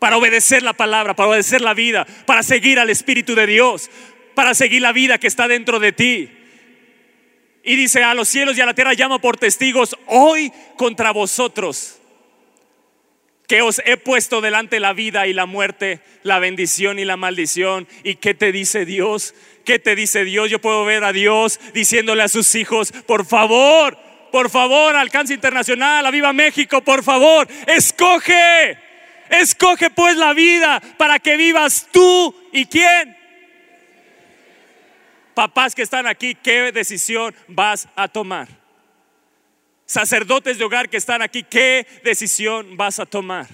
para 0.00 0.16
obedecer 0.16 0.64
la 0.64 0.72
palabra, 0.72 1.14
para 1.14 1.28
obedecer 1.28 1.60
la 1.60 1.74
vida, 1.74 2.04
para 2.26 2.42
seguir 2.42 2.80
al 2.80 2.90
Espíritu 2.90 3.36
de 3.36 3.46
Dios, 3.46 3.90
para 4.34 4.54
seguir 4.54 4.82
la 4.82 4.92
vida 4.92 5.18
que 5.18 5.28
está 5.28 5.46
dentro 5.46 5.78
de 5.78 5.92
ti. 5.92 6.30
Y 7.62 7.76
dice, 7.76 8.02
a 8.02 8.14
los 8.14 8.26
cielos 8.26 8.56
y 8.56 8.62
a 8.62 8.66
la 8.66 8.74
tierra 8.74 8.94
llamo 8.94 9.20
por 9.20 9.36
testigos 9.36 9.96
hoy 10.06 10.50
contra 10.76 11.12
vosotros, 11.12 12.00
que 13.46 13.60
os 13.60 13.82
he 13.84 13.98
puesto 13.98 14.40
delante 14.40 14.80
la 14.80 14.94
vida 14.94 15.26
y 15.26 15.34
la 15.34 15.44
muerte, 15.44 16.00
la 16.22 16.38
bendición 16.38 16.98
y 16.98 17.04
la 17.04 17.18
maldición. 17.18 17.86
¿Y 18.02 18.14
qué 18.14 18.32
te 18.32 18.52
dice 18.52 18.86
Dios? 18.86 19.34
¿Qué 19.66 19.78
te 19.78 19.94
dice 19.94 20.24
Dios? 20.24 20.48
Yo 20.48 20.60
puedo 20.60 20.84
ver 20.86 21.04
a 21.04 21.12
Dios 21.12 21.60
diciéndole 21.74 22.22
a 22.22 22.28
sus 22.28 22.54
hijos, 22.54 22.92
por 23.06 23.26
favor, 23.26 23.98
por 24.32 24.48
favor, 24.48 24.96
Alcance 24.96 25.34
Internacional, 25.34 26.06
a 26.06 26.10
Viva 26.10 26.32
México, 26.32 26.80
por 26.80 27.02
favor, 27.02 27.46
escoge, 27.66 28.78
escoge 29.30 29.90
pues 29.90 30.16
la 30.16 30.34
vida 30.34 30.80
para 30.98 31.18
que 31.18 31.36
vivas 31.36 31.88
tú 31.90 32.34
y 32.52 32.66
quién. 32.66 33.16
Papás 35.34 35.74
que 35.74 35.82
están 35.82 36.06
aquí, 36.06 36.34
¿qué 36.34 36.72
decisión 36.72 37.34
vas 37.48 37.88
a 37.96 38.08
tomar? 38.08 38.48
Sacerdotes 39.86 40.58
de 40.58 40.64
hogar 40.64 40.88
que 40.88 40.96
están 40.96 41.22
aquí, 41.22 41.42
¿qué 41.42 41.86
decisión 42.04 42.76
vas 42.76 43.00
a 43.00 43.06
tomar? 43.06 43.48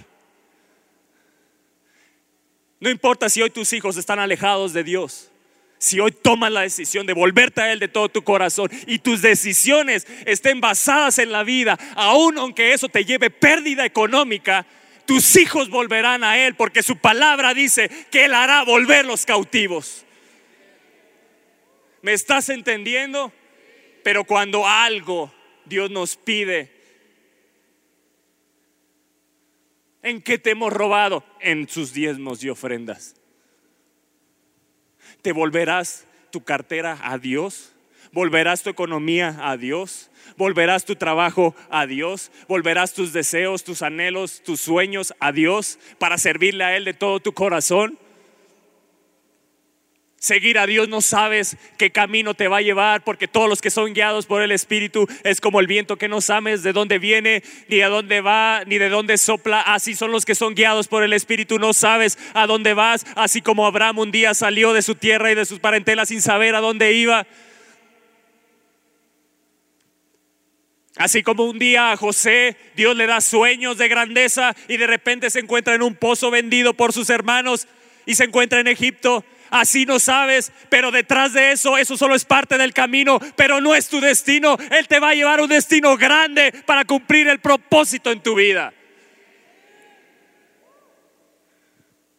No 2.81 2.91
importa 2.91 3.29
si 3.29 3.41
hoy 3.41 3.51
tus 3.51 3.73
hijos 3.73 3.97
están 3.97 4.19
alejados 4.19 4.73
de 4.73 4.85
Dios. 4.85 5.31
Si 5.79 6.01
hoy 6.01 6.11
tomas 6.11 6.51
la 6.51 6.63
decisión 6.63 7.07
de 7.07 7.13
volverte 7.13 7.61
a 7.61 7.73
Él 7.73 7.79
de 7.79 7.89
todo 7.89 8.09
tu 8.09 8.25
corazón 8.25 8.71
y 8.87 8.99
tus 8.99 9.21
decisiones 9.23 10.07
estén 10.25 10.61
basadas 10.61 11.19
en 11.19 11.33
la 11.33 11.43
vida, 11.43 11.79
aun 11.95 12.39
aunque 12.39 12.73
eso 12.73 12.89
te 12.89 13.05
lleve 13.05 13.31
pérdida 13.31 13.85
económica, 13.85 14.67
tus 15.07 15.37
hijos 15.37 15.71
volverán 15.71 16.25
a 16.25 16.45
Él 16.47 16.55
porque 16.57 16.83
su 16.83 16.99
palabra 16.99 17.55
dice 17.55 17.89
que 18.11 18.27
Él 18.27 18.35
hará 18.35 18.65
volver 18.65 19.05
los 19.05 19.25
cautivos. 19.25 20.05
¿Me 22.03 22.13
estás 22.13 22.49
entendiendo? 22.51 23.33
Pero 24.03 24.25
cuando 24.25 24.67
algo 24.67 25.33
Dios 25.65 25.91
nos 25.91 26.17
pide, 26.17 26.71
¿en 30.03 30.23
qué 30.23 30.39
te 30.39 30.51
hemos 30.51 30.73
robado? 30.73 31.25
En 31.41 31.69
sus 31.69 31.93
diezmos 31.93 32.45
y 32.45 32.51
ofrendas. 32.51 33.17
¿Te 35.23 35.33
volverás 35.33 36.07
tu 36.31 36.45
cartera 36.45 36.99
a 37.03 37.19
Dios? 37.19 37.73
¿Volverás 38.13 38.63
tu 38.63 38.71
economía 38.71 39.37
a 39.41 39.57
Dios? 39.57 40.11
¿Volverás 40.37 40.85
tu 40.85 40.97
trabajo 40.97 41.55
a 41.71 41.87
Dios? 41.87 42.31
¿Volverás 42.49 42.95
tus 42.95 43.13
deseos, 43.13 43.65
tus 43.65 43.83
anhelos, 43.83 44.43
tus 44.45 44.61
sueños 44.61 45.15
a 45.21 45.33
Dios 45.33 45.79
para 45.99 46.19
servirle 46.19 46.65
a 46.65 46.77
Él 46.77 46.85
de 46.85 46.95
todo 46.95 47.21
tu 47.21 47.33
corazón? 47.33 47.99
Seguir 50.19 50.59
a 50.59 50.67
Dios 50.67 50.89
no 50.89 51.03
sabes 51.03 51.57
qué 51.77 51.93
camino 51.93 52.35
te 52.35 52.49
va 52.49 52.57
a 52.57 52.63
llevar, 52.63 53.05
porque 53.05 53.29
todos 53.29 53.49
los 53.49 53.61
que 53.61 53.71
son 53.71 53.93
guiados 53.93 54.27
por 54.27 54.43
el 54.43 54.51
Espíritu 54.51 55.07
es 55.23 55.41
como 55.41 55.61
el 55.61 55.69
viento 55.69 55.99
que 55.99 56.09
no 56.09 56.21
sabes 56.21 56.63
de 56.63 56.73
dónde 56.73 56.99
viene, 56.99 57.45
ni 57.69 57.81
a 57.83 57.89
dónde 57.89 58.23
va, 58.23 58.63
ni 58.67 58.79
de 58.79 58.89
dónde 58.89 59.19
sopla. 59.19 59.61
Así 59.61 59.95
son 59.95 60.11
los 60.11 60.25
que 60.25 60.35
son 60.35 60.55
guiados 60.55 60.89
por 60.89 61.05
el 61.05 61.13
Espíritu, 61.13 61.61
no 61.61 61.73
sabes 61.75 62.19
a 62.33 62.47
dónde 62.47 62.75
vas, 62.75 63.07
así 63.15 63.41
como 63.41 63.67
Abraham 63.67 63.99
un 63.99 64.11
día 64.11 64.35
salió 64.35 64.73
de 64.73 64.83
su 64.83 64.97
tierra 64.97 65.31
y 65.31 65.37
de 65.37 65.45
sus 65.45 65.61
parentelas 65.61 66.09
sin 66.09 66.23
saber 66.23 66.55
a 66.55 66.61
dónde 66.61 66.93
iba. 66.95 67.27
Así 70.97 71.23
como 71.23 71.45
un 71.45 71.59
día 71.59 71.93
a 71.93 71.97
José 71.97 72.57
Dios 72.75 72.97
le 72.97 73.07
da 73.07 73.21
sueños 73.21 73.77
de 73.79 73.89
grandeza 73.89 74.55
y 74.69 74.77
de 74.77 74.87
repente 74.87 75.31
se 75.31 75.41
encuentra 75.41 75.75
en 75.75 75.83
un 75.83 75.95
pozo 75.95 76.31
vendido 76.31 76.75
por 76.75 76.93
sus 76.93 77.11
hermanos 77.11 77.69
y 78.07 78.15
se 78.15 78.25
encuentra 78.25 78.61
en 78.61 78.69
Egipto 78.69 79.25
así 79.51 79.87
no 79.87 79.99
sabes, 79.99 80.53
pero 80.69 80.91
detrás 80.91 81.33
de 81.33 81.53
eso, 81.53 81.77
eso 81.77 81.97
solo 81.97 82.15
es 82.15 82.25
parte 82.25 82.59
del 82.59 82.73
camino, 82.73 83.19
pero 83.37 83.61
no 83.61 83.75
es 83.75 83.89
tu 83.89 84.01
destino. 84.01 84.57
Él 84.71 84.89
te 84.89 85.01
va 85.01 85.11
a 85.11 85.15
llevar 85.15 85.41
a 85.41 85.43
un 85.43 85.49
destino 85.49 85.97
grande 85.97 86.53
para 86.65 86.85
cumplir 86.85 87.29
el 87.29 87.39
propósito 87.39 88.11
en 88.11 88.21
tu 88.21 88.35
vida. 88.35 88.73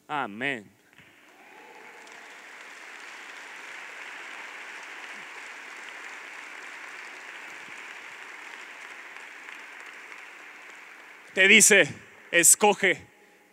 Amén. 0.08 0.77
Te 11.38 11.48
dice, 11.48 11.88
escoge, 12.32 12.98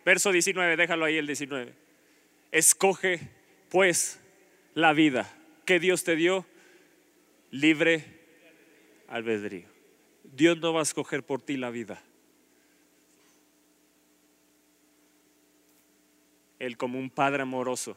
verso 0.03 0.31
19, 0.31 0.75
déjalo 0.75 1.05
ahí 1.05 1.17
el 1.17 1.27
19, 1.27 1.71
escoge 2.51 3.19
pues 3.69 4.19
la 4.73 4.91
vida 4.93 5.31
que 5.65 5.79
Dios 5.79 6.03
te 6.03 6.15
dio 6.15 6.47
libre 7.51 8.03
albedrío. 9.07 9.67
Dios 10.23 10.57
no 10.57 10.73
va 10.73 10.79
a 10.79 10.81
escoger 10.81 11.21
por 11.21 11.43
ti 11.43 11.57
la 11.57 11.69
vida. 11.69 12.01
Él 16.57 16.77
como 16.77 16.97
un 16.97 17.11
Padre 17.11 17.43
amoroso 17.43 17.95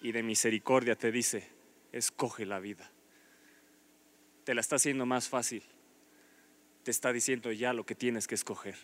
y 0.00 0.12
de 0.12 0.22
misericordia 0.22 0.96
te 0.96 1.12
dice, 1.12 1.46
escoge 1.92 2.46
la 2.46 2.60
vida. 2.60 2.90
Te 4.44 4.54
la 4.54 4.62
está 4.62 4.76
haciendo 4.76 5.04
más 5.04 5.28
fácil. 5.28 5.62
Te 6.82 6.90
está 6.90 7.12
diciendo 7.12 7.52
ya 7.52 7.74
lo 7.74 7.84
que 7.84 7.94
tienes 7.94 8.26
que 8.26 8.36
escoger. 8.36 8.76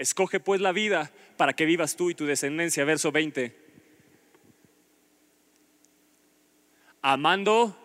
Escoge 0.00 0.40
pues 0.40 0.60
la 0.60 0.72
vida 0.72 1.10
para 1.36 1.52
que 1.52 1.66
vivas 1.66 1.96
tú 1.96 2.10
y 2.10 2.14
tu 2.14 2.26
descendencia. 2.26 2.84
Verso 2.84 3.12
20. 3.12 3.70
amando. 7.02 7.76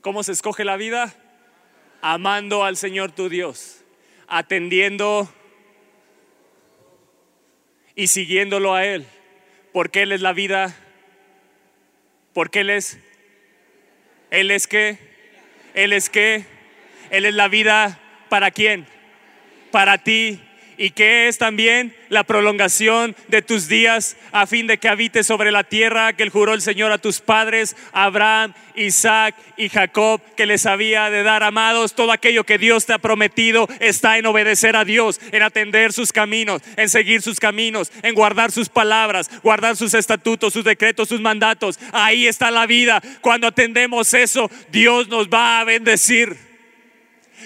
¿Cómo 0.00 0.22
se 0.22 0.32
escoge 0.32 0.64
la 0.64 0.76
vida? 0.76 1.14
Amando 2.00 2.64
al 2.64 2.76
Señor 2.76 3.12
tu 3.12 3.28
Dios, 3.28 3.84
atendiendo 4.26 5.30
y 7.94 8.06
siguiéndolo 8.06 8.74
a 8.74 8.86
Él, 8.86 9.06
porque 9.72 10.02
Él 10.02 10.12
es 10.12 10.22
la 10.22 10.32
vida, 10.32 10.74
porque 12.32 12.60
Él 12.60 12.70
es, 12.70 12.98
Él 14.30 14.50
es 14.50 14.66
que, 14.66 14.96
Él 15.74 15.92
es 15.92 16.08
que, 16.08 16.46
Él 17.10 17.26
es 17.26 17.34
la 17.34 17.48
vida 17.48 18.00
para 18.30 18.50
quién, 18.50 18.86
para 19.70 19.98
ti 19.98 20.40
y 20.80 20.92
que 20.92 21.28
es 21.28 21.36
también 21.36 21.94
la 22.08 22.24
prolongación 22.24 23.14
de 23.28 23.42
tus 23.42 23.68
días 23.68 24.16
a 24.32 24.46
fin 24.46 24.66
de 24.66 24.78
que 24.78 24.88
habites 24.88 25.26
sobre 25.26 25.52
la 25.52 25.62
tierra 25.62 26.14
que 26.14 26.30
juró 26.30 26.54
el 26.54 26.62
Señor 26.62 26.90
a 26.90 26.96
tus 26.96 27.20
padres, 27.20 27.76
Abraham, 27.92 28.54
Isaac 28.74 29.34
y 29.58 29.68
Jacob, 29.68 30.22
que 30.38 30.46
les 30.46 30.64
había 30.64 31.10
de 31.10 31.22
dar 31.22 31.42
amados. 31.42 31.94
Todo 31.94 32.12
aquello 32.12 32.44
que 32.44 32.56
Dios 32.56 32.86
te 32.86 32.94
ha 32.94 32.98
prometido 32.98 33.68
está 33.78 34.16
en 34.16 34.24
obedecer 34.24 34.74
a 34.74 34.86
Dios, 34.86 35.20
en 35.32 35.42
atender 35.42 35.92
sus 35.92 36.14
caminos, 36.14 36.62
en 36.78 36.88
seguir 36.88 37.20
sus 37.20 37.38
caminos, 37.38 37.92
en 38.02 38.14
guardar 38.14 38.50
sus 38.50 38.70
palabras, 38.70 39.30
guardar 39.42 39.76
sus 39.76 39.92
estatutos, 39.92 40.54
sus 40.54 40.64
decretos, 40.64 41.10
sus 41.10 41.20
mandatos. 41.20 41.78
Ahí 41.92 42.26
está 42.26 42.50
la 42.50 42.64
vida. 42.64 43.02
Cuando 43.20 43.48
atendemos 43.48 44.14
eso, 44.14 44.50
Dios 44.72 45.08
nos 45.08 45.28
va 45.28 45.60
a 45.60 45.64
bendecir. 45.64 46.49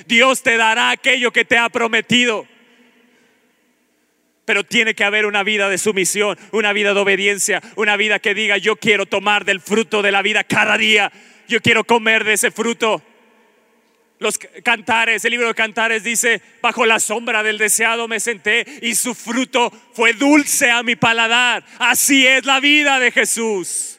Dios 0.07 0.43
te 0.43 0.57
dará 0.57 0.91
aquello 0.91 1.33
que 1.33 1.45
te 1.45 1.59
ha 1.59 1.69
prometido. 1.69 2.47
Pero 4.45 4.65
tiene 4.65 4.95
que 4.95 5.05
haber 5.05 5.27
una 5.27 5.43
vida 5.43 5.69
de 5.69 5.79
sumisión, 5.79 6.39
una 6.53 6.73
vida 6.73 6.93
de 6.93 7.01
obediencia, 7.01 7.63
una 7.77 7.97
vida 7.97 8.19
que 8.19 8.35
diga, 8.35 8.59
yo 8.59 8.77
quiero 8.77 9.07
tomar 9.07 9.45
del 9.45 9.61
fruto 9.61 10.03
de 10.03 10.13
la 10.13 10.23
vida 10.23 10.45
cada 10.45 10.77
día, 10.77 11.11
yo 11.49 11.61
quiero 11.61 11.85
comer 11.85 12.25
de 12.25 12.35
ese 12.35 12.51
fruto. 12.51 13.03
Los 14.19 14.39
cantares, 14.63 15.25
el 15.25 15.33
libro 15.33 15.49
de 15.49 15.55
cantares 15.55 16.05
dice, 16.05 16.41
bajo 16.63 16.87
la 16.87 17.01
sombra 17.01 17.43
del 17.43 17.59
deseado 17.59 18.07
me 18.07 18.21
senté 18.21 18.65
y 18.81 18.95
su 18.95 19.15
fruto 19.15 19.73
fue 19.93 20.13
dulce 20.13 20.71
a 20.71 20.83
mi 20.83 20.95
paladar. 20.95 21.65
Así 21.79 22.27
es 22.27 22.45
la 22.45 22.61
vida 22.61 23.01
de 23.01 23.11
Jesús. 23.11 23.94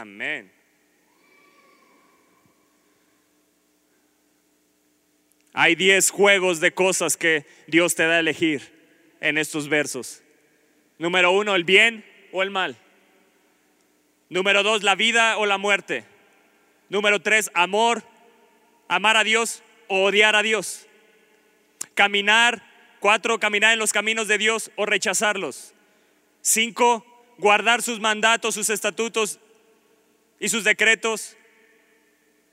Amén. 0.00 0.50
Hay 5.52 5.74
diez 5.74 6.10
juegos 6.10 6.60
de 6.60 6.72
cosas 6.72 7.18
que 7.18 7.44
Dios 7.66 7.94
te 7.94 8.06
da 8.06 8.14
a 8.14 8.20
elegir 8.20 8.72
en 9.20 9.36
estos 9.36 9.68
versos. 9.68 10.22
Número 10.96 11.30
uno, 11.32 11.54
el 11.54 11.64
bien 11.64 12.06
o 12.32 12.42
el 12.42 12.48
mal. 12.48 12.78
Número 14.30 14.62
dos, 14.62 14.82
la 14.82 14.94
vida 14.94 15.36
o 15.36 15.44
la 15.44 15.58
muerte. 15.58 16.06
Número 16.88 17.20
tres, 17.20 17.50
amor, 17.52 18.02
amar 18.88 19.18
a 19.18 19.24
Dios 19.24 19.62
o 19.88 20.04
odiar 20.04 20.36
a 20.36 20.42
Dios. 20.42 20.86
Caminar, 21.92 22.62
cuatro, 22.98 23.38
caminar 23.38 23.74
en 23.74 23.78
los 23.78 23.92
caminos 23.92 24.26
de 24.26 24.38
Dios 24.38 24.70
o 24.76 24.86
rechazarlos. 24.86 25.74
Cinco, 26.40 27.04
guardar 27.36 27.82
sus 27.82 28.00
mandatos, 28.00 28.54
sus 28.54 28.70
estatutos 28.70 29.38
y 30.42 30.48
sus 30.48 30.64
decretos 30.64 31.36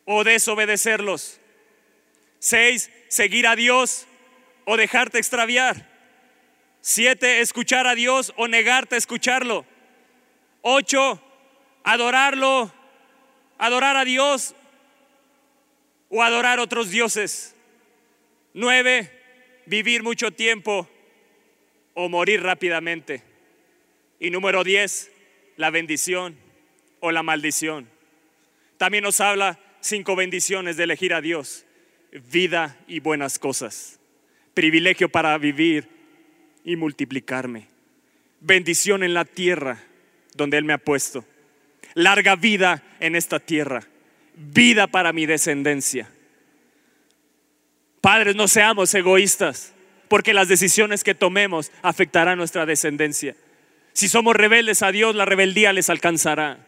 o 0.06 0.24
desobedecerlos. 0.24 1.42
Seis, 2.38 2.92
seguir 3.08 3.48
a 3.48 3.56
Dios 3.56 4.06
o 4.66 4.78
dejarte 4.78 5.18
extraviar. 5.18 5.90
Siete, 6.82 7.42
escuchar 7.42 7.88
a 7.88 7.96
Dios 7.96 8.32
o 8.38 8.48
negarte 8.48 8.94
a 8.94 9.00
escucharlo. 9.00 9.66
Ocho, 10.62 11.20
adorarlo, 11.84 12.72
adorar 13.58 13.98
a 13.98 14.06
Dios 14.06 14.54
o 16.10 16.22
adorar 16.22 16.60
otros 16.60 16.92
dioses. 16.92 17.56
Nueve, 18.54 19.12
vivir 19.66 20.04
mucho 20.04 20.30
tiempo 20.30 20.88
o 21.96 22.08
morir 22.08 22.44
rápidamente. 22.44 23.24
Y 24.20 24.30
número 24.30 24.64
diez, 24.64 25.12
la 25.58 25.72
bendición 25.72 26.49
o 27.00 27.12
la 27.12 27.24
maldición. 27.24 27.90
También 28.78 29.04
nos 29.04 29.20
habla 29.20 29.60
cinco 29.82 30.16
bendiciones 30.16 30.78
de 30.78 30.84
elegir 30.84 31.14
a 31.14 31.22
Dios, 31.22 31.66
vida 32.32 32.78
y 32.88 33.00
buenas 33.00 33.40
cosas, 33.40 34.00
privilegio 34.54 35.10
para 35.10 35.38
vivir 35.38 35.88
y 36.64 36.76
multiplicarme, 36.76 37.68
bendición 38.42 39.04
en 39.04 39.14
la 39.14 39.26
tierra 39.26 39.84
donde 40.36 40.58
Él 40.58 40.66
me 40.66 40.74
ha 40.74 40.78
puesto, 40.78 41.26
larga 41.94 42.36
vida 42.36 42.84
en 43.00 43.16
esta 43.16 43.40
tierra, 43.40 43.84
vida 44.36 44.88
para 44.88 45.14
mi 45.14 45.26
descendencia. 45.26 46.10
Padres, 48.02 48.36
no 48.36 48.48
seamos 48.48 48.94
egoístas, 48.94 49.74
porque 50.08 50.34
las 50.34 50.48
decisiones 50.48 51.04
que 51.04 51.14
tomemos 51.16 51.72
afectarán 51.82 52.38
nuestra 52.38 52.66
descendencia. 52.66 53.36
Si 53.94 54.08
somos 54.08 54.36
rebeldes 54.36 54.82
a 54.82 54.92
Dios, 54.92 55.16
la 55.16 55.26
rebeldía 55.26 55.74
les 55.74 55.90
alcanzará. 55.90 56.66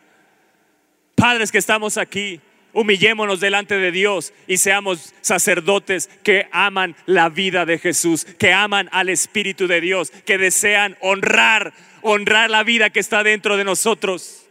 Padres 1.21 1.51
que 1.51 1.59
estamos 1.59 1.99
aquí, 1.99 2.41
humillémonos 2.73 3.39
delante 3.39 3.77
de 3.77 3.91
Dios 3.91 4.33
y 4.47 4.57
seamos 4.57 5.13
sacerdotes 5.21 6.09
que 6.23 6.47
aman 6.51 6.95
la 7.05 7.29
vida 7.29 7.63
de 7.67 7.77
Jesús, 7.77 8.25
que 8.25 8.53
aman 8.53 8.89
al 8.91 9.07
Espíritu 9.07 9.67
de 9.67 9.81
Dios, 9.81 10.09
que 10.09 10.39
desean 10.39 10.97
honrar, 10.99 11.75
honrar 12.01 12.49
la 12.49 12.63
vida 12.63 12.89
que 12.89 12.99
está 12.99 13.21
dentro 13.21 13.55
de 13.55 13.63
nosotros. 13.63 14.47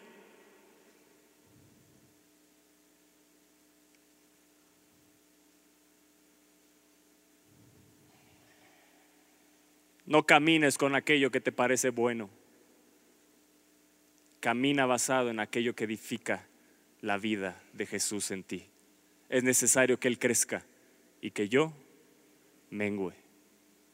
No 10.06 10.22
camines 10.22 10.78
con 10.78 10.94
aquello 10.94 11.32
que 11.32 11.40
te 11.40 11.50
parece 11.50 11.90
bueno. 11.90 12.30
Camina 14.38 14.86
basado 14.86 15.30
en 15.30 15.40
aquello 15.40 15.74
que 15.74 15.82
edifica 15.82 16.46
la 17.02 17.18
vida 17.18 17.60
de 17.72 17.86
Jesús 17.86 18.30
en 18.30 18.42
ti. 18.42 18.66
Es 19.28 19.42
necesario 19.44 19.98
que 19.98 20.08
Él 20.08 20.18
crezca 20.18 20.64
y 21.20 21.30
que 21.30 21.48
yo 21.48 21.72
mengue. 22.70 23.14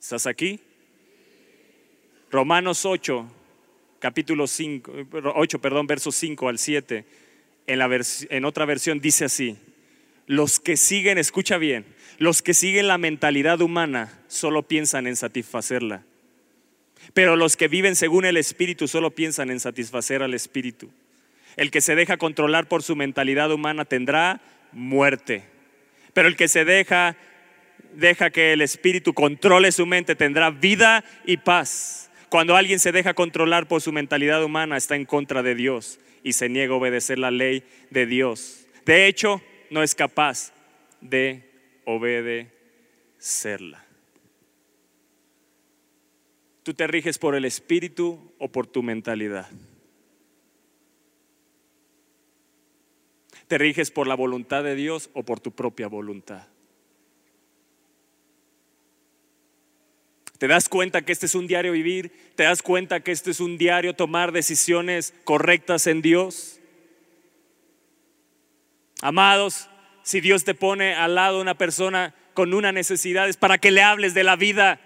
¿Estás 0.00 0.26
aquí? 0.26 0.60
Romanos 2.30 2.84
8, 2.84 3.26
capítulo 3.98 4.46
5, 4.46 4.92
8, 5.34 5.58
perdón, 5.60 5.86
versos 5.86 6.14
5 6.16 6.48
al 6.48 6.58
7, 6.58 7.04
en, 7.66 7.78
la 7.78 7.88
en 8.30 8.44
otra 8.44 8.64
versión 8.64 9.00
dice 9.00 9.24
así, 9.24 9.56
los 10.26 10.58
que 10.58 10.76
siguen, 10.76 11.18
escucha 11.18 11.56
bien, 11.58 11.84
los 12.18 12.42
que 12.42 12.54
siguen 12.54 12.88
la 12.88 12.98
mentalidad 12.98 13.60
humana 13.60 14.20
solo 14.28 14.62
piensan 14.62 15.06
en 15.06 15.16
satisfacerla. 15.16 16.04
Pero 17.14 17.36
los 17.36 17.56
que 17.56 17.68
viven 17.68 17.94
según 17.94 18.24
el 18.24 18.36
Espíritu 18.36 18.88
solo 18.88 19.12
piensan 19.12 19.50
en 19.50 19.60
satisfacer 19.60 20.22
al 20.22 20.34
Espíritu. 20.34 20.90
El 21.56 21.70
que 21.70 21.80
se 21.80 21.94
deja 21.94 22.18
controlar 22.18 22.68
por 22.68 22.82
su 22.82 22.96
mentalidad 22.96 23.50
humana 23.50 23.84
tendrá 23.84 24.40
muerte. 24.72 25.44
Pero 26.12 26.28
el 26.28 26.36
que 26.36 26.48
se 26.48 26.64
deja, 26.64 27.16
deja 27.94 28.30
que 28.30 28.52
el 28.52 28.60
Espíritu 28.60 29.14
controle 29.14 29.72
su 29.72 29.86
mente 29.86 30.14
tendrá 30.14 30.50
vida 30.50 31.04
y 31.24 31.38
paz. 31.38 32.10
Cuando 32.28 32.56
alguien 32.56 32.78
se 32.78 32.92
deja 32.92 33.14
controlar 33.14 33.68
por 33.68 33.80
su 33.80 33.92
mentalidad 33.92 34.44
humana 34.44 34.76
está 34.76 34.96
en 34.96 35.06
contra 35.06 35.42
de 35.42 35.54
Dios 35.54 35.98
y 36.22 36.34
se 36.34 36.48
niega 36.48 36.74
a 36.74 36.76
obedecer 36.76 37.18
la 37.18 37.30
ley 37.30 37.64
de 37.90 38.06
Dios. 38.06 38.66
De 38.84 39.06
hecho, 39.06 39.40
no 39.70 39.82
es 39.82 39.94
capaz 39.94 40.52
de 41.00 41.48
obedecerla. 41.84 43.84
¿Tú 46.62 46.74
te 46.74 46.86
riges 46.86 47.18
por 47.18 47.36
el 47.36 47.44
espíritu 47.44 48.32
o 48.38 48.48
por 48.48 48.66
tu 48.66 48.82
mentalidad? 48.82 49.48
¿Te 53.48 53.58
riges 53.58 53.90
por 53.90 54.06
la 54.06 54.14
voluntad 54.14 54.64
de 54.64 54.74
Dios 54.74 55.10
o 55.14 55.22
por 55.22 55.40
tu 55.40 55.52
propia 55.52 55.88
voluntad? 55.88 56.46
¿Te 60.38 60.48
das 60.48 60.68
cuenta 60.68 61.02
que 61.02 61.12
este 61.12 61.26
es 61.26 61.34
un 61.34 61.46
diario 61.46 61.72
vivir? 61.72 62.12
¿Te 62.34 62.42
das 62.42 62.62
cuenta 62.62 63.00
que 63.00 63.12
este 63.12 63.30
es 63.30 63.40
un 63.40 63.56
diario 63.56 63.94
tomar 63.94 64.32
decisiones 64.32 65.14
correctas 65.24 65.86
en 65.86 66.02
Dios? 66.02 66.60
Amados, 69.00 69.68
si 70.02 70.20
Dios 70.20 70.44
te 70.44 70.54
pone 70.54 70.94
al 70.94 71.14
lado 71.14 71.40
una 71.40 71.56
persona 71.56 72.14
con 72.34 72.52
una 72.52 72.72
necesidad, 72.72 73.28
es 73.28 73.36
para 73.36 73.58
que 73.58 73.70
le 73.70 73.82
hables 73.82 74.12
de 74.12 74.24
la 74.24 74.36
vida, 74.36 74.80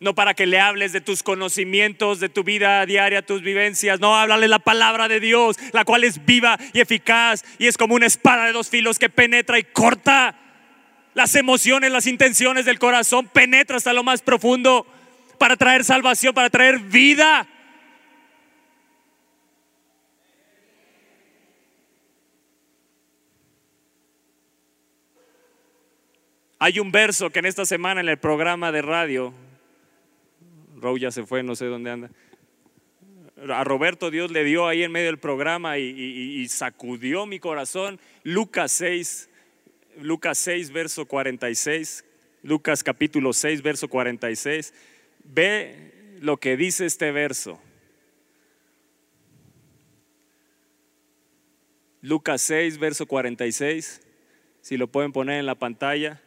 no 0.00 0.14
para 0.14 0.32
que 0.32 0.46
le 0.46 0.58
hables 0.58 0.92
de 0.92 1.02
tus 1.02 1.22
conocimientos, 1.22 2.20
de 2.20 2.30
tu 2.30 2.42
vida 2.42 2.84
diaria, 2.86 3.20
tus 3.20 3.42
vivencias. 3.42 4.00
No, 4.00 4.16
háblale 4.16 4.48
la 4.48 4.58
palabra 4.58 5.08
de 5.08 5.20
Dios, 5.20 5.58
la 5.72 5.84
cual 5.84 6.04
es 6.04 6.24
viva 6.24 6.58
y 6.72 6.80
eficaz 6.80 7.44
y 7.58 7.66
es 7.66 7.76
como 7.76 7.94
una 7.94 8.06
espada 8.06 8.46
de 8.46 8.52
dos 8.52 8.70
filos 8.70 8.98
que 8.98 9.10
penetra 9.10 9.58
y 9.58 9.64
corta 9.64 10.34
las 11.12 11.34
emociones, 11.34 11.92
las 11.92 12.06
intenciones 12.06 12.64
del 12.64 12.78
corazón, 12.78 13.28
penetra 13.28 13.76
hasta 13.76 13.92
lo 13.92 14.02
más 14.02 14.22
profundo 14.22 14.86
para 15.38 15.56
traer 15.56 15.84
salvación, 15.84 16.32
para 16.32 16.48
traer 16.48 16.78
vida. 16.78 17.46
Hay 26.58 26.78
un 26.78 26.90
verso 26.90 27.28
que 27.30 27.40
en 27.40 27.46
esta 27.46 27.66
semana 27.66 28.00
en 28.00 28.08
el 28.08 28.18
programa 28.18 28.72
de 28.72 28.82
radio, 28.82 29.34
Rou 30.80 30.98
ya 30.98 31.10
se 31.10 31.24
fue, 31.24 31.42
no 31.42 31.54
sé 31.54 31.66
dónde 31.66 31.90
anda. 31.90 32.10
A 33.48 33.64
Roberto 33.64 34.10
Dios 34.10 34.30
le 34.30 34.44
dio 34.44 34.66
ahí 34.66 34.82
en 34.82 34.92
medio 34.92 35.06
del 35.06 35.18
programa 35.18 35.78
y, 35.78 36.46
sacudió 36.48 37.24
mi 37.26 37.38
corazón. 37.38 37.98
Lucas 38.22 38.72
6, 38.72 39.30
Lucas 40.00 40.36
6, 40.38 40.70
verso 40.72 41.06
46. 41.06 42.04
Lucas 42.42 42.82
capítulo 42.82 43.32
6, 43.32 43.62
verso 43.62 43.88
46. 43.88 44.74
Ve 45.24 46.16
lo 46.20 46.36
que 46.36 46.56
dice 46.56 46.84
este 46.84 47.12
verso. 47.12 47.60
Lucas 52.02 52.42
6, 52.42 52.78
verso 52.78 53.06
46. 53.06 54.02
Si 54.60 54.76
lo 54.76 54.86
pueden 54.86 55.12
poner 55.12 55.40
en 55.40 55.46
la 55.46 55.54
pantalla. 55.54 56.20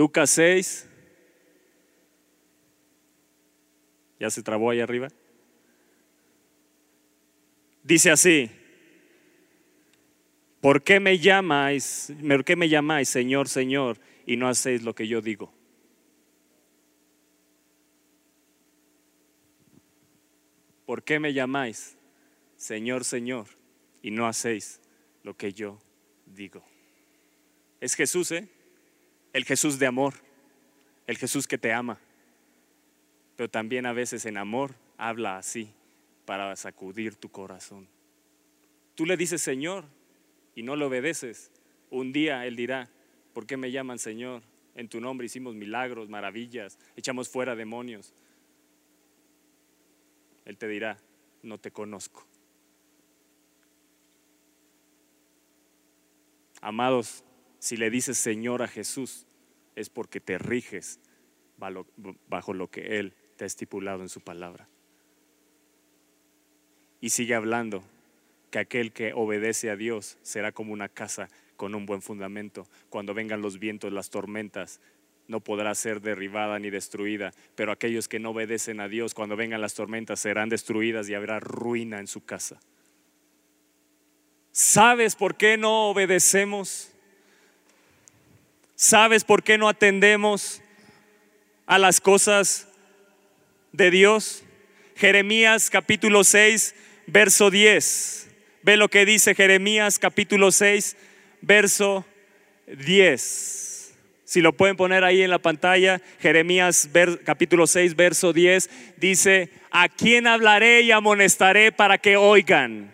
Lucas 0.00 0.30
6. 0.30 0.88
Ya 4.18 4.30
se 4.30 4.42
trabó 4.42 4.70
ahí 4.70 4.80
arriba. 4.80 5.08
Dice 7.82 8.10
así, 8.10 8.50
¿por 10.62 10.82
qué 10.82 11.00
me 11.00 11.18
llamáis, 11.18 12.14
por 12.26 12.46
qué 12.46 12.56
me 12.56 12.70
llamáis 12.70 13.10
Señor, 13.10 13.46
Señor, 13.46 13.98
y 14.24 14.38
no 14.38 14.48
hacéis 14.48 14.84
lo 14.84 14.94
que 14.94 15.06
yo 15.06 15.20
digo? 15.20 15.52
¿Por 20.86 21.02
qué 21.02 21.20
me 21.20 21.34
llamáis 21.34 21.98
Señor, 22.56 23.04
Señor, 23.04 23.48
y 24.00 24.12
no 24.12 24.26
hacéis 24.26 24.80
lo 25.24 25.36
que 25.36 25.52
yo 25.52 25.78
digo? 26.24 26.64
Es 27.82 27.94
Jesús, 27.94 28.32
¿eh? 28.32 28.48
El 29.32 29.44
Jesús 29.44 29.78
de 29.78 29.86
amor, 29.86 30.14
el 31.06 31.16
Jesús 31.18 31.46
que 31.46 31.58
te 31.58 31.72
ama. 31.72 31.98
Pero 33.36 33.48
también 33.48 33.86
a 33.86 33.92
veces 33.92 34.26
en 34.26 34.36
amor 34.36 34.74
habla 34.98 35.38
así 35.38 35.72
para 36.26 36.54
sacudir 36.56 37.16
tu 37.16 37.30
corazón. 37.30 37.88
Tú 38.94 39.06
le 39.06 39.16
dices 39.16 39.40
Señor 39.40 39.84
y 40.54 40.62
no 40.62 40.76
le 40.76 40.84
obedeces. 40.84 41.50
Un 41.90 42.12
día 42.12 42.46
Él 42.46 42.56
dirá, 42.56 42.88
¿por 43.32 43.46
qué 43.46 43.56
me 43.56 43.70
llaman 43.70 43.98
Señor? 43.98 44.42
En 44.74 44.88
tu 44.88 45.00
nombre 45.00 45.26
hicimos 45.26 45.54
milagros, 45.54 46.08
maravillas, 46.08 46.78
echamos 46.96 47.28
fuera 47.28 47.56
demonios. 47.56 48.12
Él 50.44 50.56
te 50.56 50.68
dirá, 50.68 50.98
no 51.42 51.58
te 51.58 51.70
conozco. 51.70 52.26
Amados, 56.60 57.24
si 57.60 57.76
le 57.76 57.90
dices 57.90 58.18
Señor 58.18 58.62
a 58.62 58.68
Jesús, 58.68 59.26
es 59.76 59.88
porque 59.88 60.18
te 60.18 60.38
riges 60.38 60.98
bajo 62.26 62.54
lo 62.54 62.68
que 62.68 62.98
Él 62.98 63.12
te 63.36 63.44
ha 63.44 63.46
estipulado 63.46 64.02
en 64.02 64.08
su 64.08 64.22
palabra. 64.22 64.66
Y 67.00 67.10
sigue 67.10 67.34
hablando 67.34 67.84
que 68.50 68.58
aquel 68.58 68.92
que 68.92 69.12
obedece 69.14 69.70
a 69.70 69.76
Dios 69.76 70.18
será 70.22 70.52
como 70.52 70.72
una 70.72 70.88
casa 70.88 71.28
con 71.56 71.74
un 71.74 71.86
buen 71.86 72.02
fundamento. 72.02 72.66
Cuando 72.88 73.14
vengan 73.14 73.42
los 73.42 73.58
vientos, 73.58 73.92
las 73.92 74.10
tormentas, 74.10 74.80
no 75.28 75.40
podrá 75.40 75.74
ser 75.74 76.00
derribada 76.00 76.58
ni 76.58 76.70
destruida. 76.70 77.32
Pero 77.54 77.72
aquellos 77.72 78.08
que 78.08 78.18
no 78.18 78.30
obedecen 78.30 78.80
a 78.80 78.88
Dios, 78.88 79.14
cuando 79.14 79.36
vengan 79.36 79.60
las 79.60 79.74
tormentas, 79.74 80.20
serán 80.20 80.48
destruidas 80.48 81.08
y 81.08 81.14
habrá 81.14 81.40
ruina 81.40 82.00
en 82.00 82.06
su 82.06 82.24
casa. 82.24 82.58
¿Sabes 84.50 85.14
por 85.14 85.36
qué 85.36 85.56
no 85.56 85.90
obedecemos? 85.90 86.92
¿Sabes 88.82 89.24
por 89.24 89.42
qué 89.42 89.58
no 89.58 89.68
atendemos 89.68 90.62
a 91.66 91.78
las 91.78 92.00
cosas 92.00 92.66
de 93.72 93.90
Dios? 93.90 94.42
Jeremías 94.96 95.68
capítulo 95.68 96.24
6, 96.24 96.74
verso 97.06 97.50
10. 97.50 98.30
Ve 98.62 98.78
lo 98.78 98.88
que 98.88 99.04
dice 99.04 99.34
Jeremías 99.34 99.98
capítulo 99.98 100.50
6, 100.50 100.96
verso 101.42 102.06
10. 102.68 103.98
Si 104.24 104.40
lo 104.40 104.54
pueden 104.54 104.76
poner 104.76 105.04
ahí 105.04 105.20
en 105.20 105.28
la 105.28 105.40
pantalla, 105.40 106.00
Jeremías 106.18 106.88
capítulo 107.22 107.66
6, 107.66 107.94
verso 107.96 108.32
10, 108.32 108.70
dice, 108.96 109.50
¿a 109.70 109.90
quién 109.90 110.26
hablaré 110.26 110.80
y 110.80 110.90
amonestaré 110.90 111.70
para 111.70 111.98
que 111.98 112.16
oigan? 112.16 112.90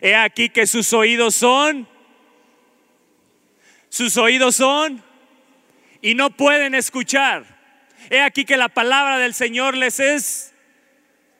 He 0.00 0.14
aquí 0.14 0.48
que 0.48 0.66
sus 0.66 0.94
oídos 0.94 1.34
son, 1.34 1.86
sus 3.90 4.16
oídos 4.16 4.56
son 4.56 5.02
y 6.00 6.14
no 6.14 6.30
pueden 6.30 6.74
escuchar. 6.74 7.44
He 8.08 8.22
aquí 8.22 8.46
que 8.46 8.56
la 8.56 8.70
palabra 8.70 9.18
del 9.18 9.34
Señor 9.34 9.76
les 9.76 10.00
es 10.00 10.54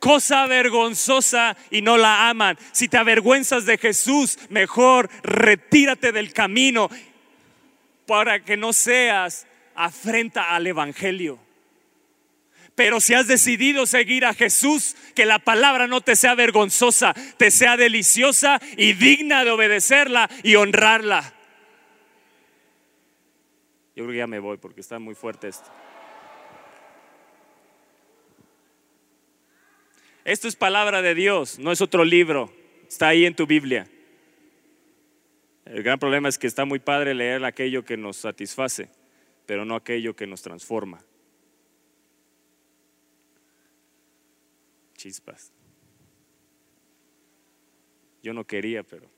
cosa 0.01 0.47
vergonzosa 0.47 1.57
y 1.71 1.81
no 1.81 1.97
la 1.97 2.29
aman. 2.29 2.59
Si 2.73 2.89
te 2.89 2.99
avergüenzas 2.99 3.65
de 3.67 3.79
Jesús, 3.79 4.39
mejor 4.51 5.09
retírate 5.23 6.13
del 6.13 6.33
camino 6.33 6.91
para 8.07 8.41
que 8.41 8.57
no 8.57 8.73
seas 8.73 9.47
afrenta 9.75 10.55
al 10.55 10.67
Evangelio. 10.67 11.39
Pero 12.75 13.01
si 13.01 13.15
has 13.15 13.27
decidido 13.27 13.87
seguir 13.87 14.25
a 14.25 14.35
Jesús, 14.35 14.97
que 15.15 15.27
la 15.27 15.39
palabra 15.39 15.87
no 15.87 16.01
te 16.01 16.17
sea 16.17 16.35
vergonzosa, 16.35 17.15
te 17.37 17.51
sea 17.51 17.77
deliciosa 17.77 18.61
y 18.77 18.95
digna 18.95 19.45
de 19.45 19.51
obedecerla 19.51 20.29
y 20.43 20.57
honrarla. 20.57 21.35
Yo 24.01 24.07
creo 24.07 24.15
que 24.15 24.19
ya 24.21 24.27
me 24.27 24.39
voy 24.39 24.57
porque 24.57 24.81
está 24.81 24.99
muy 24.99 25.15
fuerte 25.15 25.49
esto. 25.49 25.71
Esto 30.25 30.49
es 30.49 30.57
palabra 30.57 31.03
de 31.03 31.15
Dios, 31.15 31.59
no 31.59 31.71
es 31.71 31.83
otro 31.83 32.03
libro. 32.03 32.51
Está 32.89 33.09
ahí 33.09 33.27
en 33.27 33.37
tu 33.37 33.47
Biblia. 33.47 33.87
El 35.67 35.83
gran 35.83 35.99
problema 35.99 36.31
es 36.31 36.39
que 36.39 36.47
está 36.47 36.65
muy 36.65 36.79
padre 36.79 37.13
leer 37.13 37.45
aquello 37.45 37.85
que 37.85 37.99
nos 37.99 38.17
satisface, 38.17 38.89
pero 39.45 39.67
no 39.67 39.75
aquello 39.75 40.17
que 40.17 40.27
nos 40.27 40.41
transforma. 40.41 41.05
Chispas. 44.95 45.53
Yo 48.23 48.33
no 48.33 48.47
quería, 48.47 48.83
pero... 48.83 49.11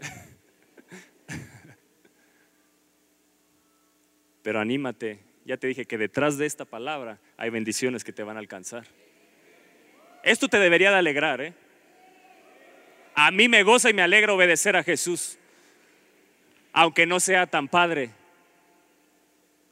pero 4.46 4.60
anímate. 4.60 5.18
Ya 5.44 5.56
te 5.56 5.66
dije 5.66 5.86
que 5.86 5.98
detrás 5.98 6.38
de 6.38 6.46
esta 6.46 6.64
palabra 6.64 7.18
hay 7.36 7.50
bendiciones 7.50 8.04
que 8.04 8.12
te 8.12 8.22
van 8.22 8.36
a 8.36 8.38
alcanzar. 8.38 8.84
Esto 10.22 10.46
te 10.46 10.60
debería 10.60 10.92
de 10.92 10.98
alegrar, 10.98 11.40
¿eh? 11.40 11.52
A 13.16 13.32
mí 13.32 13.48
me 13.48 13.64
goza 13.64 13.90
y 13.90 13.92
me 13.92 14.02
alegra 14.02 14.32
obedecer 14.32 14.76
a 14.76 14.84
Jesús, 14.84 15.36
aunque 16.72 17.06
no 17.06 17.18
sea 17.18 17.48
tan 17.48 17.66
padre, 17.66 18.10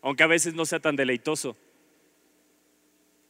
aunque 0.03 0.25
a 0.25 0.27
veces 0.27 0.55
no 0.55 0.67
sea 0.67 0.81
tan 0.81 0.97
deleitoso. 0.97 1.57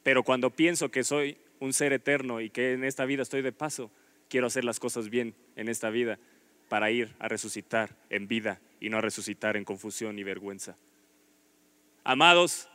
Pero 0.02 0.22
cuando 0.22 0.48
pienso 0.48 0.90
que 0.90 1.04
soy 1.04 1.36
un 1.60 1.74
ser 1.74 1.92
eterno 1.92 2.40
y 2.40 2.48
que 2.48 2.72
en 2.72 2.84
esta 2.84 3.04
vida 3.04 3.22
estoy 3.22 3.42
de 3.42 3.52
paso, 3.52 3.90
quiero 4.30 4.46
hacer 4.46 4.64
las 4.64 4.80
cosas 4.80 5.10
bien 5.10 5.34
en 5.56 5.68
esta 5.68 5.90
vida 5.90 6.18
para 6.70 6.90
ir 6.90 7.14
a 7.18 7.28
resucitar 7.28 7.94
en 8.08 8.28
vida 8.28 8.62
y 8.80 8.88
no 8.88 8.96
a 8.96 9.02
resucitar 9.02 9.58
en 9.58 9.66
confusión 9.66 10.18
y 10.18 10.22
vergüenza. 10.22 10.78
Amados, 12.04 12.68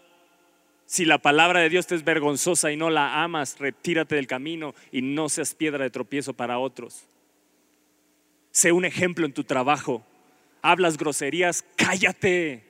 si 0.87 1.05
la 1.05 1.19
palabra 1.19 1.59
de 1.59 1.69
Dios 1.69 1.85
te 1.85 1.93
es 1.93 2.03
vergonzosa 2.03 2.71
y 2.71 2.75
no 2.75 2.89
la 2.89 3.23
amas, 3.23 3.59
retírate 3.59 4.15
del 4.15 4.25
camino 4.25 4.73
y 4.91 5.03
no 5.03 5.29
seas 5.29 5.53
piedra 5.53 5.83
de 5.83 5.91
tropiezo 5.91 6.33
para 6.33 6.57
otros. 6.57 7.05
Sé 8.49 8.71
un 8.71 8.85
ejemplo 8.85 9.27
en 9.27 9.33
tu 9.33 9.43
trabajo. 9.43 10.03
Hablas 10.63 10.97
groserías, 10.97 11.63
cállate. 11.75 12.63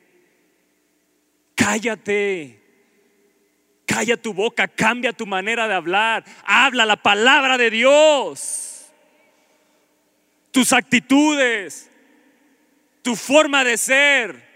Cállate. 1.56 2.60
Calla 3.86 4.18
tu 4.18 4.34
boca, 4.34 4.68
cambia 4.68 5.14
tu 5.14 5.26
manera 5.26 5.70
de 5.70 5.74
hablar. 5.76 6.26
Habla 6.44 6.86
la 6.86 6.98
palabra 6.98 7.58
de 7.58 7.72
Dios. 7.72 8.92
Tus 10.52 10.74
actitudes, 10.74 11.90
tu 13.02 13.16
forma 13.16 13.64
de 13.64 13.78
ser 13.78 14.49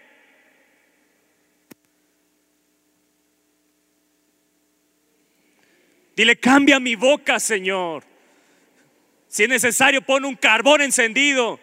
Dile, 6.16 6.36
cambia 6.36 6.80
mi 6.80 6.96
boca, 6.96 7.40
Señor. 7.40 8.04
Si 9.28 9.44
es 9.44 9.50
necesario, 9.50 10.02
pon 10.02 10.26
un 10.26 10.36
carbón 10.36 10.82
encendido. 10.82 11.60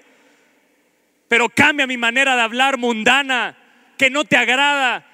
Pero 1.28 1.48
cambia 1.48 1.86
mi 1.86 1.96
manera 1.96 2.34
de 2.34 2.42
hablar 2.42 2.76
mundana, 2.76 3.56
que 3.96 4.10
no 4.10 4.24
te 4.24 4.36
agrada, 4.36 5.06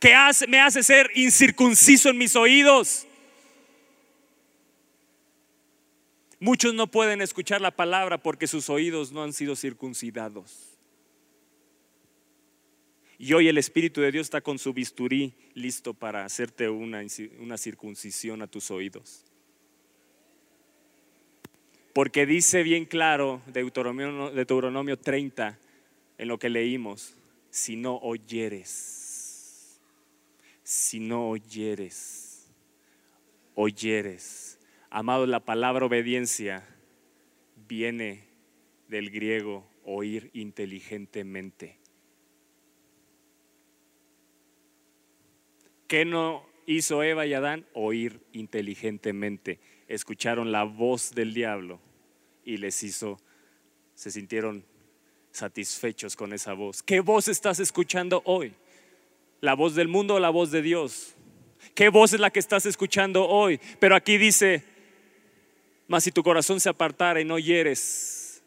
que 0.00 0.14
me 0.48 0.60
hace 0.60 0.82
ser 0.82 1.10
incircunciso 1.14 2.08
en 2.08 2.18
mis 2.18 2.34
oídos. 2.34 3.06
Muchos 6.40 6.74
no 6.74 6.86
pueden 6.88 7.20
escuchar 7.20 7.60
la 7.60 7.70
palabra 7.70 8.18
porque 8.18 8.46
sus 8.46 8.70
oídos 8.70 9.12
no 9.12 9.22
han 9.22 9.32
sido 9.32 9.54
circuncidados. 9.54 10.67
Y 13.18 13.32
hoy 13.32 13.48
el 13.48 13.58
Espíritu 13.58 14.00
de 14.00 14.12
Dios 14.12 14.26
está 14.26 14.40
con 14.40 14.60
su 14.60 14.72
bisturí 14.72 15.34
listo 15.54 15.92
para 15.92 16.24
hacerte 16.24 16.68
una, 16.68 17.02
una 17.40 17.58
circuncisión 17.58 18.42
a 18.42 18.46
tus 18.46 18.70
oídos. 18.70 19.24
Porque 21.92 22.26
dice 22.26 22.62
bien 22.62 22.84
claro 22.84 23.42
Deuteronomio, 23.48 24.30
Deuteronomio 24.30 24.96
30 24.96 25.58
en 26.16 26.28
lo 26.28 26.38
que 26.38 26.48
leímos, 26.48 27.16
si 27.50 27.74
no 27.74 27.96
oyeres, 27.96 29.80
si 30.62 31.00
no 31.00 31.28
oyeres, 31.28 32.46
oyeres. 33.56 34.60
Amado, 34.90 35.26
la 35.26 35.40
palabra 35.40 35.86
obediencia 35.86 36.64
viene 37.66 38.28
del 38.86 39.10
griego 39.10 39.68
oír 39.84 40.30
inteligentemente. 40.34 41.77
¿Qué 45.88 46.04
no 46.04 46.46
hizo 46.66 47.02
Eva 47.02 47.24
y 47.24 47.32
Adán? 47.32 47.66
Oír 47.72 48.20
inteligentemente. 48.32 49.58
Escucharon 49.88 50.52
la 50.52 50.64
voz 50.64 51.12
del 51.14 51.32
diablo 51.32 51.80
y 52.44 52.58
les 52.58 52.82
hizo, 52.82 53.18
se 53.94 54.10
sintieron 54.10 54.64
satisfechos 55.32 56.14
con 56.14 56.34
esa 56.34 56.52
voz. 56.52 56.82
¿Qué 56.82 57.00
voz 57.00 57.28
estás 57.28 57.58
escuchando 57.58 58.20
hoy? 58.26 58.52
¿La 59.40 59.54
voz 59.54 59.74
del 59.74 59.88
mundo 59.88 60.16
o 60.16 60.20
la 60.20 60.28
voz 60.28 60.50
de 60.50 60.60
Dios? 60.60 61.14
¿Qué 61.74 61.88
voz 61.88 62.12
es 62.12 62.20
la 62.20 62.30
que 62.30 62.38
estás 62.38 62.66
escuchando 62.66 63.26
hoy? 63.26 63.58
Pero 63.80 63.96
aquí 63.96 64.18
dice, 64.18 64.62
mas 65.86 66.04
si 66.04 66.12
tu 66.12 66.22
corazón 66.22 66.60
se 66.60 66.68
apartara 66.68 67.18
y 67.18 67.24
no 67.24 67.38
hieres 67.38 68.42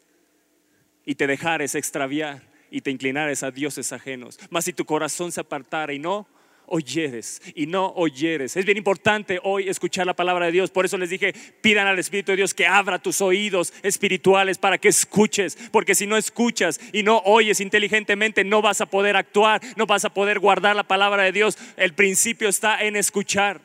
y 1.04 1.16
te 1.16 1.26
dejares 1.26 1.74
extraviar 1.74 2.42
y 2.70 2.82
te 2.82 2.92
inclinares 2.92 3.42
a 3.42 3.50
dioses 3.50 3.92
ajenos, 3.92 4.38
mas 4.48 4.64
si 4.64 4.72
tu 4.72 4.84
corazón 4.84 5.32
se 5.32 5.40
apartara 5.40 5.92
y 5.92 5.98
no 5.98 6.28
oyeres 6.72 7.42
y 7.54 7.66
no 7.66 7.92
oyeres. 7.96 8.56
Es 8.56 8.64
bien 8.64 8.78
importante 8.78 9.38
hoy 9.42 9.68
escuchar 9.68 10.06
la 10.06 10.14
palabra 10.14 10.46
de 10.46 10.52
Dios. 10.52 10.70
Por 10.70 10.86
eso 10.86 10.96
les 10.96 11.10
dije, 11.10 11.34
pidan 11.60 11.86
al 11.86 11.98
Espíritu 11.98 12.32
de 12.32 12.36
Dios 12.36 12.54
que 12.54 12.66
abra 12.66 12.98
tus 12.98 13.20
oídos 13.20 13.74
espirituales 13.82 14.56
para 14.56 14.78
que 14.78 14.88
escuches. 14.88 15.58
Porque 15.70 15.94
si 15.94 16.06
no 16.06 16.16
escuchas 16.16 16.80
y 16.92 17.02
no 17.02 17.20
oyes 17.26 17.60
inteligentemente, 17.60 18.42
no 18.42 18.62
vas 18.62 18.80
a 18.80 18.86
poder 18.86 19.16
actuar, 19.16 19.60
no 19.76 19.84
vas 19.84 20.06
a 20.06 20.14
poder 20.14 20.38
guardar 20.38 20.74
la 20.74 20.84
palabra 20.84 21.24
de 21.24 21.32
Dios. 21.32 21.58
El 21.76 21.92
principio 21.92 22.48
está 22.48 22.82
en 22.82 22.96
escuchar. 22.96 23.60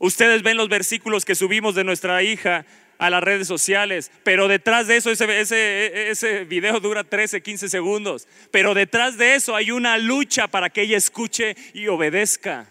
Ustedes 0.00 0.42
ven 0.42 0.56
los 0.56 0.68
versículos 0.68 1.24
que 1.24 1.36
subimos 1.36 1.76
de 1.76 1.84
nuestra 1.84 2.24
hija 2.24 2.66
a 2.98 3.10
las 3.10 3.22
redes 3.22 3.48
sociales, 3.48 4.10
pero 4.22 4.48
detrás 4.48 4.86
de 4.86 4.96
eso, 4.96 5.10
ese, 5.10 5.40
ese, 5.40 6.10
ese, 6.10 6.44
video 6.44 6.80
dura 6.80 7.04
13, 7.04 7.42
15 7.42 7.68
segundos, 7.68 8.28
pero 8.50 8.74
detrás 8.74 9.18
de 9.18 9.34
eso 9.34 9.56
hay 9.56 9.70
una 9.70 9.98
lucha 9.98 10.48
para 10.48 10.70
que 10.70 10.82
ella 10.82 10.96
escuche 10.96 11.56
y 11.72 11.88
obedezca. 11.88 12.66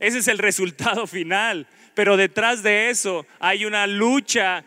Ese 0.00 0.18
es 0.18 0.28
el 0.28 0.38
resultado 0.38 1.06
final, 1.06 1.66
pero 1.94 2.16
detrás 2.16 2.62
de 2.62 2.90
eso 2.90 3.26
hay 3.38 3.64
una 3.64 3.86
lucha, 3.86 4.64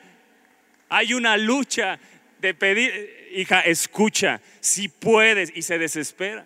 hay 0.89 1.14
una 1.14 1.38
lucha 1.38 2.00
de 2.39 2.54
pedir, 2.54 3.30
hija, 3.34 3.62
escucha, 3.62 4.41
si 4.60 4.88
puedes, 4.88 5.52
y 5.56 5.62
se 5.62 5.78
desespera. 5.78 6.45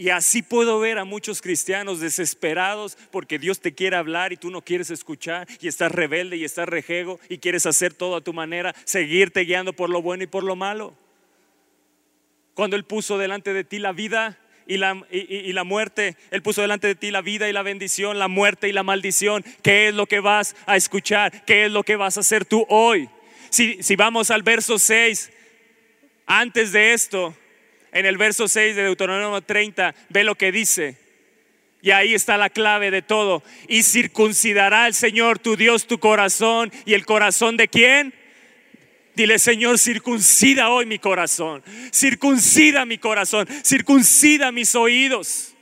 Y 0.00 0.10
así 0.10 0.42
puedo 0.42 0.78
ver 0.78 0.96
a 0.98 1.04
muchos 1.04 1.42
cristianos 1.42 1.98
desesperados 1.98 2.96
porque 3.10 3.36
Dios 3.36 3.58
te 3.58 3.74
quiere 3.74 3.96
hablar 3.96 4.32
y 4.32 4.36
tú 4.36 4.48
no 4.48 4.62
quieres 4.62 4.92
escuchar 4.92 5.48
y 5.60 5.66
estás 5.66 5.90
rebelde 5.90 6.36
y 6.36 6.44
estás 6.44 6.68
rejego 6.68 7.18
y 7.28 7.38
quieres 7.38 7.66
hacer 7.66 7.92
todo 7.92 8.14
a 8.14 8.20
tu 8.20 8.32
manera, 8.32 8.76
seguirte 8.84 9.40
guiando 9.40 9.72
por 9.72 9.90
lo 9.90 10.00
bueno 10.00 10.22
y 10.22 10.28
por 10.28 10.44
lo 10.44 10.54
malo. 10.54 10.96
Cuando 12.54 12.76
Él 12.76 12.84
puso 12.84 13.18
delante 13.18 13.52
de 13.52 13.64
ti 13.64 13.80
la 13.80 13.90
vida 13.90 14.38
y 14.68 14.76
la, 14.76 15.04
y, 15.10 15.52
la, 15.52 15.64
muerte, 15.64 16.16
Él 16.30 16.42
puso 16.42 16.62
delante 16.62 16.86
de 16.86 16.94
ti 16.94 17.10
la 17.10 17.20
vida 17.20 17.48
y 17.48 17.52
la 17.52 17.62
bendición, 17.62 18.20
la 18.20 18.28
muerte 18.28 18.68
y 18.68 18.72
la 18.72 18.84
maldición. 18.84 19.44
¿Qué 19.64 19.88
es 19.88 19.94
lo 19.94 20.06
que 20.06 20.20
vas 20.20 20.54
a 20.66 20.76
escuchar? 20.76 21.44
¿Qué 21.44 21.64
es 21.64 21.72
lo 21.72 21.82
que 21.82 21.96
vas 21.96 22.16
a 22.16 22.20
hacer 22.20 22.44
tú 22.44 22.64
hoy? 22.68 23.08
Si, 23.50 23.82
si 23.82 23.96
vamos 23.96 24.30
al 24.30 24.44
verso 24.44 24.78
6, 24.78 25.32
antes 26.24 26.70
de 26.70 26.92
esto, 26.92 27.34
en 27.92 28.06
el 28.06 28.16
verso 28.16 28.48
6 28.48 28.76
de 28.76 28.82
Deuteronomio 28.82 29.40
30, 29.40 29.94
ve 30.08 30.24
lo 30.24 30.34
que 30.34 30.52
dice. 30.52 30.96
Y 31.80 31.90
ahí 31.92 32.14
está 32.14 32.36
la 32.36 32.50
clave 32.50 32.90
de 32.90 33.02
todo. 33.02 33.42
Y 33.68 33.82
circuncidará 33.82 34.86
el 34.86 34.94
Señor 34.94 35.38
tu 35.38 35.56
Dios 35.56 35.86
tu 35.86 35.98
corazón. 35.98 36.72
¿Y 36.84 36.94
el 36.94 37.06
corazón 37.06 37.56
de 37.56 37.68
quién? 37.68 38.12
Dile, 39.14 39.38
Señor, 39.38 39.78
circuncida 39.78 40.70
hoy 40.70 40.86
mi 40.86 40.98
corazón. 40.98 41.62
Circuncida 41.92 42.84
mi 42.84 42.98
corazón. 42.98 43.46
Circuncida 43.64 44.50
mis 44.50 44.74
oídos. 44.74 45.54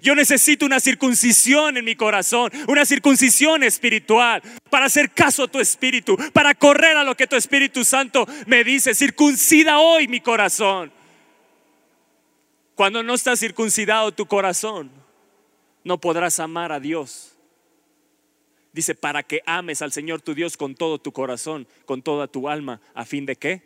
Yo 0.00 0.14
necesito 0.14 0.64
una 0.64 0.80
circuncisión 0.80 1.76
en 1.76 1.84
mi 1.84 1.96
corazón, 1.96 2.50
una 2.66 2.86
circuncisión 2.86 3.62
espiritual, 3.62 4.42
para 4.70 4.86
hacer 4.86 5.10
caso 5.10 5.44
a 5.44 5.48
tu 5.48 5.60
espíritu, 5.60 6.16
para 6.32 6.54
correr 6.54 6.96
a 6.96 7.04
lo 7.04 7.14
que 7.14 7.26
tu 7.26 7.36
Espíritu 7.36 7.84
Santo 7.84 8.26
me 8.46 8.64
dice. 8.64 8.94
Circuncida 8.94 9.78
hoy 9.80 10.08
mi 10.08 10.20
corazón. 10.20 10.90
Cuando 12.82 13.04
no 13.04 13.14
está 13.14 13.36
circuncidado 13.36 14.10
tu 14.10 14.26
corazón, 14.26 14.90
no 15.84 16.00
podrás 16.00 16.40
amar 16.40 16.72
a 16.72 16.80
Dios. 16.80 17.38
Dice, 18.72 18.96
para 18.96 19.22
que 19.22 19.40
ames 19.46 19.82
al 19.82 19.92
Señor 19.92 20.20
tu 20.20 20.34
Dios 20.34 20.56
con 20.56 20.74
todo 20.74 20.98
tu 20.98 21.12
corazón, 21.12 21.68
con 21.86 22.02
toda 22.02 22.26
tu 22.26 22.48
alma, 22.48 22.80
a 22.92 23.04
fin 23.04 23.24
de 23.24 23.36
que 23.36 23.62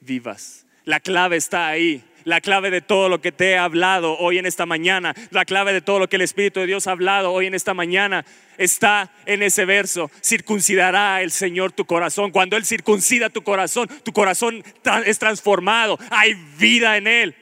vivas. 0.00 0.66
La 0.82 0.98
clave 0.98 1.36
está 1.36 1.68
ahí. 1.68 2.02
La 2.24 2.40
clave 2.40 2.72
de 2.72 2.80
todo 2.80 3.08
lo 3.08 3.20
que 3.20 3.30
te 3.30 3.50
he 3.50 3.56
hablado 3.56 4.18
hoy 4.18 4.38
en 4.38 4.46
esta 4.46 4.66
mañana, 4.66 5.14
la 5.30 5.44
clave 5.44 5.72
de 5.72 5.80
todo 5.80 6.00
lo 6.00 6.08
que 6.08 6.16
el 6.16 6.22
Espíritu 6.22 6.58
de 6.58 6.66
Dios 6.66 6.88
ha 6.88 6.90
hablado 6.90 7.30
hoy 7.30 7.46
en 7.46 7.54
esta 7.54 7.72
mañana, 7.72 8.26
está 8.58 9.12
en 9.26 9.44
ese 9.44 9.64
verso. 9.64 10.10
Circuncidará 10.24 11.22
el 11.22 11.30
Señor 11.30 11.70
tu 11.70 11.84
corazón. 11.84 12.32
Cuando 12.32 12.56
Él 12.56 12.64
circuncida 12.64 13.30
tu 13.30 13.42
corazón, 13.42 13.88
tu 14.02 14.12
corazón 14.12 14.64
es 15.04 15.20
transformado. 15.20 16.00
Hay 16.10 16.34
vida 16.58 16.96
en 16.96 17.06
Él. 17.06 17.36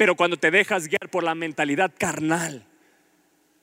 Pero 0.00 0.14
cuando 0.14 0.38
te 0.38 0.50
dejas 0.50 0.88
guiar 0.88 1.10
por 1.10 1.22
la 1.22 1.34
mentalidad 1.34 1.92
carnal, 1.98 2.64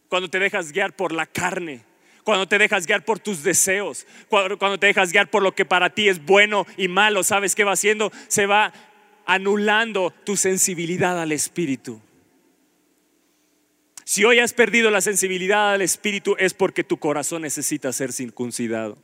cuando 0.07 0.29
te 0.29 0.37
dejas 0.37 0.71
guiar 0.71 0.95
por 0.95 1.11
la 1.11 1.25
carne, 1.25 1.83
cuando 2.23 2.47
te 2.47 2.59
dejas 2.59 2.85
guiar 2.85 3.03
por 3.03 3.17
tus 3.17 3.41
deseos, 3.41 4.05
cuando, 4.29 4.77
te 4.77 4.85
dejas 4.85 5.11
guiar 5.11 5.31
por 5.31 5.41
lo 5.41 5.55
que 5.55 5.65
para 5.65 5.89
ti 5.89 6.09
es 6.09 6.23
bueno 6.23 6.67
y 6.77 6.89
malo, 6.89 7.23
¿sabes 7.23 7.55
qué 7.55 7.63
va 7.63 7.71
haciendo? 7.71 8.11
Se 8.27 8.45
va 8.45 8.71
anulando 9.25 10.11
tu 10.11 10.37
sensibilidad 10.37 11.19
al 11.19 11.31
Espíritu. 11.31 11.99
Si 14.03 14.23
hoy 14.23 14.37
has 14.37 14.53
perdido 14.53 14.91
la 14.91 15.01
sensibilidad 15.01 15.73
al 15.73 15.81
Espíritu 15.81 16.35
es 16.37 16.53
porque 16.53 16.83
tu 16.83 16.97
corazón 16.97 17.41
necesita 17.41 17.91
ser 17.91 18.13
circuncidado. 18.13 18.99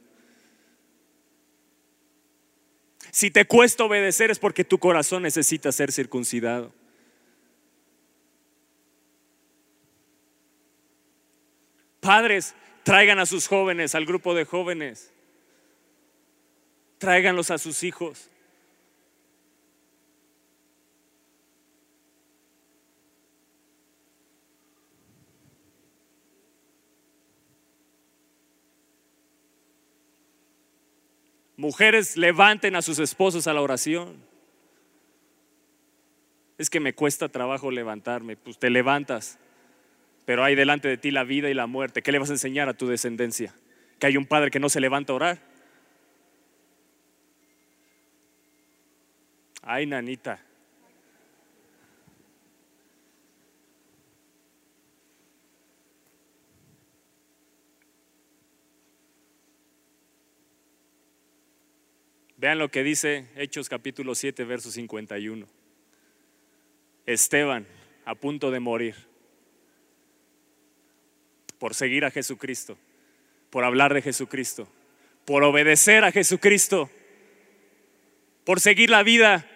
Si 3.09 3.31
te 3.31 3.45
cuesta 3.45 3.85
obedecer 3.85 4.29
es 4.29 4.37
porque 4.37 4.63
tu 4.63 4.77
corazón 4.77 5.23
necesita 5.23 5.71
ser 5.71 5.91
circuncidado. 5.91 6.71
Padres, 12.03 12.53
traigan 12.83 13.17
a 13.17 13.25
sus 13.25 13.47
jóvenes, 13.47 13.95
al 13.95 14.05
grupo 14.05 14.35
de 14.35 14.43
jóvenes. 14.43 15.09
Tráiganlos 16.97 17.49
a 17.49 17.57
sus 17.57 17.81
hijos. 17.83 18.29
Mujeres, 31.55 32.17
levanten 32.17 32.75
a 32.75 32.81
sus 32.81 32.99
esposos 32.99 33.47
a 33.47 33.53
la 33.53 33.61
oración. 33.61 34.21
Es 36.57 36.69
que 36.69 36.81
me 36.81 36.93
cuesta 36.93 37.29
trabajo 37.29 37.71
levantarme, 37.71 38.35
pues 38.35 38.59
te 38.59 38.69
levantas 38.69 39.39
pero 40.25 40.43
hay 40.43 40.55
delante 40.55 40.87
de 40.87 40.97
ti 40.97 41.11
la 41.11 41.23
vida 41.23 41.49
y 41.49 41.53
la 41.53 41.67
muerte. 41.67 42.01
¿Qué 42.01 42.11
le 42.11 42.19
vas 42.19 42.29
a 42.29 42.33
enseñar 42.33 42.69
a 42.69 42.73
tu 42.73 42.87
descendencia? 42.87 43.53
¿Que 43.99 44.07
hay 44.07 44.17
un 44.17 44.25
padre 44.25 44.51
que 44.51 44.59
no 44.59 44.69
se 44.69 44.79
levanta 44.79 45.13
a 45.13 45.15
orar? 45.15 45.39
Ay, 49.61 49.85
nanita. 49.85 50.39
Vean 62.37 62.59
lo 62.59 62.69
que 62.69 62.83
dice 62.83 63.29
Hechos 63.37 63.69
capítulo 63.69 64.15
7, 64.15 64.43
verso 64.43 64.69
51. 64.69 65.47
Esteban, 67.05 67.65
a 68.03 68.15
punto 68.15 68.51
de 68.51 68.59
morir 68.59 69.12
por 71.63 71.75
seguir 71.75 72.03
a 72.03 72.11
Jesucristo, 72.11 72.77
por 73.49 73.63
hablar 73.63 73.93
de 73.93 74.01
Jesucristo, 74.01 74.67
por 75.23 75.45
obedecer 75.45 76.03
a 76.03 76.11
Jesucristo, 76.11 76.89
por 78.43 78.59
seguir 78.59 78.89
la 78.89 79.01
vida 79.01 79.47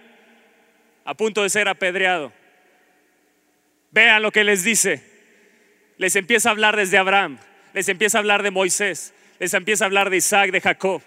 a 1.03 1.15
punto 1.15 1.43
de 1.43 1.49
ser 1.49 1.67
apedreado. 1.67 2.31
Vean 3.91 4.21
lo 4.21 4.31
que 4.31 4.45
les 4.45 4.63
dice. 4.63 5.03
Les 5.97 6.15
empieza 6.15 6.47
a 6.47 6.53
hablar 6.53 6.77
desde 6.77 6.97
Abraham, 6.97 7.39
les 7.73 7.89
empieza 7.89 8.17
a 8.17 8.21
hablar 8.21 8.41
de 8.41 8.51
Moisés, 8.51 9.13
les 9.37 9.53
empieza 9.53 9.83
a 9.83 9.87
hablar 9.87 10.09
de 10.09 10.15
Isaac, 10.15 10.51
de 10.51 10.61
Jacob. 10.61 11.01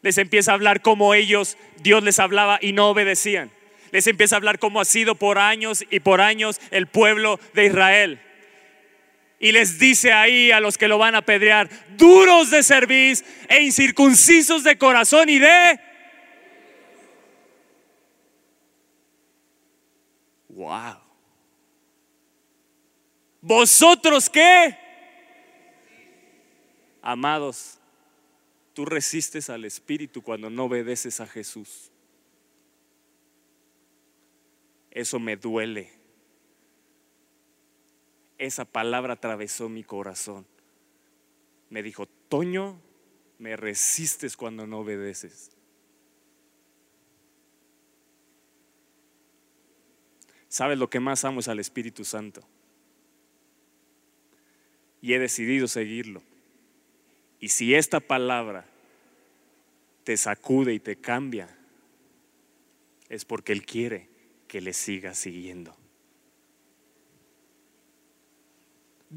Les 0.00 0.16
empieza 0.16 0.52
a 0.52 0.54
hablar 0.54 0.80
cómo 0.80 1.12
ellos, 1.12 1.58
Dios 1.82 2.02
les 2.02 2.18
hablaba 2.20 2.58
y 2.62 2.72
no 2.72 2.88
obedecían. 2.88 3.50
Les 3.90 4.06
empieza 4.06 4.36
a 4.36 4.38
hablar 4.38 4.58
cómo 4.58 4.80
ha 4.80 4.86
sido 4.86 5.14
por 5.14 5.38
años 5.38 5.84
y 5.90 6.00
por 6.00 6.22
años 6.22 6.58
el 6.70 6.86
pueblo 6.86 7.38
de 7.52 7.66
Israel 7.66 8.23
y 9.44 9.52
les 9.52 9.78
dice 9.78 10.10
ahí 10.10 10.50
a 10.52 10.58
los 10.58 10.78
que 10.78 10.88
lo 10.88 10.96
van 10.96 11.14
a 11.14 11.18
apedrear, 11.18 11.68
duros 11.98 12.48
de 12.48 12.62
cerviz 12.62 13.22
e 13.46 13.60
incircuncisos 13.60 14.64
de 14.64 14.78
corazón 14.78 15.28
y 15.28 15.38
de... 15.38 15.78
Wow. 20.48 20.96
¿Vosotros 23.42 24.30
qué? 24.30 24.78
Amados, 27.02 27.78
tú 28.72 28.86
resistes 28.86 29.50
al 29.50 29.66
Espíritu 29.66 30.22
cuando 30.22 30.48
no 30.48 30.64
obedeces 30.64 31.20
a 31.20 31.26
Jesús. 31.26 31.90
Eso 34.90 35.18
me 35.18 35.36
duele 35.36 36.03
esa 38.38 38.64
palabra 38.64 39.14
atravesó 39.14 39.68
mi 39.68 39.84
corazón. 39.84 40.46
Me 41.70 41.82
dijo, 41.82 42.06
Toño, 42.28 42.80
me 43.38 43.56
resistes 43.56 44.36
cuando 44.36 44.66
no 44.66 44.80
obedeces. 44.80 45.50
¿Sabes 50.48 50.78
lo 50.78 50.88
que 50.88 51.00
más 51.00 51.24
amo 51.24 51.40
es 51.40 51.48
al 51.48 51.58
Espíritu 51.58 52.04
Santo? 52.04 52.46
Y 55.00 55.14
he 55.14 55.18
decidido 55.18 55.66
seguirlo. 55.66 56.22
Y 57.40 57.48
si 57.48 57.74
esta 57.74 58.00
palabra 58.00 58.66
te 60.04 60.16
sacude 60.16 60.72
y 60.72 60.78
te 60.78 60.96
cambia, 60.96 61.48
es 63.08 63.24
porque 63.24 63.52
Él 63.52 63.66
quiere 63.66 64.08
que 64.46 64.60
le 64.60 64.72
sigas 64.72 65.18
siguiendo. 65.18 65.76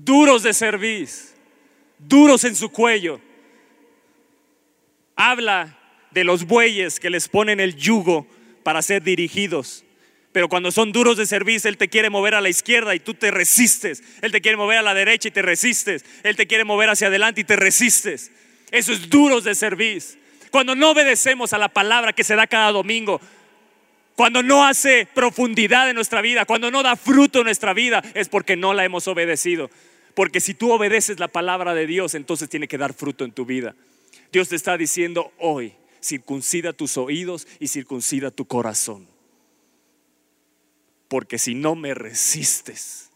Duros 0.04 0.44
de 0.44 0.54
servicio, 0.54 1.36
duros 1.98 2.44
en 2.44 2.56
su 2.56 2.70
cuello. 2.70 3.20
Habla 5.16 5.78
de 6.12 6.24
los 6.24 6.46
bueyes 6.46 7.00
que 7.00 7.10
les 7.10 7.28
ponen 7.28 7.60
el 7.60 7.76
yugo 7.76 8.28
para 8.64 8.82
ser 8.82 9.02
dirigidos. 9.04 9.84
Pero 10.32 10.50
cuando 10.50 10.72
son 10.72 10.92
duros 10.92 11.18
de 11.18 11.26
servicio, 11.26 11.70
Él 11.70 11.78
te 11.78 11.88
quiere 11.88 12.10
mover 12.10 12.36
a 12.36 12.42
la 12.42 12.50
izquierda 12.50 12.94
y 12.94 13.00
tú 13.00 13.16
te 13.16 13.32
resistes. 13.32 14.04
Él 14.22 14.32
te 14.32 14.42
quiere 14.42 14.58
mover 14.58 14.78
a 14.78 14.84
la 14.84 14.94
derecha 14.94 15.30
y 15.30 15.32
te 15.32 15.42
resistes. 15.42 16.06
Él 16.24 16.36
te 16.36 16.46
quiere 16.46 16.64
mover 16.64 16.90
hacia 16.90 17.08
adelante 17.08 17.42
y 17.42 17.44
te 17.44 17.56
resistes. 17.56 18.32
Eso 18.70 18.94
es 18.94 19.10
duros 19.10 19.44
de 19.46 19.56
servicio. 19.56 20.20
Cuando 20.52 20.76
no 20.76 20.92
obedecemos 20.92 21.54
a 21.54 21.58
la 21.58 21.70
palabra 21.70 22.14
que 22.14 22.24
se 22.24 22.36
da 22.36 22.46
cada 22.46 22.72
domingo, 22.72 23.20
cuando 24.18 24.42
no 24.42 24.66
hace 24.66 25.08
profundidad 25.14 25.88
en 25.88 25.96
nuestra 25.96 26.24
vida, 26.24 26.46
cuando 26.46 26.72
no 26.72 26.82
da 26.82 26.96
fruto 26.96 27.38
en 27.38 27.46
nuestra 27.46 27.76
vida, 27.76 28.04
es 28.16 28.30
porque 28.30 28.56
no 28.56 28.74
la 28.74 28.84
hemos 28.84 29.08
obedecido. 29.08 29.70
Porque 30.16 30.42
si 30.42 30.56
tú 30.56 30.72
obedeces 30.72 31.20
la 31.20 31.28
palabra 31.28 31.76
de 31.76 31.86
Dios, 31.86 32.16
entonces 32.16 32.50
tiene 32.50 32.68
que 32.68 32.80
dar 32.80 32.96
fruto 32.96 33.26
en 33.26 33.32
tu 33.32 33.46
vida. 33.46 33.76
Dios 34.32 34.50
te 34.50 34.56
está 34.56 34.76
diciendo 34.76 35.32
hoy, 35.38 35.74
circuncida 36.02 36.74
tus 36.74 36.98
oídos 36.98 37.48
y 37.60 37.68
circuncida 37.68 38.32
tu 38.32 38.46
corazón. 38.46 39.08
Porque 41.10 41.38
si 41.38 41.54
no 41.54 41.76
me 41.76 41.94
resistes, 41.94 43.12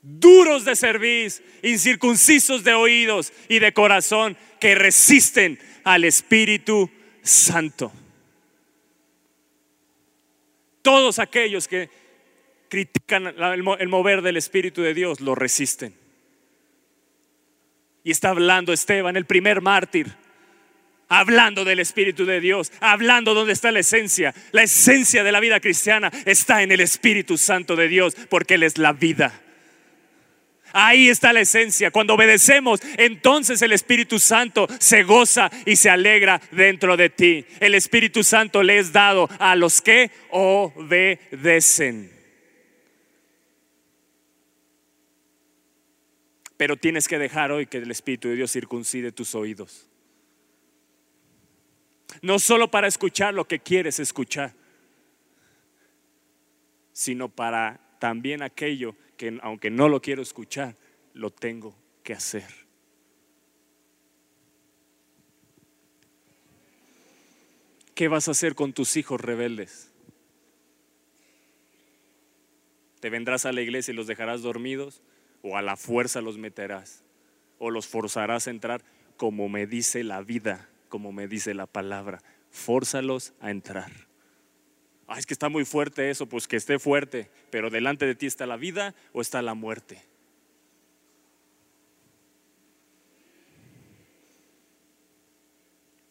duros 0.00 0.64
de 0.64 0.76
servir, 0.76 1.30
incircuncisos 1.62 2.64
de 2.64 2.72
oídos 2.72 3.34
y 3.50 3.58
de 3.58 3.74
corazón, 3.74 4.34
que 4.58 4.74
resisten 4.74 5.58
al 5.84 6.04
Espíritu 6.04 6.90
Santo. 7.22 7.92
Todos 10.82 11.18
aquellos 11.18 11.68
que 11.68 11.88
critican 12.68 13.26
el 13.26 13.88
mover 13.88 14.22
del 14.22 14.36
Espíritu 14.36 14.82
de 14.82 14.94
Dios 14.94 15.20
lo 15.20 15.34
resisten. 15.34 15.94
Y 18.04 18.10
está 18.10 18.30
hablando 18.30 18.72
Esteban, 18.72 19.16
el 19.16 19.26
primer 19.26 19.60
mártir, 19.60 20.12
hablando 21.08 21.64
del 21.64 21.78
Espíritu 21.78 22.24
de 22.24 22.40
Dios, 22.40 22.72
hablando 22.80 23.34
donde 23.34 23.52
está 23.52 23.70
la 23.70 23.80
esencia. 23.80 24.34
La 24.50 24.62
esencia 24.62 25.22
de 25.22 25.30
la 25.30 25.40
vida 25.40 25.60
cristiana 25.60 26.10
está 26.24 26.62
en 26.62 26.72
el 26.72 26.80
Espíritu 26.80 27.38
Santo 27.38 27.76
de 27.76 27.86
Dios, 27.86 28.16
porque 28.28 28.54
Él 28.54 28.64
es 28.64 28.78
la 28.78 28.92
vida. 28.92 29.40
Ahí 30.72 31.08
está 31.08 31.32
la 31.32 31.40
esencia. 31.40 31.90
Cuando 31.90 32.14
obedecemos, 32.14 32.80
entonces 32.96 33.62
el 33.62 33.72
Espíritu 33.72 34.18
Santo 34.18 34.66
se 34.78 35.02
goza 35.02 35.50
y 35.66 35.76
se 35.76 35.90
alegra 35.90 36.40
dentro 36.50 36.96
de 36.96 37.10
ti. 37.10 37.44
El 37.60 37.74
Espíritu 37.74 38.24
Santo 38.24 38.62
le 38.62 38.78
es 38.78 38.92
dado 38.92 39.28
a 39.38 39.54
los 39.56 39.80
que 39.82 40.10
obedecen. 40.30 42.10
Pero 46.56 46.76
tienes 46.76 47.08
que 47.08 47.18
dejar 47.18 47.50
hoy 47.50 47.66
que 47.66 47.78
el 47.78 47.90
Espíritu 47.90 48.28
de 48.28 48.36
Dios 48.36 48.52
circuncide 48.52 49.10
tus 49.10 49.34
oídos. 49.34 49.88
No 52.20 52.38
solo 52.38 52.70
para 52.70 52.86
escuchar 52.86 53.34
lo 53.34 53.46
que 53.46 53.58
quieres 53.58 53.98
escuchar, 53.98 54.54
sino 56.92 57.28
para 57.28 57.80
también 57.98 58.42
aquello 58.42 58.94
que 59.22 59.38
aunque 59.42 59.70
no 59.70 59.88
lo 59.88 60.02
quiero 60.02 60.20
escuchar, 60.20 60.74
lo 61.14 61.30
tengo 61.30 61.76
que 62.02 62.12
hacer. 62.12 62.48
¿Qué 67.94 68.08
vas 68.08 68.26
a 68.26 68.32
hacer 68.32 68.56
con 68.56 68.72
tus 68.72 68.96
hijos 68.96 69.20
rebeldes? 69.20 69.92
¿Te 72.98 73.10
vendrás 73.10 73.46
a 73.46 73.52
la 73.52 73.60
iglesia 73.60 73.92
y 73.92 73.94
los 73.94 74.08
dejarás 74.08 74.42
dormidos? 74.42 75.02
o 75.44 75.56
a 75.56 75.62
la 75.62 75.76
fuerza 75.76 76.20
los 76.20 76.38
meterás 76.38 77.02
o 77.58 77.70
los 77.70 77.88
forzarás 77.88 78.46
a 78.46 78.50
entrar 78.50 78.84
como 79.16 79.48
me 79.48 79.66
dice 79.66 80.04
la 80.04 80.22
vida, 80.22 80.68
como 80.88 81.12
me 81.12 81.28
dice 81.28 81.54
la 81.54 81.66
palabra. 81.66 82.22
Fórzalos 82.50 83.34
a 83.40 83.50
entrar. 83.50 84.11
Ah, 85.06 85.18
es 85.18 85.26
que 85.26 85.34
está 85.34 85.48
muy 85.48 85.64
fuerte 85.64 86.10
eso, 86.10 86.26
pues 86.26 86.48
que 86.48 86.56
esté 86.56 86.78
fuerte, 86.78 87.28
pero 87.50 87.70
delante 87.70 88.06
de 88.06 88.14
ti 88.14 88.26
está 88.26 88.46
la 88.46 88.56
vida 88.56 88.94
o 89.12 89.20
está 89.20 89.42
la 89.42 89.54
muerte. 89.54 90.02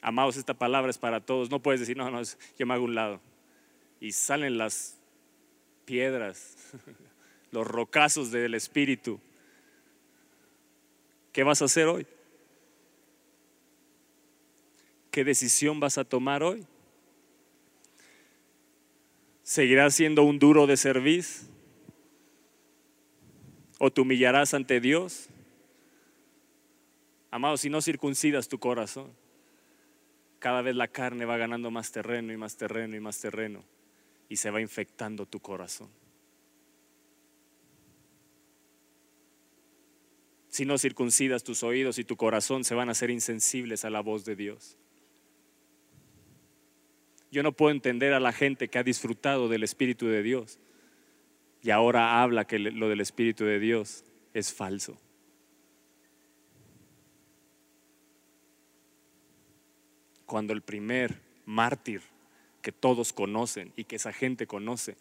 Amados, 0.01 0.35
esta 0.35 0.55
palabra 0.55 0.89
es 0.89 0.97
para 0.97 1.21
todos. 1.21 1.51
No 1.51 1.59
puedes 1.59 1.79
decir, 1.79 1.95
no, 1.95 2.09
no, 2.09 2.21
yo 2.57 2.65
me 2.65 2.73
hago 2.73 2.85
un 2.85 2.95
lado. 2.95 3.21
Y 3.99 4.11
salen 4.11 4.57
las 4.57 4.97
piedras, 5.85 6.57
los 7.51 7.67
rocazos 7.67 8.31
del 8.31 8.55
Espíritu. 8.55 9.19
¿Qué 11.31 11.43
vas 11.43 11.61
a 11.61 11.65
hacer 11.65 11.87
hoy? 11.87 12.07
¿Qué 15.11 15.23
decisión 15.23 15.79
vas 15.79 15.97
a 15.97 16.03
tomar 16.03 16.41
hoy? 16.41 16.65
¿Seguirás 19.43 19.95
siendo 19.95 20.23
un 20.23 20.39
duro 20.39 20.67
de 20.67 20.77
servir? 20.77 21.25
¿O 23.79 23.91
te 23.91 24.01
humillarás 24.01 24.53
ante 24.53 24.79
Dios? 24.79 25.29
Amado, 27.31 27.57
si 27.57 27.69
no 27.69 27.81
circuncidas 27.81 28.47
tu 28.47 28.59
corazón, 28.59 29.11
cada 30.39 30.61
vez 30.61 30.75
la 30.75 30.87
carne 30.87 31.25
va 31.25 31.37
ganando 31.37 31.71
más 31.71 31.91
terreno 31.91 32.33
y 32.33 32.37
más 32.37 32.57
terreno 32.57 32.95
y 32.95 32.99
más 32.99 33.19
terreno 33.19 33.63
y 34.27 34.37
se 34.37 34.51
va 34.51 34.61
infectando 34.61 35.25
tu 35.25 35.39
corazón. 35.39 35.89
Si 40.49 40.65
no 40.65 40.77
circuncidas 40.77 41.43
tus 41.43 41.63
oídos 41.63 41.97
y 41.97 42.03
tu 42.03 42.17
corazón 42.17 42.63
se 42.63 42.75
van 42.75 42.89
a 42.89 42.93
ser 42.93 43.09
insensibles 43.09 43.85
a 43.85 43.89
la 43.89 44.01
voz 44.01 44.25
de 44.25 44.35
Dios. 44.35 44.77
Yo 47.31 47.43
no 47.43 47.53
puedo 47.53 47.71
entender 47.71 48.13
a 48.13 48.19
la 48.19 48.33
gente 48.33 48.67
que 48.67 48.77
ha 48.77 48.83
disfrutado 48.83 49.47
del 49.47 49.63
Espíritu 49.63 50.07
de 50.07 50.21
Dios 50.21 50.59
y 51.63 51.69
ahora 51.69 52.21
habla 52.21 52.45
que 52.45 52.59
lo 52.59 52.89
del 52.89 52.99
Espíritu 52.99 53.45
de 53.45 53.59
Dios 53.59 54.03
es 54.33 54.53
falso. 54.53 54.99
Cuando 60.25 60.51
el 60.53 60.61
primer 60.61 61.21
mártir 61.45 62.01
que 62.61 62.73
todos 62.73 63.13
conocen 63.13 63.71
y 63.75 63.85
que 63.85 63.95
esa 63.95 64.11
gente 64.11 64.45
conoce 64.45 64.97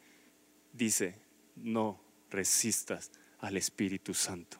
dice, 0.73 1.17
no 1.57 2.01
resistas 2.31 3.11
al 3.41 3.57
Espíritu 3.57 4.15
Santo. 4.15 4.59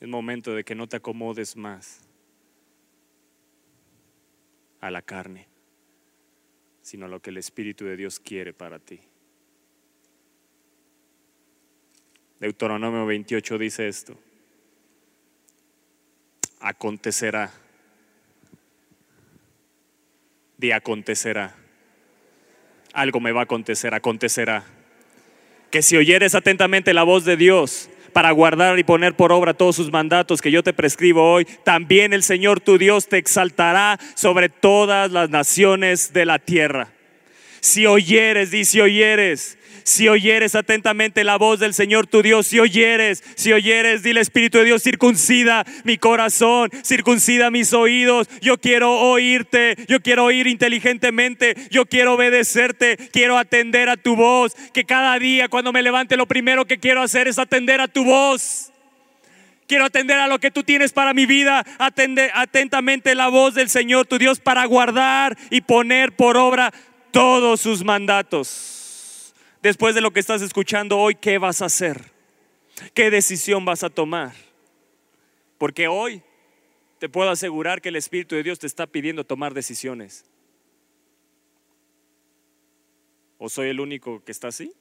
Es 0.00 0.08
momento 0.08 0.54
de 0.54 0.64
que 0.64 0.74
no 0.74 0.88
te 0.88 0.96
acomodes 0.96 1.56
más 1.56 2.09
a 4.80 4.90
la 4.90 5.02
carne, 5.02 5.46
sino 6.82 7.06
a 7.06 7.08
lo 7.08 7.20
que 7.20 7.30
el 7.30 7.36
Espíritu 7.36 7.84
de 7.84 7.96
Dios 7.96 8.18
quiere 8.18 8.52
para 8.52 8.78
ti. 8.78 9.00
Deuteronomio 12.40 13.04
28 13.04 13.58
dice 13.58 13.88
esto. 13.88 14.18
Acontecerá. 16.60 17.52
Di 20.56 20.72
acontecerá. 20.72 21.54
Algo 22.92 23.20
me 23.20 23.32
va 23.32 23.40
a 23.40 23.44
acontecer, 23.44 23.94
acontecerá. 23.94 24.64
Que 25.70 25.82
si 25.82 25.96
oyeres 25.96 26.34
atentamente 26.34 26.94
la 26.94 27.02
voz 27.02 27.24
de 27.24 27.36
Dios, 27.36 27.90
para 28.12 28.30
guardar 28.30 28.78
y 28.78 28.84
poner 28.84 29.14
por 29.14 29.32
obra 29.32 29.54
todos 29.54 29.76
sus 29.76 29.90
mandatos 29.90 30.40
que 30.40 30.50
yo 30.50 30.62
te 30.62 30.72
prescribo 30.72 31.32
hoy, 31.32 31.46
también 31.64 32.12
el 32.12 32.22
Señor 32.22 32.60
tu 32.60 32.78
Dios 32.78 33.08
te 33.08 33.18
exaltará 33.18 33.98
sobre 34.14 34.48
todas 34.48 35.10
las 35.10 35.30
naciones 35.30 36.12
de 36.12 36.26
la 36.26 36.38
tierra. 36.38 36.88
Si 37.60 37.86
oyeres, 37.86 38.50
dice 38.50 38.82
oyeres, 38.82 39.58
si 39.84 40.08
oyeres 40.08 40.54
atentamente 40.54 41.24
la 41.24 41.36
voz 41.36 41.60
del 41.60 41.74
Señor 41.74 42.06
tu 42.06 42.22
Dios, 42.22 42.46
si 42.46 42.58
oyeres, 42.60 43.22
si 43.34 43.52
oyeres, 43.52 44.02
dile 44.02 44.20
Espíritu 44.20 44.58
de 44.58 44.64
Dios, 44.64 44.82
circuncida 44.82 45.64
mi 45.84 45.98
corazón, 45.98 46.70
circuncida 46.84 47.50
mis 47.50 47.72
oídos. 47.72 48.28
Yo 48.40 48.58
quiero 48.58 48.92
oírte, 49.00 49.76
yo 49.88 50.00
quiero 50.00 50.24
oír 50.24 50.46
inteligentemente, 50.46 51.54
yo 51.70 51.86
quiero 51.86 52.14
obedecerte, 52.14 52.96
quiero 53.12 53.38
atender 53.38 53.88
a 53.88 53.96
tu 53.96 54.16
voz. 54.16 54.54
Que 54.72 54.84
cada 54.84 55.18
día 55.18 55.48
cuando 55.48 55.72
me 55.72 55.82
levante 55.82 56.16
lo 56.16 56.26
primero 56.26 56.64
que 56.64 56.78
quiero 56.78 57.02
hacer 57.02 57.28
es 57.28 57.38
atender 57.38 57.80
a 57.80 57.88
tu 57.88 58.04
voz. 58.04 58.72
Quiero 59.66 59.84
atender 59.84 60.18
a 60.18 60.26
lo 60.26 60.40
que 60.40 60.50
tú 60.50 60.64
tienes 60.64 60.92
para 60.92 61.14
mi 61.14 61.26
vida. 61.26 61.64
Atende 61.78 62.30
atentamente 62.34 63.14
la 63.14 63.28
voz 63.28 63.54
del 63.54 63.68
Señor 63.68 64.06
tu 64.06 64.18
Dios 64.18 64.40
para 64.40 64.64
guardar 64.64 65.36
y 65.50 65.60
poner 65.60 66.12
por 66.12 66.36
obra 66.36 66.72
todos 67.12 67.60
sus 67.60 67.84
mandatos 67.84 68.79
después 69.62 69.94
de 69.94 70.00
lo 70.00 70.12
que 70.12 70.20
estás 70.20 70.42
escuchando 70.42 70.98
hoy, 70.98 71.14
¿qué 71.14 71.38
vas 71.38 71.62
a 71.62 71.66
hacer? 71.66 72.12
¿Qué 72.94 73.10
decisión 73.10 73.64
vas 73.64 73.82
a 73.82 73.90
tomar? 73.90 74.32
Porque 75.58 75.88
hoy 75.88 76.22
te 76.98 77.08
puedo 77.08 77.30
asegurar 77.30 77.80
que 77.80 77.90
el 77.90 77.96
Espíritu 77.96 78.34
de 78.34 78.42
Dios 78.42 78.58
te 78.58 78.66
está 78.66 78.86
pidiendo 78.86 79.24
tomar 79.24 79.54
decisiones. 79.54 80.24
¿O 83.38 83.48
soy 83.48 83.68
el 83.68 83.80
único 83.80 84.22
que 84.24 84.32
está 84.32 84.48
así? 84.48 84.72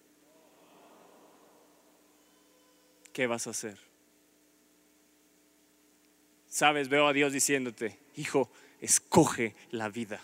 ¿Qué 3.14 3.28
vas 3.28 3.48
a 3.48 3.52
hacer? 3.52 3.78
Sabes, 6.48 6.90
veo 6.90 7.08
a 7.08 7.14
Dios 7.14 7.32
diciéndote, 7.32 7.98
hijo, 8.16 8.52
escoge 8.82 9.56
la 9.72 9.88
vida. 9.90 10.20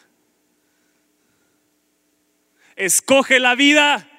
Escoge 2.75 3.39
la 3.39 3.55
vida. 3.55 4.09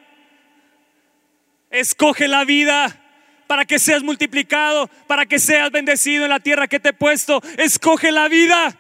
Escoge 1.77 2.27
la 2.27 2.47
vida 2.47 3.03
para 3.47 3.67
que 3.67 3.79
seas 3.79 4.03
multiplicado, 4.03 4.89
para 5.07 5.27
que 5.27 5.39
seas 5.39 5.71
bendecido 5.71 6.25
en 6.25 6.31
la 6.31 6.41
tierra 6.41 6.69
que 6.69 6.81
te 6.81 6.89
he 6.89 6.93
puesto. 6.95 7.43
Escoge 7.59 8.13
la 8.13 8.29
vida. 8.29 8.79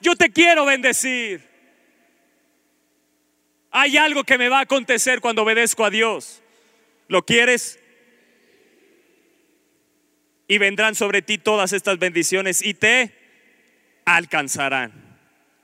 Yo 0.00 0.14
te 0.14 0.30
quiero 0.30 0.64
bendecir. 0.64 1.42
Hay 3.72 3.96
algo 3.96 4.22
que 4.22 4.38
me 4.38 4.48
va 4.48 4.60
a 4.60 4.62
acontecer 4.62 5.20
cuando 5.20 5.42
obedezco 5.42 5.84
a 5.84 5.90
Dios. 5.90 6.40
¿Lo 7.08 7.26
quieres? 7.26 7.80
Y 10.46 10.58
vendrán 10.58 10.94
sobre 10.94 11.20
ti 11.20 11.38
todas 11.38 11.72
estas 11.72 11.98
bendiciones 11.98 12.62
y 12.62 12.74
te 12.74 13.12
alcanzarán. 14.04 14.92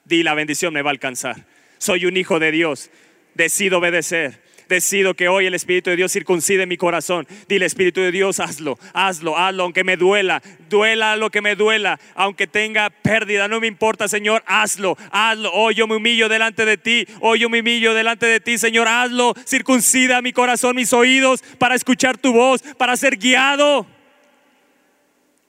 Di 0.04 0.24
la 0.24 0.34
bendición 0.34 0.74
me 0.74 0.82
va 0.82 0.90
a 0.90 0.94
alcanzar. 0.94 1.46
Soy 1.78 2.06
un 2.06 2.16
hijo 2.16 2.40
de 2.40 2.50
Dios. 2.50 2.90
Decido 3.34 3.78
obedecer 3.78 4.49
decido 4.70 5.12
que 5.12 5.28
hoy 5.28 5.44
el 5.44 5.54
Espíritu 5.54 5.90
de 5.90 5.96
Dios 5.96 6.12
circuncide 6.12 6.64
mi 6.64 6.78
corazón. 6.78 7.28
Dile, 7.46 7.66
Espíritu 7.66 8.00
de 8.00 8.10
Dios, 8.10 8.40
hazlo, 8.40 8.78
hazlo, 8.94 9.36
hazlo, 9.36 9.64
aunque 9.64 9.84
me 9.84 9.98
duela, 9.98 10.40
duela 10.70 11.16
lo 11.16 11.28
que 11.28 11.42
me 11.42 11.56
duela, 11.56 12.00
aunque 12.14 12.46
tenga 12.46 12.88
pérdida, 12.88 13.48
no 13.48 13.60
me 13.60 13.66
importa, 13.66 14.08
Señor, 14.08 14.42
hazlo, 14.46 14.96
hazlo. 15.10 15.52
Hoy 15.52 15.74
yo 15.74 15.86
me 15.86 15.96
humillo 15.96 16.30
delante 16.30 16.64
de 16.64 16.78
ti, 16.78 17.06
hoy 17.20 17.40
yo 17.40 17.50
me 17.50 17.60
humillo 17.60 17.92
delante 17.92 18.24
de 18.24 18.40
ti, 18.40 18.56
Señor, 18.56 18.88
hazlo, 18.88 19.34
circuncida 19.44 20.22
mi 20.22 20.32
corazón, 20.32 20.76
mis 20.76 20.94
oídos, 20.94 21.42
para 21.58 21.74
escuchar 21.74 22.16
tu 22.16 22.32
voz, 22.32 22.62
para 22.78 22.96
ser 22.96 23.18
guiado. 23.18 23.86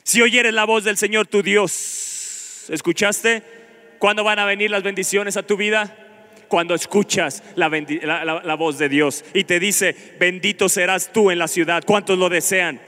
Si 0.03 0.21
oyeres 0.21 0.53
la 0.53 0.65
voz 0.65 0.83
del 0.83 0.97
Señor 0.97 1.27
tu 1.27 1.43
Dios, 1.43 2.65
¿escuchaste? 2.69 3.43
¿Cuándo 3.99 4.23
van 4.23 4.39
a 4.39 4.45
venir 4.45 4.71
las 4.71 4.81
bendiciones 4.81 5.37
a 5.37 5.43
tu 5.43 5.55
vida? 5.55 6.00
Cuando 6.51 6.75
escuchas 6.75 7.41
la, 7.55 7.69
voz 8.55 8.77
de 8.77 8.89
Dios 8.89 9.23
y 9.33 9.45
te 9.45 9.57
dice, 9.57 9.95
bendito 10.19 10.67
serás 10.67 11.13
tú 11.13 11.31
en 11.31 11.39
la 11.39 11.47
ciudad. 11.47 11.81
¿Cuántos 11.87 12.19
lo 12.19 12.27
desean? 12.27 12.81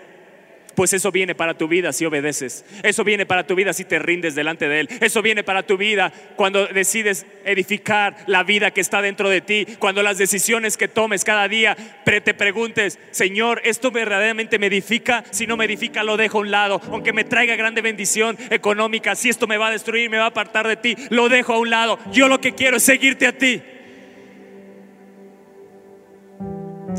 Pues 0.75 0.93
eso 0.93 1.11
viene 1.11 1.35
para 1.35 1.55
tu 1.55 1.67
vida 1.67 1.93
si 1.93 2.05
obedeces. 2.05 2.65
Eso 2.83 3.03
viene 3.03 3.25
para 3.25 3.45
tu 3.45 3.55
vida 3.55 3.73
si 3.73 3.85
te 3.85 3.99
rindes 3.99 4.35
delante 4.35 4.67
de 4.67 4.81
Él. 4.81 4.89
Eso 5.01 5.21
viene 5.21 5.43
para 5.43 5.63
tu 5.63 5.77
vida 5.77 6.11
cuando 6.35 6.67
decides 6.67 7.25
edificar 7.45 8.17
la 8.27 8.43
vida 8.43 8.71
que 8.71 8.81
está 8.81 9.01
dentro 9.01 9.29
de 9.29 9.41
ti. 9.41 9.67
Cuando 9.79 10.03
las 10.03 10.17
decisiones 10.17 10.77
que 10.77 10.87
tomes 10.87 11.23
cada 11.23 11.47
día 11.47 11.75
te 12.05 12.33
preguntes, 12.33 12.99
Señor, 13.11 13.61
¿esto 13.63 13.91
verdaderamente 13.91 14.59
me 14.59 14.67
edifica? 14.67 15.23
Si 15.31 15.47
no 15.47 15.57
me 15.57 15.65
edifica, 15.65 16.03
lo 16.03 16.17
dejo 16.17 16.39
a 16.39 16.41
un 16.41 16.51
lado. 16.51 16.81
Aunque 16.91 17.13
me 17.13 17.23
traiga 17.23 17.55
grande 17.55 17.81
bendición 17.81 18.37
económica, 18.49 19.15
si 19.15 19.29
esto 19.29 19.47
me 19.47 19.57
va 19.57 19.67
a 19.67 19.71
destruir, 19.71 20.09
me 20.09 20.17
va 20.17 20.25
a 20.25 20.27
apartar 20.27 20.67
de 20.67 20.75
ti, 20.75 20.95
lo 21.09 21.29
dejo 21.29 21.53
a 21.53 21.59
un 21.59 21.69
lado. 21.69 21.99
Yo 22.11 22.27
lo 22.27 22.39
que 22.41 22.53
quiero 22.53 22.77
es 22.77 22.83
seguirte 22.83 23.27
a 23.27 23.37
ti. 23.37 23.61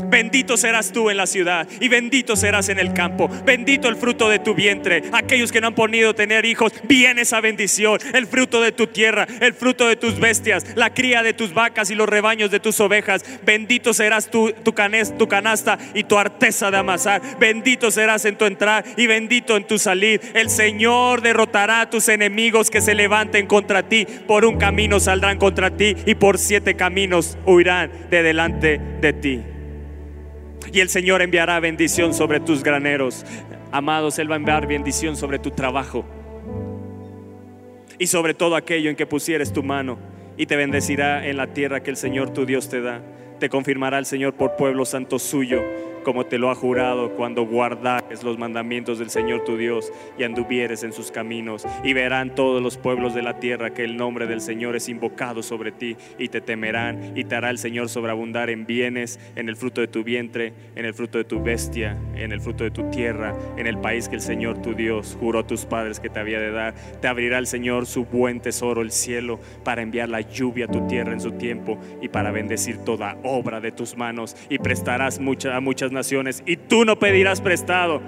Bendito 0.09 0.57
serás 0.57 0.91
tú 0.91 1.09
en 1.09 1.17
la 1.17 1.27
ciudad 1.27 1.67
y 1.79 1.87
bendito 1.87 2.35
serás 2.35 2.69
en 2.69 2.79
el 2.79 2.93
campo. 2.93 3.29
Bendito 3.45 3.87
el 3.87 3.95
fruto 3.95 4.29
de 4.29 4.39
tu 4.39 4.53
vientre. 4.53 5.03
Aquellos 5.11 5.51
que 5.51 5.61
no 5.61 5.67
han 5.67 5.75
podido 5.75 6.13
tener 6.13 6.45
hijos, 6.45 6.73
viene 6.83 7.21
esa 7.21 7.41
bendición. 7.41 7.99
El 8.13 8.27
fruto 8.27 8.61
de 8.61 8.71
tu 8.71 8.87
tierra, 8.87 9.27
el 9.41 9.53
fruto 9.53 9.87
de 9.87 9.95
tus 9.95 10.19
bestias, 10.19 10.65
la 10.75 10.93
cría 10.93 11.23
de 11.23 11.33
tus 11.33 11.53
vacas 11.53 11.89
y 11.91 11.95
los 11.95 12.09
rebaños 12.09 12.51
de 12.51 12.59
tus 12.59 12.79
ovejas. 12.79 13.25
Bendito 13.45 13.93
serás 13.93 14.29
tu 14.29 15.27
canasta 15.27 15.77
y 15.93 16.03
tu 16.03 16.17
arteza 16.17 16.71
de 16.71 16.77
amasar. 16.77 17.21
Bendito 17.39 17.91
serás 17.91 18.25
en 18.25 18.37
tu 18.37 18.45
entrar 18.45 18.85
y 18.97 19.07
bendito 19.07 19.57
en 19.57 19.65
tu 19.65 19.77
salir. 19.77 20.21
El 20.33 20.49
Señor 20.49 21.21
derrotará 21.21 21.81
a 21.81 21.89
tus 21.89 22.09
enemigos 22.09 22.69
que 22.69 22.81
se 22.81 22.95
levanten 22.95 23.47
contra 23.47 23.83
ti. 23.83 24.05
Por 24.27 24.45
un 24.45 24.57
camino 24.57 24.99
saldrán 24.99 25.37
contra 25.37 25.71
ti 25.71 25.95
y 26.05 26.15
por 26.15 26.37
siete 26.37 26.75
caminos 26.75 27.37
huirán 27.45 27.91
de 28.09 28.23
delante 28.23 28.79
de 29.01 29.13
ti 29.13 29.54
y 30.75 30.81
el 30.81 30.89
Señor 30.89 31.21
enviará 31.21 31.57
bendición 31.61 32.13
sobre 32.13 32.41
tus 32.41 32.61
graneros. 32.61 33.25
Amados, 33.71 34.19
Él 34.19 34.29
va 34.29 34.35
a 34.35 34.37
enviar 34.37 34.67
bendición 34.67 35.15
sobre 35.15 35.39
tu 35.39 35.51
trabajo 35.51 36.03
y 37.97 38.07
sobre 38.07 38.33
todo 38.33 38.57
aquello 38.57 38.89
en 38.89 38.97
que 38.97 39.05
pusieres 39.05 39.53
tu 39.53 39.63
mano 39.63 39.97
y 40.35 40.47
te 40.47 40.57
bendecirá 40.57 41.25
en 41.27 41.37
la 41.37 41.47
tierra 41.47 41.81
que 41.81 41.91
el 41.91 41.95
Señor 41.95 42.31
tu 42.31 42.45
Dios 42.45 42.67
te 42.67 42.81
da. 42.81 43.01
Te 43.39 43.47
confirmará 43.47 43.99
el 43.99 44.05
Señor 44.05 44.33
por 44.33 44.57
pueblo 44.57 44.83
santo 44.83 45.17
suyo 45.17 45.63
como 46.05 46.27
te 46.27 46.37
lo 46.37 46.51
ha 46.51 46.55
jurado 46.55 47.13
cuando 47.15 47.45
guardares 47.45 48.23
los 48.23 48.37
mandamientos 48.37 48.99
del 48.99 49.09
Señor 49.09 49.43
tu 49.43 49.57
Dios 49.57 49.91
y 50.17 50.23
anduvieres 50.23 50.83
en 50.83 50.93
sus 50.93 51.11
caminos. 51.11 51.65
Y 51.83 51.93
verán 51.93 52.35
todos 52.35 52.61
los 52.61 52.77
pueblos 52.77 53.15
de 53.15 53.23
la 53.23 53.39
tierra 53.39 53.73
que 53.73 53.83
el 53.83 53.97
nombre 53.97 54.27
del 54.27 54.39
Señor 54.39 54.75
es 54.75 54.87
invocado 54.87 55.41
sobre 55.41 55.71
ti 55.71 55.97
y 56.19 56.29
te 56.29 56.41
temerán 56.41 57.17
y 57.17 57.23
te 57.23 57.35
hará 57.35 57.49
el 57.49 57.57
Señor 57.57 57.89
sobreabundar 57.89 58.51
en 58.51 58.67
bienes, 58.67 59.19
en 59.35 59.49
el 59.49 59.55
fruto 59.55 59.81
de 59.81 59.87
tu 59.87 60.03
vientre, 60.03 60.53
en 60.75 60.85
el 60.85 60.93
fruto 60.93 61.17
de 61.17 61.23
tu 61.23 61.41
bestia, 61.41 61.97
en 62.15 62.31
el 62.31 62.39
fruto 62.39 62.63
de 62.63 62.71
tu 62.71 62.89
tierra, 62.91 63.35
en 63.57 63.65
el 63.65 63.79
país 63.79 64.07
que 64.07 64.15
el 64.15 64.21
Señor 64.21 64.61
tu 64.61 64.75
Dios 64.75 65.17
juró 65.19 65.39
a 65.39 65.47
tus 65.47 65.65
padres 65.65 65.99
que 65.99 66.09
te 66.09 66.19
había 66.19 66.39
de 66.39 66.51
dar. 66.51 66.75
Te 67.01 67.07
abrirá 67.07 67.39
el 67.39 67.47
Señor 67.47 67.87
su 67.87 68.05
buen 68.05 68.41
tesoro, 68.41 68.83
el 68.83 68.91
cielo, 68.91 69.39
para 69.63 69.81
enviar 69.81 70.09
la 70.09 70.21
lluvia 70.21 70.65
a 70.65 70.71
tu 70.71 70.85
tierra 70.85 71.13
en 71.13 71.19
su 71.19 71.31
tiempo 71.31 71.79
y 71.99 72.09
para 72.09 72.29
bendecir 72.29 72.77
toda 72.77 73.17
obra 73.23 73.59
de 73.59 73.71
tus 73.71 73.97
manos 73.97 74.37
y 74.49 74.59
prestarás 74.59 75.19
a 75.19 75.59
muchas 75.59 75.91
naciones 75.95 76.43
y 76.45 76.57
tú 76.57 76.85
no 76.85 76.99
pedirás 76.99 77.41
prestado. 77.41 78.01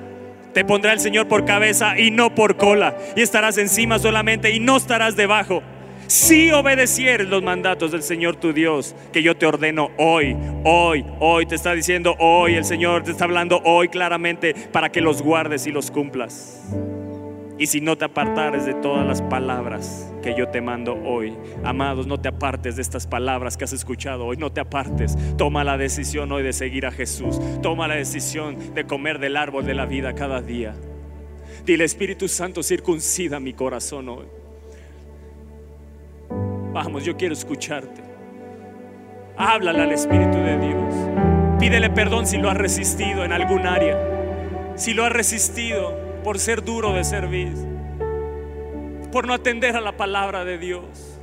Te 0.54 0.64
pondrá 0.64 0.94
el 0.94 1.00
Señor 1.00 1.28
por 1.28 1.46
cabeza 1.46 1.98
y 2.00 2.12
no 2.12 2.36
por 2.36 2.58
cola. 2.58 2.96
Y 3.16 3.22
estarás 3.22 3.58
encima 3.58 3.98
solamente 3.98 4.52
y 4.52 4.60
no 4.60 4.78
estarás 4.78 5.16
debajo. 5.16 5.64
Si 6.08 6.52
obedecieres 6.52 7.28
los 7.28 7.44
mandatos 7.44 7.92
del 7.92 8.02
Señor 8.02 8.38
tu 8.38 8.54
Dios, 8.54 8.96
que 9.12 9.22
yo 9.22 9.36
te 9.36 9.46
ordeno 9.46 9.92
hoy, 9.98 10.38
hoy, 10.64 11.06
hoy, 11.20 11.46
te 11.46 11.56
está 11.56 11.74
diciendo 11.74 12.16
hoy, 12.20 12.56
el 12.56 12.64
Señor 12.64 13.04
te 13.04 13.12
está 13.12 13.26
hablando 13.26 13.62
hoy 13.66 13.90
claramente 13.90 14.54
para 14.72 14.90
que 14.90 15.02
los 15.02 15.22
guardes 15.22 15.68
y 15.68 15.72
los 15.72 15.92
cumplas. 15.92 16.62
Y 17.60 17.68
si 17.68 17.82
no 17.82 17.98
te 17.98 18.06
apartares 18.06 18.66
de 18.66 18.76
todas 18.76 19.06
las 19.06 19.22
palabras 19.24 20.14
que 20.22 20.36
yo 20.38 20.48
te 20.50 20.62
mando 20.62 20.94
hoy, 20.94 21.36
amados, 21.64 22.06
no 22.06 22.20
te 22.20 22.28
apartes 22.28 22.76
de 22.76 22.84
estas 22.84 23.08
palabras 23.08 23.58
que 23.58 23.64
has 23.64 23.74
escuchado 23.74 24.26
hoy, 24.26 24.38
no 24.38 24.52
te 24.52 24.62
apartes. 24.62 25.18
Toma 25.38 25.64
la 25.64 25.78
decisión 25.78 26.32
hoy 26.32 26.44
de 26.44 26.54
seguir 26.54 26.86
a 26.86 26.92
Jesús. 26.92 27.40
Toma 27.64 27.88
la 27.88 27.96
decisión 27.96 28.76
de 28.76 28.86
comer 28.86 29.18
del 29.18 29.38
árbol 29.38 29.66
de 29.66 29.74
la 29.74 29.88
vida 29.88 30.14
cada 30.14 30.42
día. 30.42 30.76
Dile, 31.66 31.84
Espíritu 31.84 32.28
Santo, 32.28 32.62
circuncida 32.62 33.40
mi 33.40 33.54
corazón 33.54 34.08
hoy. 34.10 34.26
Vamos, 36.74 37.04
yo 37.04 37.18
quiero 37.18 37.34
escucharte. 37.34 38.02
Háblale 39.36 39.82
al 39.82 39.92
Espíritu 39.92 40.38
de 40.38 40.60
Dios. 40.60 40.94
Pídele 41.60 41.90
perdón 41.90 42.28
si 42.28 42.38
lo 42.38 42.52
has 42.52 42.58
resistido 42.58 43.26
en 43.26 43.34
algún 43.34 43.66
área. 43.66 43.98
Si 44.76 44.94
lo 44.94 45.04
has 45.06 45.12
resistido 45.12 46.07
por 46.28 46.40
ser 46.40 46.62
duro 46.62 46.92
de 46.92 47.06
servir, 47.06 47.54
por 49.14 49.26
no 49.26 49.34
atender 49.34 49.78
a 49.78 49.80
la 49.80 49.96
palabra 49.96 50.44
de 50.44 50.58
Dios. 50.58 51.18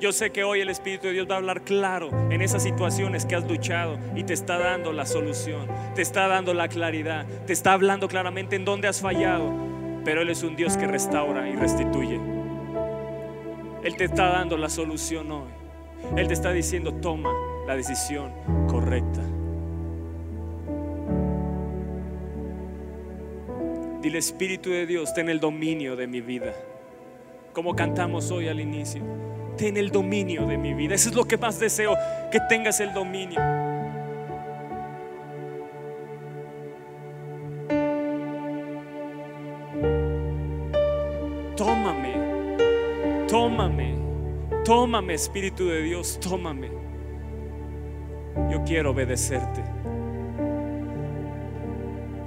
Yo 0.00 0.10
sé 0.12 0.30
que 0.30 0.42
hoy 0.42 0.62
el 0.62 0.70
Espíritu 0.70 1.08
de 1.08 1.12
Dios 1.12 1.28
va 1.30 1.34
a 1.34 1.36
hablar 1.36 1.64
claro 1.64 2.08
en 2.30 2.40
esas 2.40 2.62
situaciones 2.62 3.26
que 3.26 3.36
has 3.36 3.46
luchado 3.46 3.98
y 4.16 4.24
te 4.24 4.32
está 4.32 4.56
dando 4.56 4.94
la 4.94 5.04
solución, 5.04 5.68
te 5.94 6.00
está 6.00 6.28
dando 6.28 6.54
la 6.54 6.66
claridad, 6.68 7.26
te 7.46 7.52
está 7.52 7.74
hablando 7.74 8.08
claramente 8.08 8.56
en 8.56 8.64
dónde 8.64 8.88
has 8.88 9.02
fallado, 9.02 9.52
pero 10.06 10.22
Él 10.22 10.30
es 10.30 10.42
un 10.42 10.56
Dios 10.56 10.78
que 10.78 10.86
restaura 10.86 11.46
y 11.46 11.56
restituye. 11.56 12.18
Él 13.84 13.96
te 13.98 14.04
está 14.04 14.30
dando 14.30 14.56
la 14.56 14.70
solución 14.70 15.30
hoy. 15.30 15.50
Él 16.16 16.26
te 16.26 16.32
está 16.32 16.52
diciendo, 16.52 16.94
toma 16.94 17.34
la 17.66 17.76
decisión 17.76 18.32
correcta. 18.66 19.20
Dile, 24.00 24.18
Espíritu 24.18 24.70
de 24.70 24.86
Dios, 24.86 25.12
ten 25.12 25.28
el 25.28 25.40
dominio 25.40 25.96
de 25.96 26.06
mi 26.06 26.20
vida. 26.20 26.54
Como 27.52 27.74
cantamos 27.74 28.30
hoy 28.30 28.48
al 28.48 28.60
inicio, 28.60 29.02
ten 29.56 29.76
el 29.76 29.90
dominio 29.90 30.46
de 30.46 30.56
mi 30.56 30.72
vida. 30.72 30.94
Eso 30.94 31.08
es 31.08 31.16
lo 31.16 31.24
que 31.24 31.36
más 31.36 31.58
deseo, 31.58 31.96
que 32.30 32.38
tengas 32.48 32.78
el 32.78 32.92
dominio. 32.94 33.40
Tómame, 41.56 42.14
tómame, 43.26 43.96
tómame, 44.64 45.14
Espíritu 45.14 45.66
de 45.66 45.82
Dios, 45.82 46.20
tómame. 46.20 46.70
Yo 48.48 48.62
quiero 48.64 48.92
obedecerte. 48.92 49.64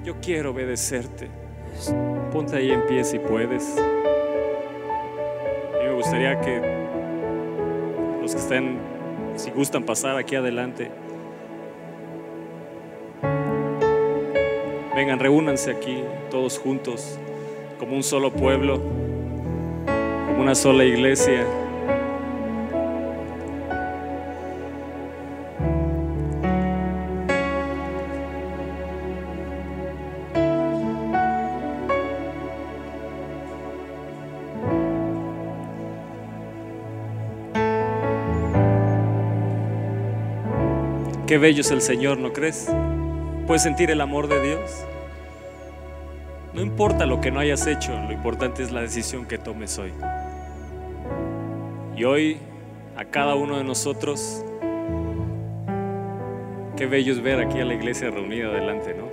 Yo 0.03 0.19
quiero 0.19 0.51
obedecerte. 0.51 1.40
Ponte 2.31 2.55
ahí 2.57 2.71
en 2.71 2.85
pie 2.85 3.03
si 3.03 3.19
puedes. 3.19 3.75
Mí 5.79 5.83
me 5.83 5.93
gustaría 5.93 6.39
que 6.39 6.61
los 8.21 8.33
que 8.33 8.39
estén, 8.39 8.77
si 9.35 9.51
gustan 9.51 9.83
pasar 9.83 10.17
aquí 10.17 10.35
adelante, 10.35 10.91
vengan, 14.95 15.19
reúnanse 15.19 15.71
aquí 15.71 16.03
todos 16.29 16.59
juntos, 16.59 17.17
como 17.79 17.95
un 17.95 18.03
solo 18.03 18.31
pueblo, 18.31 18.79
como 20.27 20.41
una 20.41 20.55
sola 20.55 20.83
iglesia. 20.83 21.45
Qué 41.31 41.37
bello 41.37 41.61
es 41.61 41.71
el 41.71 41.81
Señor, 41.81 42.17
¿no 42.17 42.33
crees? 42.33 42.69
Puedes 43.47 43.63
sentir 43.63 43.89
el 43.89 44.01
amor 44.01 44.27
de 44.27 44.45
Dios. 44.45 44.83
No 46.53 46.59
importa 46.59 47.05
lo 47.05 47.21
que 47.21 47.31
no 47.31 47.39
hayas 47.39 47.67
hecho, 47.67 47.93
lo 47.93 48.11
importante 48.11 48.61
es 48.63 48.73
la 48.73 48.81
decisión 48.81 49.25
que 49.25 49.37
tomes 49.37 49.79
hoy. 49.79 49.93
Y 51.95 52.03
hoy, 52.03 52.37
a 52.97 53.05
cada 53.05 53.35
uno 53.35 53.57
de 53.57 53.63
nosotros, 53.63 54.43
qué 56.75 56.85
bello 56.85 57.13
es 57.13 57.21
ver 57.21 57.39
aquí 57.39 57.61
a 57.61 57.63
la 57.63 57.75
iglesia 57.75 58.09
reunida 58.09 58.47
adelante, 58.47 58.93
¿no? 58.93 59.05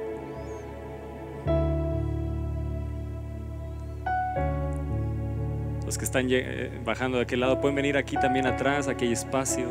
Los 5.86 5.96
que 5.96 6.04
están 6.04 6.26
eh, 6.30 6.80
bajando 6.84 7.18
de 7.18 7.22
aquel 7.22 7.38
lado 7.38 7.60
pueden 7.60 7.76
venir 7.76 7.96
aquí 7.96 8.16
también 8.16 8.48
atrás, 8.48 8.88
aquí 8.88 9.04
hay 9.04 9.12
espacio 9.12 9.68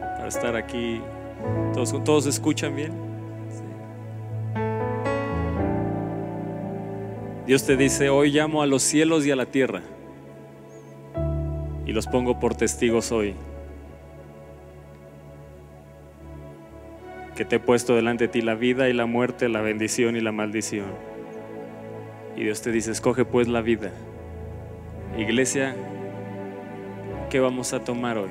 para 0.00 0.26
estar 0.26 0.56
aquí. 0.56 1.00
¿Todos, 1.72 2.04
todos 2.04 2.26
escuchan 2.26 2.74
bien? 2.76 2.92
Dios 7.46 7.64
te 7.66 7.76
dice, 7.76 8.08
hoy 8.08 8.30
llamo 8.30 8.62
a 8.62 8.66
los 8.66 8.82
cielos 8.82 9.26
y 9.26 9.30
a 9.30 9.36
la 9.36 9.46
tierra 9.46 9.82
y 11.86 11.92
los 11.92 12.06
pongo 12.06 12.38
por 12.40 12.54
testigos 12.54 13.12
hoy. 13.12 13.34
Que 17.36 17.44
te 17.44 17.56
he 17.56 17.60
puesto 17.60 17.96
delante 17.96 18.24
de 18.24 18.28
ti 18.28 18.42
la 18.42 18.54
vida 18.54 18.88
y 18.88 18.92
la 18.92 19.06
muerte, 19.06 19.48
la 19.48 19.60
bendición 19.60 20.16
y 20.16 20.20
la 20.20 20.32
maldición. 20.32 20.86
Y 22.36 22.44
Dios 22.44 22.62
te 22.62 22.70
dice, 22.70 22.90
escoge 22.90 23.24
pues 23.24 23.48
la 23.48 23.60
vida. 23.60 23.92
Iglesia, 25.18 25.74
¿qué 27.30 27.40
vamos 27.40 27.72
a 27.72 27.80
tomar 27.80 28.18
hoy? 28.18 28.30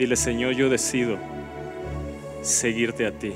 Dile, 0.00 0.16
Señor, 0.16 0.54
yo 0.54 0.70
decido 0.70 1.18
seguirte 2.40 3.06
a 3.06 3.12
ti, 3.12 3.34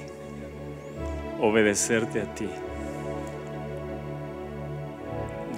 obedecerte 1.39 2.23
a 2.23 2.35
ti. 2.35 2.49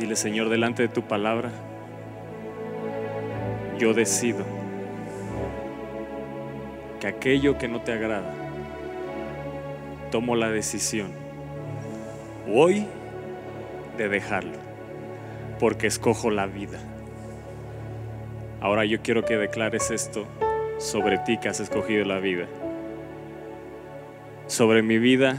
Dile, 0.01 0.17
Señor, 0.17 0.49
delante 0.49 0.83
de 0.83 0.89
tu 0.89 1.03
palabra, 1.03 1.53
yo 3.79 3.95
decido 3.95 4.45
que 6.99 7.07
aquello 7.07 7.57
que 7.57 7.69
no 7.69 7.83
te 7.83 7.93
agrada, 7.93 8.35
tomo 10.11 10.35
la 10.35 10.51
decisión 10.51 11.13
hoy 12.53 12.85
de 13.97 14.09
dejarlo 14.09 14.59
porque 15.61 15.87
escojo 15.87 16.33
la 16.33 16.47
vida. 16.47 16.81
Ahora 18.61 18.85
yo 18.85 19.03
quiero 19.03 19.25
que 19.25 19.37
declares 19.37 19.93
esto 19.93 20.27
sobre 20.79 21.19
ti 21.19 21.39
que 21.39 21.49
has 21.49 21.61
escogido 21.61 22.05
la 22.05 22.19
vida. 22.19 22.47
Sobre 24.47 24.83
mi 24.83 24.99
vida, 24.99 25.37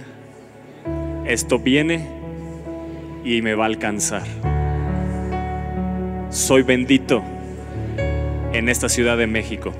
esto 1.26 1.60
viene 1.60 2.08
y 3.24 3.42
me 3.42 3.56
va 3.56 3.66
a 3.66 3.68
alcanzar. 3.68 4.24
Soy 6.30 6.64
bendito 6.64 7.24
en 8.54 8.70
esta 8.70 8.90
ciudad 8.90 9.18
de 9.18 9.28
México, 9.28 9.74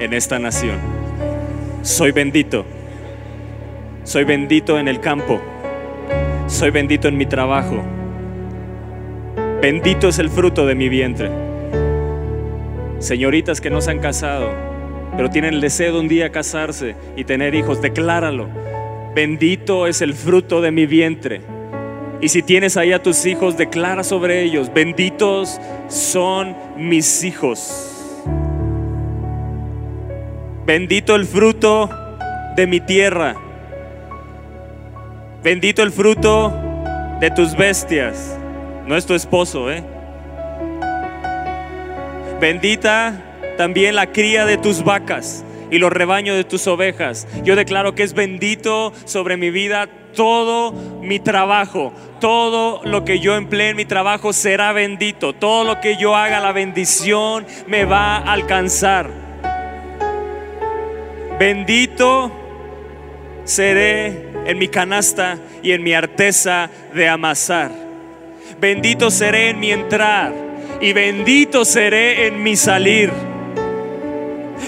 en 0.00 0.14
esta 0.14 0.38
nación. 0.38 0.78
Soy 1.82 2.12
bendito. 2.12 2.64
Soy 4.04 4.24
bendito 4.24 4.78
en 4.78 4.88
el 4.88 5.00
campo. 5.00 5.40
Soy 6.48 6.70
bendito 6.70 7.08
en 7.08 7.16
mi 7.16 7.26
trabajo. 7.26 7.82
Bendito 9.60 10.08
es 10.08 10.18
el 10.18 10.28
fruto 10.28 10.66
de 10.66 10.74
mi 10.74 10.88
vientre. 10.88 11.51
Señoritas 13.02 13.60
que 13.60 13.68
no 13.68 13.80
se 13.80 13.90
han 13.90 13.98
casado, 13.98 14.52
pero 15.16 15.28
tienen 15.28 15.54
el 15.54 15.60
deseo 15.60 15.94
de 15.94 15.98
un 15.98 16.06
día 16.06 16.30
casarse 16.30 16.94
y 17.16 17.24
tener 17.24 17.52
hijos, 17.56 17.82
decláralo. 17.82 18.48
Bendito 19.12 19.88
es 19.88 20.02
el 20.02 20.14
fruto 20.14 20.60
de 20.60 20.70
mi 20.70 20.86
vientre. 20.86 21.40
Y 22.20 22.28
si 22.28 22.42
tienes 22.42 22.76
ahí 22.76 22.92
a 22.92 23.02
tus 23.02 23.26
hijos, 23.26 23.56
declara 23.56 24.04
sobre 24.04 24.42
ellos, 24.42 24.72
benditos 24.72 25.60
son 25.88 26.56
mis 26.76 27.24
hijos. 27.24 28.22
Bendito 30.64 31.16
el 31.16 31.26
fruto 31.26 31.90
de 32.54 32.68
mi 32.68 32.78
tierra. 32.78 33.34
Bendito 35.42 35.82
el 35.82 35.90
fruto 35.90 36.52
de 37.18 37.32
tus 37.32 37.56
bestias. 37.56 38.38
No 38.86 38.96
es 38.96 39.06
tu 39.06 39.14
esposo, 39.14 39.72
¿eh? 39.72 39.91
Bendita 42.42 43.22
también 43.56 43.94
la 43.94 44.10
cría 44.10 44.44
de 44.44 44.56
tus 44.56 44.82
vacas 44.82 45.44
y 45.70 45.78
los 45.78 45.92
rebaños 45.92 46.34
de 46.34 46.42
tus 46.42 46.66
ovejas. 46.66 47.28
Yo 47.44 47.54
declaro 47.54 47.94
que 47.94 48.02
es 48.02 48.14
bendito 48.14 48.92
sobre 49.04 49.36
mi 49.36 49.50
vida 49.50 49.88
todo 50.12 50.72
mi 50.72 51.20
trabajo, 51.20 51.92
todo 52.20 52.80
lo 52.82 53.04
que 53.04 53.20
yo 53.20 53.36
emplee 53.36 53.68
en 53.68 53.76
mi 53.76 53.84
trabajo 53.84 54.32
será 54.32 54.72
bendito. 54.72 55.34
Todo 55.34 55.62
lo 55.62 55.80
que 55.80 55.96
yo 55.96 56.16
haga, 56.16 56.40
la 56.40 56.50
bendición 56.50 57.46
me 57.68 57.84
va 57.84 58.16
a 58.16 58.32
alcanzar. 58.32 59.08
Bendito 61.38 62.32
seré 63.44 64.30
en 64.46 64.58
mi 64.58 64.66
canasta 64.66 65.38
y 65.62 65.70
en 65.70 65.84
mi 65.84 65.94
arteza 65.94 66.68
de 66.92 67.08
amasar. 67.08 67.70
Bendito 68.60 69.12
seré 69.12 69.50
en 69.50 69.60
mi 69.60 69.70
entrar 69.70 70.51
y 70.82 70.92
bendito 70.92 71.64
seré 71.64 72.26
en 72.26 72.42
mi 72.42 72.56
salir. 72.56 73.10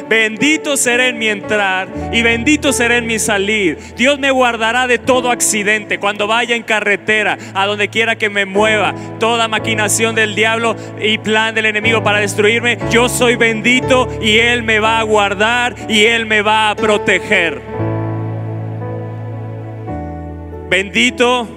Bendito 0.09 0.77
seré 0.77 1.09
en 1.09 1.19
mi 1.19 1.29
entrar 1.29 1.89
y 2.13 2.23
bendito 2.23 2.73
seré 2.73 2.99
en 2.99 3.07
mi 3.07 3.19
salir. 3.19 3.79
Dios 3.97 4.19
me 4.21 4.31
guardará 4.31 4.87
de 4.87 4.99
todo 4.99 5.31
accidente 5.31 5.99
cuando 5.99 6.27
vaya 6.27 6.55
en 6.55 6.63
carretera, 6.63 7.37
a 7.53 7.67
donde 7.67 7.89
quiera 7.89 8.17
que 8.17 8.31
me 8.31 8.45
mueva. 8.45 8.95
Toda 9.19 9.49
maquinación 9.49 10.15
del 10.15 10.37
diablo 10.37 10.77
y 11.01 11.19
plan 11.19 11.55
del 11.55 11.67
enemigo 11.67 12.03
para 12.05 12.21
destruirme. 12.21 12.79
Yo 12.91 13.09
soy 13.09 13.35
bendito 13.35 14.09
y 14.23 14.39
Él 14.39 14.63
me 14.63 14.79
va 14.79 15.01
a 15.01 15.03
guardar 15.03 15.75
y 15.89 16.05
Él 16.05 16.27
me 16.27 16.43
va 16.43 16.71
a 16.71 16.77
proteger. 16.77 17.61
Bendito 20.71 21.49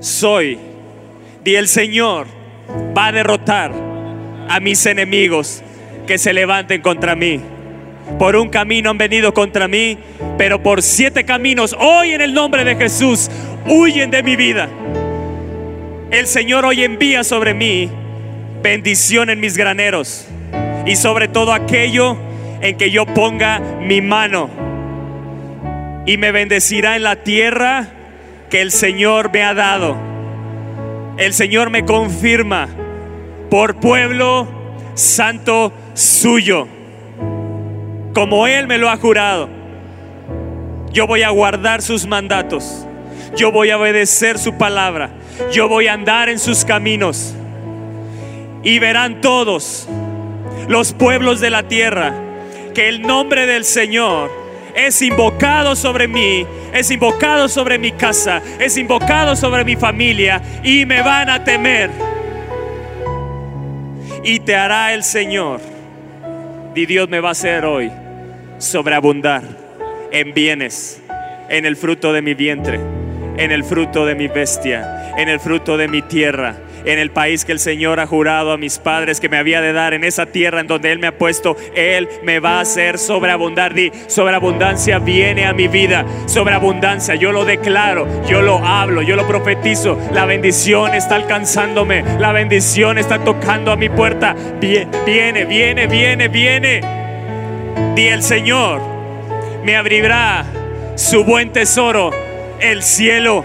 soy 0.00 0.58
y 1.44 1.54
el 1.54 1.68
Señor 1.68 2.35
va 2.96 3.06
a 3.06 3.12
derrotar 3.12 3.72
a 4.48 4.60
mis 4.60 4.84
enemigos 4.86 5.62
que 6.06 6.18
se 6.18 6.32
levanten 6.32 6.80
contra 6.80 7.14
mí. 7.14 7.40
Por 8.18 8.36
un 8.36 8.48
camino 8.48 8.90
han 8.90 8.98
venido 8.98 9.34
contra 9.34 9.68
mí, 9.68 9.98
pero 10.38 10.62
por 10.62 10.82
siete 10.82 11.24
caminos 11.24 11.76
hoy 11.78 12.12
en 12.12 12.20
el 12.20 12.32
nombre 12.32 12.64
de 12.64 12.76
Jesús 12.76 13.30
huyen 13.66 14.10
de 14.10 14.22
mi 14.22 14.36
vida. 14.36 14.68
El 16.10 16.26
Señor 16.26 16.64
hoy 16.64 16.84
envía 16.84 17.24
sobre 17.24 17.52
mí 17.52 17.90
bendición 18.62 19.28
en 19.28 19.40
mis 19.40 19.56
graneros 19.56 20.26
y 20.86 20.96
sobre 20.96 21.28
todo 21.28 21.52
aquello 21.52 22.16
en 22.60 22.78
que 22.78 22.90
yo 22.90 23.06
ponga 23.06 23.58
mi 23.58 24.00
mano. 24.00 24.48
Y 26.06 26.16
me 26.16 26.30
bendecirá 26.30 26.96
en 26.96 27.02
la 27.02 27.16
tierra 27.16 27.88
que 28.48 28.60
el 28.60 28.70
Señor 28.70 29.32
me 29.32 29.42
ha 29.42 29.52
dado 29.52 30.15
el 31.18 31.32
Señor 31.32 31.70
me 31.70 31.84
confirma 31.84 32.68
por 33.50 33.76
pueblo 33.76 34.46
santo 34.94 35.72
suyo, 35.94 36.68
como 38.14 38.46
Él 38.46 38.66
me 38.66 38.78
lo 38.78 38.90
ha 38.90 38.96
jurado. 38.96 39.48
Yo 40.92 41.06
voy 41.06 41.22
a 41.22 41.30
guardar 41.30 41.82
sus 41.82 42.06
mandatos, 42.06 42.86
yo 43.36 43.52
voy 43.52 43.70
a 43.70 43.78
obedecer 43.78 44.38
su 44.38 44.56
palabra, 44.56 45.10
yo 45.52 45.68
voy 45.68 45.88
a 45.88 45.94
andar 45.94 46.28
en 46.28 46.38
sus 46.38 46.64
caminos. 46.64 47.34
Y 48.62 48.78
verán 48.78 49.20
todos 49.20 49.88
los 50.68 50.92
pueblos 50.92 51.40
de 51.40 51.50
la 51.50 51.62
tierra 51.62 52.14
que 52.74 52.88
el 52.88 53.02
nombre 53.02 53.46
del 53.46 53.64
Señor 53.64 54.30
es 54.76 55.00
invocado 55.00 55.74
sobre 55.74 56.06
mí, 56.06 56.46
es 56.72 56.90
invocado 56.90 57.48
sobre 57.48 57.78
mi 57.78 57.92
casa, 57.92 58.42
es 58.60 58.76
invocado 58.76 59.34
sobre 59.34 59.64
mi 59.64 59.74
familia 59.74 60.42
y 60.62 60.84
me 60.84 61.00
van 61.00 61.30
a 61.30 61.42
temer. 61.42 61.90
Y 64.22 64.40
te 64.40 64.54
hará 64.54 64.92
el 64.92 65.02
Señor. 65.02 65.60
Y 66.74 66.84
Dios 66.84 67.08
me 67.08 67.20
va 67.20 67.30
a 67.30 67.32
hacer 67.32 67.64
hoy 67.64 67.90
sobreabundar 68.58 69.42
en 70.12 70.34
bienes, 70.34 71.00
en 71.48 71.64
el 71.64 71.76
fruto 71.76 72.12
de 72.12 72.20
mi 72.20 72.34
vientre, 72.34 72.78
en 73.38 73.52
el 73.52 73.64
fruto 73.64 74.04
de 74.04 74.14
mi 74.14 74.28
bestia, 74.28 75.14
en 75.16 75.30
el 75.30 75.40
fruto 75.40 75.78
de 75.78 75.88
mi 75.88 76.02
tierra 76.02 76.54
en 76.86 76.98
el 76.98 77.10
país 77.10 77.44
que 77.44 77.52
el 77.52 77.58
Señor 77.58 78.00
ha 78.00 78.06
jurado 78.06 78.52
a 78.52 78.56
mis 78.56 78.78
padres 78.78 79.20
que 79.20 79.28
me 79.28 79.36
había 79.36 79.60
de 79.60 79.72
dar, 79.72 79.92
en 79.92 80.04
esa 80.04 80.26
tierra 80.26 80.60
en 80.60 80.66
donde 80.66 80.92
Él 80.92 80.98
me 80.98 81.08
ha 81.08 81.18
puesto, 81.18 81.56
Él 81.74 82.08
me 82.22 82.40
va 82.40 82.58
a 82.58 82.60
hacer 82.60 82.98
sobreabundar. 82.98 83.74
Di, 83.74 83.90
sobreabundancia 84.06 84.98
viene 84.98 85.46
a 85.46 85.52
mi 85.52 85.68
vida, 85.68 86.06
sobreabundancia, 86.26 87.14
yo 87.14 87.32
lo 87.32 87.44
declaro, 87.44 88.06
yo 88.26 88.42
lo 88.42 88.58
hablo, 88.58 89.02
yo 89.02 89.16
lo 89.16 89.26
profetizo. 89.26 89.98
La 90.12 90.24
bendición 90.24 90.94
está 90.94 91.16
alcanzándome, 91.16 92.04
la 92.18 92.32
bendición 92.32 92.98
está 92.98 93.22
tocando 93.22 93.72
a 93.72 93.76
mi 93.76 93.88
puerta. 93.88 94.34
Viene, 94.60 95.44
viene, 95.44 95.86
viene, 95.86 96.28
viene. 96.28 96.80
Di 97.94 98.06
el 98.08 98.22
Señor 98.22 98.80
me 99.66 99.76
abrirá 99.76 100.44
su 100.94 101.24
buen 101.24 101.52
tesoro, 101.52 102.12
el 102.60 102.84
cielo, 102.84 103.44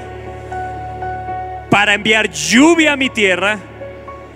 para 1.71 1.93
enviar 1.93 2.29
lluvia 2.29 2.93
a 2.93 2.97
mi 2.97 3.09
tierra 3.09 3.57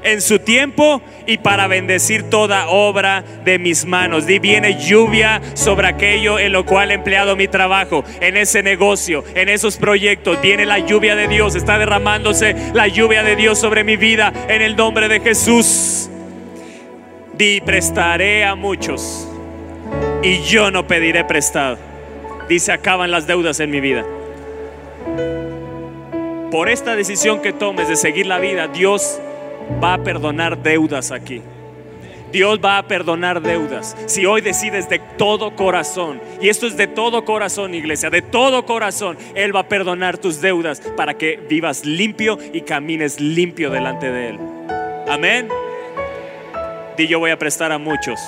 en 0.03 0.21
su 0.21 0.39
tiempo 0.39 1.01
y 1.25 1.39
para 1.39 1.67
bendecir 1.67 2.29
toda 2.29 2.69
obra 2.69 3.23
de 3.43 3.59
mis 3.59 3.83
manos. 3.85 4.25
Di 4.25 4.39
viene 4.39 4.79
lluvia 4.79 5.41
sobre 5.53 5.87
aquello 5.87 6.39
en 6.39 6.53
lo 6.53 6.65
cual 6.65 6.91
he 6.91 6.93
empleado 6.93 7.35
mi 7.35 7.49
trabajo, 7.49 8.05
en 8.21 8.37
ese 8.37 8.63
negocio, 8.63 9.25
en 9.35 9.49
esos 9.49 9.75
proyectos. 9.75 10.41
Viene 10.41 10.65
la 10.65 10.79
lluvia 10.79 11.17
de 11.17 11.27
Dios, 11.27 11.55
está 11.55 11.77
derramándose 11.77 12.55
la 12.73 12.87
lluvia 12.87 13.21
de 13.21 13.35
Dios 13.35 13.59
sobre 13.59 13.83
mi 13.83 13.97
vida 13.97 14.31
en 14.47 14.61
el 14.61 14.77
nombre 14.77 15.09
de 15.09 15.19
Jesús. 15.19 16.09
Di 17.33 17.59
prestaré 17.59 18.45
a 18.45 18.55
muchos 18.55 19.27
y 20.23 20.41
yo 20.43 20.71
no 20.71 20.87
pediré 20.87 21.25
prestado. 21.25 21.77
Dice, 22.47 22.71
acaban 22.71 23.11
las 23.11 23.27
deudas 23.27 23.59
en 23.59 23.71
mi 23.71 23.81
vida. 23.81 24.05
Por 26.51 26.69
esta 26.69 26.95
decisión 26.95 27.41
que 27.41 27.53
tomes 27.53 27.87
de 27.87 27.95
seguir 27.95 28.27
la 28.27 28.39
vida, 28.39 28.67
Dios 28.67 29.19
va 29.83 29.95
a 29.95 30.03
perdonar 30.03 30.61
deudas 30.61 31.11
aquí. 31.11 31.41
Dios 32.31 32.59
va 32.63 32.77
a 32.77 32.87
perdonar 32.87 33.41
deudas. 33.41 33.95
Si 34.07 34.25
hoy 34.25 34.41
decides 34.41 34.89
de 34.89 34.99
todo 34.99 35.55
corazón, 35.55 36.21
y 36.41 36.49
esto 36.49 36.67
es 36.67 36.75
de 36.75 36.87
todo 36.87 37.23
corazón, 37.23 37.73
iglesia, 37.73 38.09
de 38.09 38.21
todo 38.21 38.65
corazón, 38.65 39.17
Él 39.35 39.55
va 39.55 39.61
a 39.61 39.69
perdonar 39.69 40.17
tus 40.17 40.41
deudas 40.41 40.81
para 40.97 41.13
que 41.13 41.39
vivas 41.49 41.85
limpio 41.85 42.37
y 42.53 42.61
camines 42.61 43.19
limpio 43.19 43.69
delante 43.69 44.11
de 44.11 44.29
Él. 44.29 44.39
Amén. 45.07 45.47
Di 46.97 47.07
yo 47.07 47.19
voy 47.19 47.31
a 47.31 47.39
prestar 47.39 47.71
a 47.71 47.77
muchos. 47.77 48.19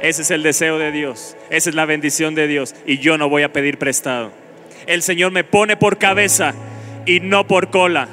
Ese 0.00 0.22
es 0.22 0.30
el 0.30 0.42
deseo 0.42 0.78
de 0.78 0.90
Dios. 0.90 1.36
Esa 1.50 1.70
es 1.70 1.76
la 1.76 1.84
bendición 1.84 2.34
de 2.34 2.48
Dios. 2.48 2.74
Y 2.86 2.98
yo 2.98 3.18
no 3.18 3.28
voy 3.28 3.42
a 3.42 3.52
pedir 3.52 3.78
prestado. 3.78 4.32
El 4.86 5.02
Señor 5.02 5.32
me 5.32 5.44
pone 5.44 5.76
por 5.76 5.98
cabeza 5.98 6.54
y 7.06 7.20
no 7.20 7.46
por 7.46 7.70
cola 7.70 8.08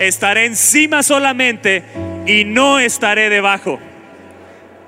estaré 0.00 0.46
encima 0.46 1.02
solamente 1.02 1.84
y 2.26 2.44
no 2.44 2.80
estaré 2.80 3.28
debajo. 3.28 3.78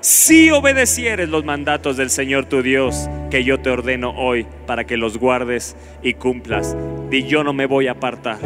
Si 0.01 0.51
obedecieres 0.51 1.29
los 1.29 1.45
mandatos 1.45 1.95
del 1.95 2.09
Señor 2.09 2.45
tu 2.45 2.61
Dios, 2.61 3.09
que 3.31 3.45
yo 3.45 3.59
te 3.61 3.69
ordeno 3.69 4.11
hoy 4.17 4.45
para 4.65 4.83
que 4.83 4.97
los 4.97 5.17
guardes 5.17 5.77
y 6.01 6.15
cumplas, 6.15 6.75
y 7.09 7.23
yo 7.23 7.43
no 7.43 7.53
me 7.53 7.67
voy 7.67 7.87
a 7.87 7.91
apartar 7.91 8.39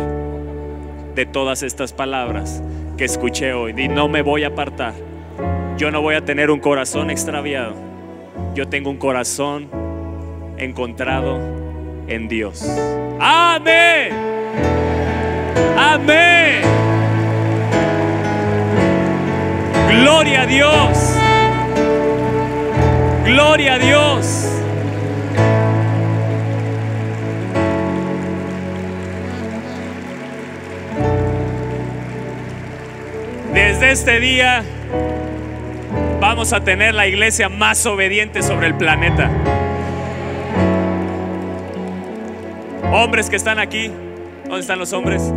de 1.16 1.26
todas 1.26 1.64
estas 1.64 1.94
palabras 1.94 2.62
que 2.96 3.06
escuché 3.06 3.54
hoy, 3.54 3.74
y 3.76 3.88
no 3.88 4.08
me 4.08 4.22
voy 4.22 4.44
a 4.44 4.48
apartar. 4.48 4.94
Yo 5.78 5.90
no 5.90 6.02
voy 6.02 6.16
a 6.16 6.26
tener 6.26 6.52
un 6.52 6.60
corazón 6.60 7.10
extraviado. 7.10 7.76
Yo 8.54 8.68
tengo 8.68 8.90
un 8.90 8.98
corazón 8.98 9.70
encontrado 10.58 11.40
en 12.08 12.28
Dios. 12.28 12.64
Amén. 13.20 14.87
Amén. 15.78 16.62
Gloria 20.02 20.42
a 20.42 20.46
Dios. 20.46 20.98
Gloria 23.26 23.74
a 23.74 23.80
Dios. 23.80 24.48
Desde 33.54 33.92
este 33.92 34.20
día 34.20 34.64
vamos 36.20 36.54
a 36.54 36.64
tener 36.64 36.94
la 36.94 37.08
iglesia 37.08 37.50
más 37.50 37.86
obediente 37.86 38.42
sobre 38.44 38.68
el 38.68 38.76
planeta. 38.76 39.30
Hombres 42.92 43.30
que 43.30 43.36
están 43.36 43.60
aquí, 43.60 43.92
¿dónde 44.48 44.62
están 44.62 44.80
los 44.80 44.94
hombres? 44.94 45.34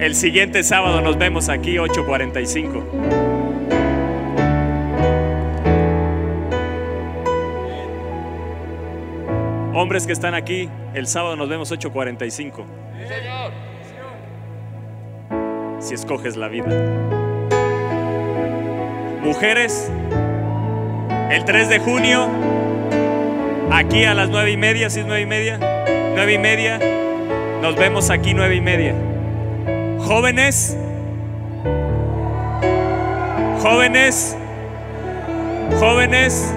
El 0.00 0.14
siguiente 0.14 0.62
sábado 0.62 1.00
nos 1.00 1.18
vemos 1.18 1.48
aquí 1.48 1.76
8.45. 1.76 2.84
Hombres 9.74 10.06
que 10.06 10.12
están 10.12 10.34
aquí, 10.34 10.68
el 10.94 11.06
sábado 11.06 11.36
nos 11.36 11.48
vemos 11.48 11.72
8.45. 11.72 12.64
Si 15.78 15.94
escoges 15.94 16.36
la 16.36 16.48
vida. 16.48 16.66
Mujeres, 19.22 19.90
el 21.30 21.44
3 21.44 21.68
de 21.68 21.78
junio, 21.78 22.28
aquí 23.70 24.04
a 24.04 24.14
las 24.14 24.30
9 24.30 24.50
y 24.50 24.56
media, 24.56 24.90
si 24.90 25.00
es 25.00 25.06
9 25.06 25.22
y 25.22 25.26
media, 25.26 25.58
9 26.14 26.32
y 26.32 26.38
media, 26.38 26.80
nos 27.62 27.76
vemos 27.76 28.10
aquí 28.10 28.34
9 28.34 28.56
y 28.56 28.60
media. 28.60 28.94
Jóvenes, 30.00 30.76
jóvenes, 33.60 34.36
jóvenes, 35.78 36.52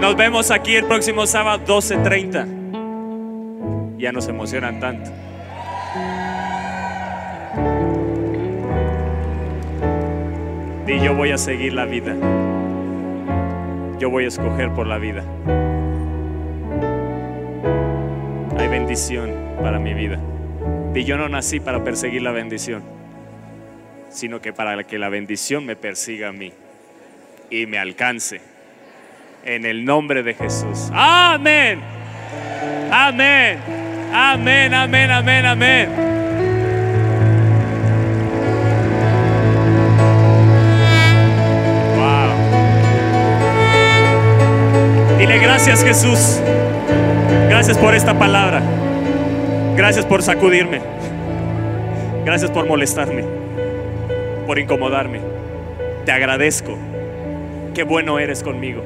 nos 0.00 0.16
vemos 0.16 0.50
aquí 0.50 0.74
el 0.74 0.86
próximo 0.86 1.26
sábado 1.26 1.62
12.30. 1.66 3.98
Ya 3.98 4.12
nos 4.12 4.26
emocionan 4.28 4.80
tanto. 4.80 5.10
Y 10.86 10.98
yo 10.98 11.14
voy 11.14 11.30
a 11.30 11.38
seguir 11.38 11.74
la 11.74 11.84
vida. 11.84 12.16
Yo 14.00 14.10
voy 14.10 14.24
a 14.24 14.28
escoger 14.28 14.72
por 14.72 14.88
la 14.88 14.98
vida. 14.98 15.22
Para 19.62 19.78
mi 19.78 19.94
vida. 19.94 20.18
Y 20.94 21.04
yo 21.04 21.16
no 21.16 21.28
nací 21.28 21.60
para 21.60 21.84
perseguir 21.84 22.22
la 22.22 22.32
bendición, 22.32 22.82
sino 24.10 24.40
que 24.40 24.52
para 24.52 24.82
que 24.82 24.98
la 24.98 25.08
bendición 25.08 25.64
me 25.64 25.76
persiga 25.76 26.30
a 26.30 26.32
mí 26.32 26.52
y 27.50 27.66
me 27.66 27.78
alcance. 27.78 28.40
En 29.44 29.64
el 29.64 29.84
nombre 29.84 30.24
de 30.24 30.34
Jesús. 30.34 30.90
Amén. 30.92 31.78
Amén. 32.90 33.60
Amén, 34.12 34.74
amén, 34.74 35.10
amén, 35.12 35.46
amén. 35.46 35.88
Wow. 41.96 42.34
Dile 45.16 45.38
gracias 45.38 45.84
Jesús. 45.84 46.40
Gracias 47.50 47.76
por 47.78 47.96
esta 47.96 48.16
palabra. 48.16 48.62
Gracias 49.76 50.06
por 50.06 50.22
sacudirme. 50.22 50.80
Gracias 52.24 52.48
por 52.48 52.64
molestarme. 52.64 53.24
Por 54.46 54.60
incomodarme. 54.60 55.18
Te 56.04 56.12
agradezco. 56.12 56.78
Qué 57.74 57.82
bueno 57.82 58.20
eres 58.20 58.44
conmigo. 58.44 58.84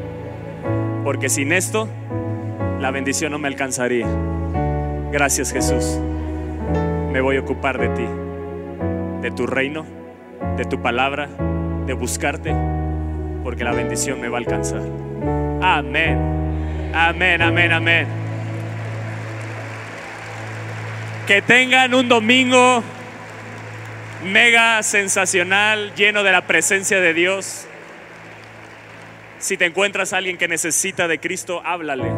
Porque 1.05 1.29
sin 1.29 1.53
esto, 1.53 1.91
la 2.81 2.91
bendición 2.91 3.33
no 3.33 3.39
me 3.39 3.49
alcanzaría. 3.49 4.07
Gracias 5.13 5.53
Jesús. 5.53 6.01
Me 7.13 7.21
voy 7.21 7.37
a 7.37 7.41
ocupar 7.41 7.79
de 7.79 7.91
ti. 7.91 8.07
De 9.21 9.31
tu 9.31 9.47
reino. 9.47 9.85
De 10.57 10.65
tu 10.65 10.81
palabra. 10.81 11.29
De 11.87 11.93
buscarte. 11.93 12.57
Porque 13.43 13.63
la 13.63 13.73
bendición 13.73 14.23
me 14.23 14.31
va 14.31 14.39
a 14.39 14.41
alcanzar. 14.41 14.81
Amén. 15.61 16.19
Amén, 16.95 17.43
amén, 17.43 17.71
amén. 17.71 18.24
Que 21.27 21.41
tengan 21.41 21.95
un 21.95 22.09
domingo 22.09 22.83
mega 24.25 24.83
sensacional, 24.83 25.95
lleno 25.95 26.23
de 26.23 26.33
la 26.33 26.47
presencia 26.47 27.01
de 27.01 27.15
Dios. 27.15 27.67
Si 29.39 29.57
te 29.57 29.65
encuentras 29.65 30.13
a 30.13 30.19
alguien 30.19 30.37
que 30.37 30.49
necesita 30.49 31.09
de 31.09 31.21
Cristo, 31.21 31.63
háblale. 31.65 32.11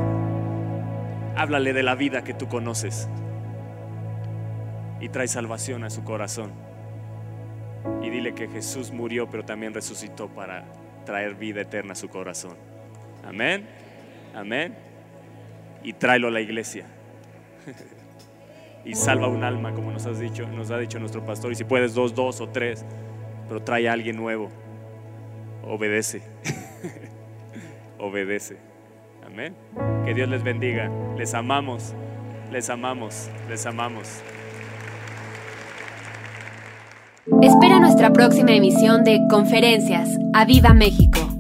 Háblale 1.37 1.73
de 1.73 1.83
la 1.85 1.95
vida 1.95 2.25
que 2.25 2.35
tú 2.35 2.49
conoces. 2.49 3.09
Y 5.01 5.09
trae 5.09 5.29
salvación 5.29 5.85
a 5.85 5.91
su 5.91 6.03
corazón. 6.03 6.53
Y 8.03 8.11
dile 8.11 8.35
que 8.35 8.49
Jesús 8.49 8.91
murió, 8.91 9.31
pero 9.31 9.45
también 9.45 9.73
resucitó 9.73 10.29
para 10.29 10.65
traer 11.05 11.35
vida 11.35 11.61
eterna 11.61 11.93
a 11.93 11.97
su 11.97 12.09
corazón. 12.09 12.57
Amén. 13.25 13.69
Amén. 14.35 14.75
Y 15.85 15.93
tráelo 15.93 16.27
a 16.27 16.33
la 16.33 16.41
iglesia. 16.41 16.87
y 18.87 18.95
salva 18.95 19.27
un 19.27 19.43
alma, 19.43 19.73
como 19.73 19.91
nos 19.91 20.07
has 20.07 20.21
dicho, 20.21 20.47
nos 20.47 20.71
ha 20.71 20.79
dicho 20.79 20.99
nuestro 21.01 21.25
pastor. 21.25 21.51
Y 21.51 21.57
si 21.57 21.65
puedes 21.65 21.93
dos, 21.93 22.15
dos 22.15 22.41
o 22.41 22.49
tres, 22.49 22.85
pero 23.49 23.61
trae 23.63 23.89
a 23.89 23.93
alguien 23.93 24.17
nuevo. 24.17 24.49
Obedece. 25.65 26.23
Obedece. 27.99 28.57
Amén. 29.27 29.55
Que 30.05 30.15
Dios 30.15 30.29
les 30.29 30.45
bendiga. 30.45 30.89
Les 31.19 31.35
amamos. 31.35 31.95
Les 32.53 32.71
amamos. 32.71 33.29
Les 33.49 33.67
amamos. 33.67 34.23
Espera 37.43 37.81
nuestra 37.81 38.13
próxima 38.13 38.53
emisión 38.53 39.03
de 39.03 39.21
Conferencias. 39.29 40.09
¡A 40.33 40.45
Viva 40.45 40.73
México! 40.73 41.36